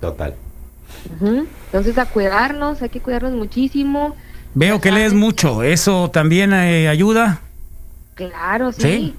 [0.00, 0.34] Total.
[1.20, 4.14] Entonces, a cuidarnos, hay que cuidarnos muchísimo.
[4.54, 5.62] Veo que lees mucho.
[5.62, 7.40] ¿Eso también eh, ayuda?
[8.14, 8.82] Claro, sí.
[8.82, 9.14] Sí.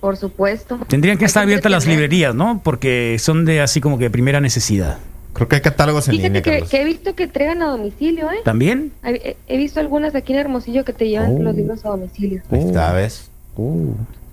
[0.00, 0.80] Por supuesto.
[0.88, 2.60] Tendrían que Hay estar abiertas las librerías, ¿no?
[2.64, 4.98] Porque son de así como que de primera necesidad.
[5.34, 8.30] Creo que hay catálogos en Fíjate línea, que, que he visto que entregan a domicilio,
[8.30, 8.38] ¿eh?
[8.44, 8.92] ¿También?
[9.02, 11.42] He, he visto algunas aquí en Hermosillo que te llevan Oh.
[11.42, 12.42] los libros a domicilio.
[12.50, 13.30] Ahí está, ¿ves?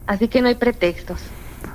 [0.08, 1.20] Así que no hay pretextos.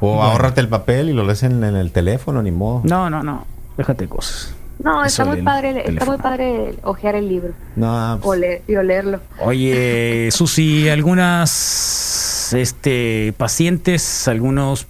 [0.01, 2.83] O ahórrate el papel y lo lees en, en el teléfono, ni modo.
[2.85, 3.47] No, no, no.
[3.77, 4.55] Déjate cosas.
[4.83, 8.63] No, Eso está muy padre, está muy padre ojear el libro No, pues, o, leer,
[8.77, 9.21] o leerlo.
[9.41, 14.87] Oye, Susi, algunas este, pacientes, algunos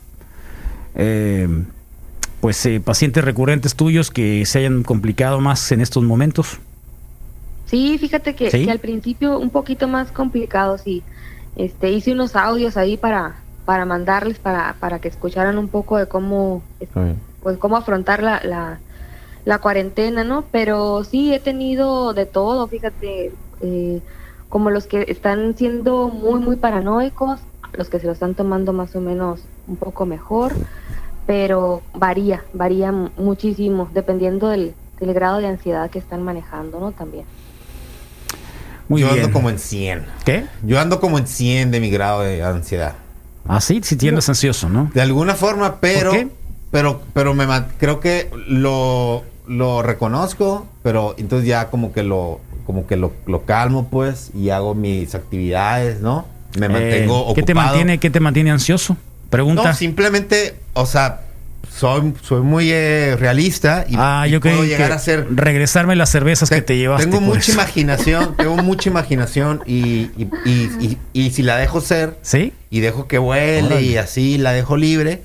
[0.94, 1.48] eh,
[2.44, 6.58] pues eh, pacientes recurrentes tuyos que se hayan complicado más en estos momentos.
[7.64, 8.66] Sí, fíjate que, ¿Sí?
[8.66, 11.02] que al principio un poquito más complicado, sí.
[11.56, 16.06] Este, hice unos audios ahí para, para mandarles, para, para que escucharan un poco de
[16.06, 16.62] cómo,
[17.42, 18.78] pues, cómo afrontar la, la,
[19.46, 20.44] la cuarentena, ¿no?
[20.50, 24.02] Pero sí he tenido de todo, fíjate, eh,
[24.50, 27.40] como los que están siendo muy, muy paranoicos,
[27.72, 30.52] los que se lo están tomando más o menos un poco mejor,
[31.26, 36.92] pero varía, varía mu- muchísimo, dependiendo del, del grado de ansiedad que están manejando, ¿no?
[36.92, 37.24] También.
[38.88, 39.20] Muy Yo bien.
[39.24, 40.04] ando como en 100.
[40.24, 40.44] ¿Qué?
[40.62, 42.94] Yo ando como en 100 de mi grado de ansiedad.
[43.46, 44.90] Ah, sí, si tienes ansioso, ¿no?
[44.94, 46.28] De alguna forma, pero qué?
[46.70, 47.46] pero pero me
[47.78, 53.44] creo que lo lo reconozco, pero entonces ya como que lo como que lo, lo
[53.44, 56.24] calmo pues y hago mis actividades, ¿no?
[56.58, 57.34] Me mantengo Eh, ocupado.
[57.34, 58.96] ¿Qué te mantiene, qué te mantiene ansioso?
[59.34, 59.62] Pregunta.
[59.64, 61.20] No, simplemente, o sea,
[61.70, 65.96] soy soy muy eh, realista y, ah, y yo puedo llegar que a ser regresarme
[65.96, 67.06] las cervezas que te llevaste.
[67.06, 67.52] tengo por mucha eso.
[67.54, 72.52] imaginación, tengo mucha imaginación y, y, y- y- y si la dejo ser ¿Sí?
[72.70, 73.82] y dejo que vuele Órale.
[73.82, 75.22] y así la dejo libre,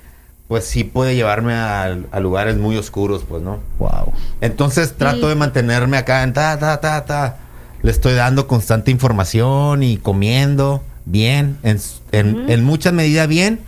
[0.48, 3.60] pues sí puede llevarme a, a lugares muy oscuros, pues, ¿no?
[3.78, 4.12] Wow.
[4.42, 5.28] Entonces trato Sí.
[5.28, 7.38] de mantenerme acá en ta, ta, ta, ta.
[7.84, 11.80] Le estoy dando constante información y comiendo bien, en,
[12.12, 13.60] en, en muchas medidas bien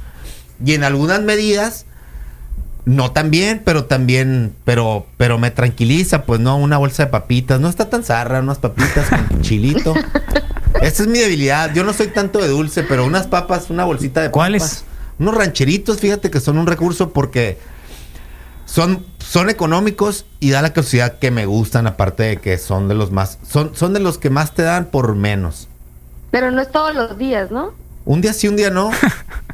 [0.65, 1.85] y en algunas medidas
[2.85, 7.59] no tan bien, pero también, pero, pero me tranquiliza, pues no, una bolsa de papitas,
[7.59, 9.93] no está tan zarra, unas papitas con chilito.
[10.81, 11.73] Esa es mi debilidad.
[11.73, 14.33] Yo no soy tanto de dulce, pero unas papas, una bolsita de papas.
[14.33, 14.83] ¿Cuáles?
[15.19, 17.59] Unos rancheritos, fíjate que son un recurso porque
[18.65, 22.95] son, son económicos y da la casualidad que me gustan, aparte de que son de
[22.95, 25.67] los más, son, son de los que más te dan por menos.
[26.31, 27.73] Pero no es todos los días, ¿no?
[28.05, 28.89] Un día sí, un día no.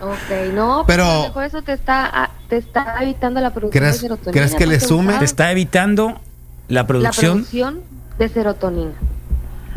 [0.00, 3.82] Ok, no, Pero- pero a lo mejor eso te está, te está evitando la producción
[3.84, 4.32] ¿Crees- de serotonina.
[4.32, 5.12] crees que le sume?
[5.18, 6.20] Te está evitando
[6.68, 7.32] la La producción.
[7.38, 7.80] producción
[8.18, 8.92] de serotonina.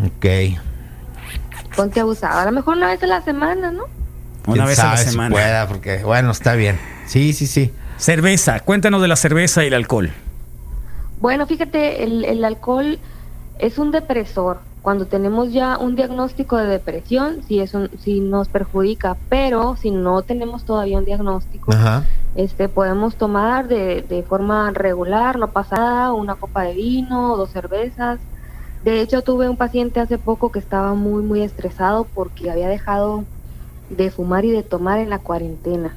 [0.06, 0.58] Ok.
[1.76, 2.40] Ponte abusado.
[2.40, 3.84] A lo mejor una vez a la semana, ¿no?
[4.48, 5.34] Una ¿Quién vez a la sabe si semana.
[5.34, 6.80] pueda, porque, bueno, está bien.
[7.06, 7.72] Sí, sí, sí.
[7.98, 10.12] Cerveza, cuéntanos de la cerveza y el alcohol.
[11.20, 13.00] Bueno, fíjate, el, el alcohol
[13.60, 14.60] es un depresor.
[14.82, 19.92] Cuando tenemos ya un diagnóstico de depresión, sí, es un, sí nos perjudica, pero si
[19.92, 22.04] no tenemos todavía un diagnóstico, Ajá.
[22.36, 27.52] este podemos tomar de, de forma regular, no pasa nada, una copa de vino, dos
[27.52, 28.20] cervezas.
[28.84, 33.24] De hecho, tuve un paciente hace poco que estaba muy, muy estresado porque había dejado
[33.92, 35.96] de fumar y de tomar en la cuarentena.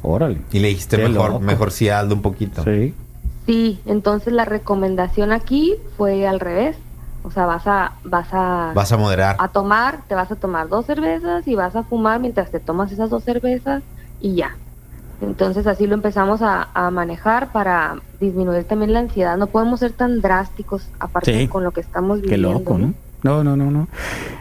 [0.00, 0.38] Órale.
[0.50, 1.40] Y le dijiste Qué mejor, loco.
[1.40, 2.64] mejor sí hazlo un poquito.
[2.64, 2.94] Sí.
[3.44, 6.76] Sí, entonces la recomendación aquí fue al revés.
[7.24, 9.36] O sea, vas a, vas a, Vas a moderar.
[9.38, 12.90] a tomar, te vas a tomar dos cervezas y vas a fumar mientras te tomas
[12.90, 13.82] esas dos cervezas
[14.20, 14.56] y ya.
[15.20, 19.36] Entonces así lo empezamos a, a manejar para disminuir también la ansiedad.
[19.36, 21.46] No podemos ser tan drásticos aparte Sí.
[21.48, 22.52] con lo que estamos Qué viviendo.
[22.54, 22.92] loco, ¿no?
[23.22, 23.86] No, no, no, no.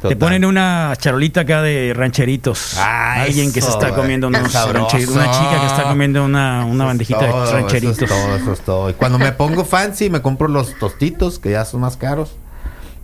[0.02, 2.78] Te ponen una charolita acá de rancheritos.
[2.80, 4.02] Ah, Alguien que se está güey.
[4.02, 5.14] comiendo unos rancheritos.
[5.16, 8.02] Una chica que está comiendo una, una bandejita Todo, de rancheritos.
[8.02, 8.90] Eso es todo, eso es todo.
[8.90, 12.36] Y cuando me pongo fancy, me compro los tostitos, que ya son más caros.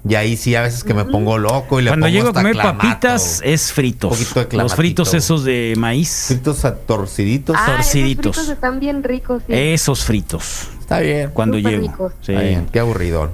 [0.07, 2.33] Y ahí sí, a veces que me pongo loco y le Cuando pongo llego a
[2.33, 2.77] comer clamato.
[2.77, 4.11] papitas es fritos.
[4.11, 6.25] Un poquito de Los fritos esos de maíz.
[6.27, 7.55] Fritos a torciditos.
[7.57, 8.35] Ah, esos torciditos.
[8.35, 9.43] fritos están bien ricos.
[9.47, 9.53] Sí.
[9.53, 10.69] Esos fritos.
[10.79, 11.31] Está bien.
[11.33, 11.87] Cuando Súper llego.
[11.91, 12.13] ricos.
[12.21, 12.31] Sí.
[12.31, 13.31] Está bien, qué aburridón.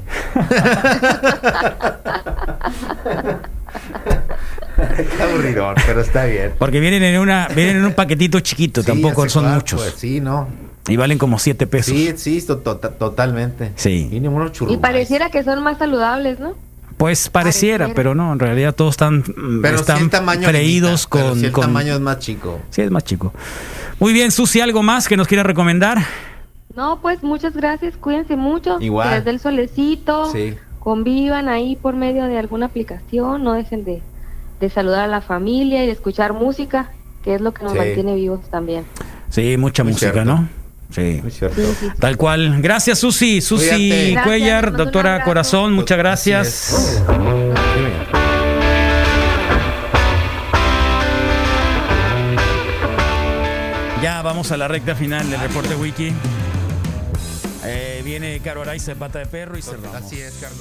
[5.18, 6.54] qué aburridón, pero está bien.
[6.58, 9.82] Porque vienen en una, vienen en un paquetito chiquito, Sí, tampoco son claro, muchos.
[9.82, 10.48] pues, sí, no.
[10.88, 11.94] Y valen como 7 pesos.
[11.96, 13.72] Sí, sí, to- to- totalmente.
[13.76, 14.10] Sí.
[14.12, 16.56] Y ni unos Y pareciera que son más saludables, ¿no?
[16.98, 17.96] Pues pareciera, Pareciera.
[17.96, 21.40] pero no, en realidad todos están, mm, Pero están el tamaño freídos limita, pero con,
[21.40, 22.60] sí el con- tamaño es más chico.
[22.70, 23.34] Sí, es más chico.
[24.00, 25.98] Muy bien, Susi, ¿algo más que nos quiera recomendar?
[26.76, 28.78] No, pues muchas gracias, cuídense mucho.
[28.80, 29.10] Igual.
[29.10, 30.32] Que les dé el solecito.
[30.32, 30.56] Sí.
[30.80, 33.44] Convivan ahí por medio de alguna aplicación.
[33.44, 34.02] No dejen de,
[34.60, 36.92] de saludar a la familia y de escuchar música,
[37.24, 37.78] que es lo que nos Sí.
[37.80, 38.86] mantiene vivos también.
[39.30, 40.30] Sí, mucha Muy música, cierto.
[40.32, 40.48] ¿no?
[40.94, 41.20] Sí.
[41.22, 41.62] Muy cierto.
[42.00, 42.62] Tal cual.
[42.62, 43.42] Gracias, Susi.
[43.42, 44.18] Susi Cuídate.
[44.24, 45.24] Cuellar, doctora.
[45.24, 47.02] Corazón, muchas gracias.
[54.02, 56.12] Ya vamos a la recta final del reporte wiki.
[57.66, 59.96] Eh, viene Caro Araiza pata de perro y cerramos.
[59.96, 60.60] Así es, Carlos.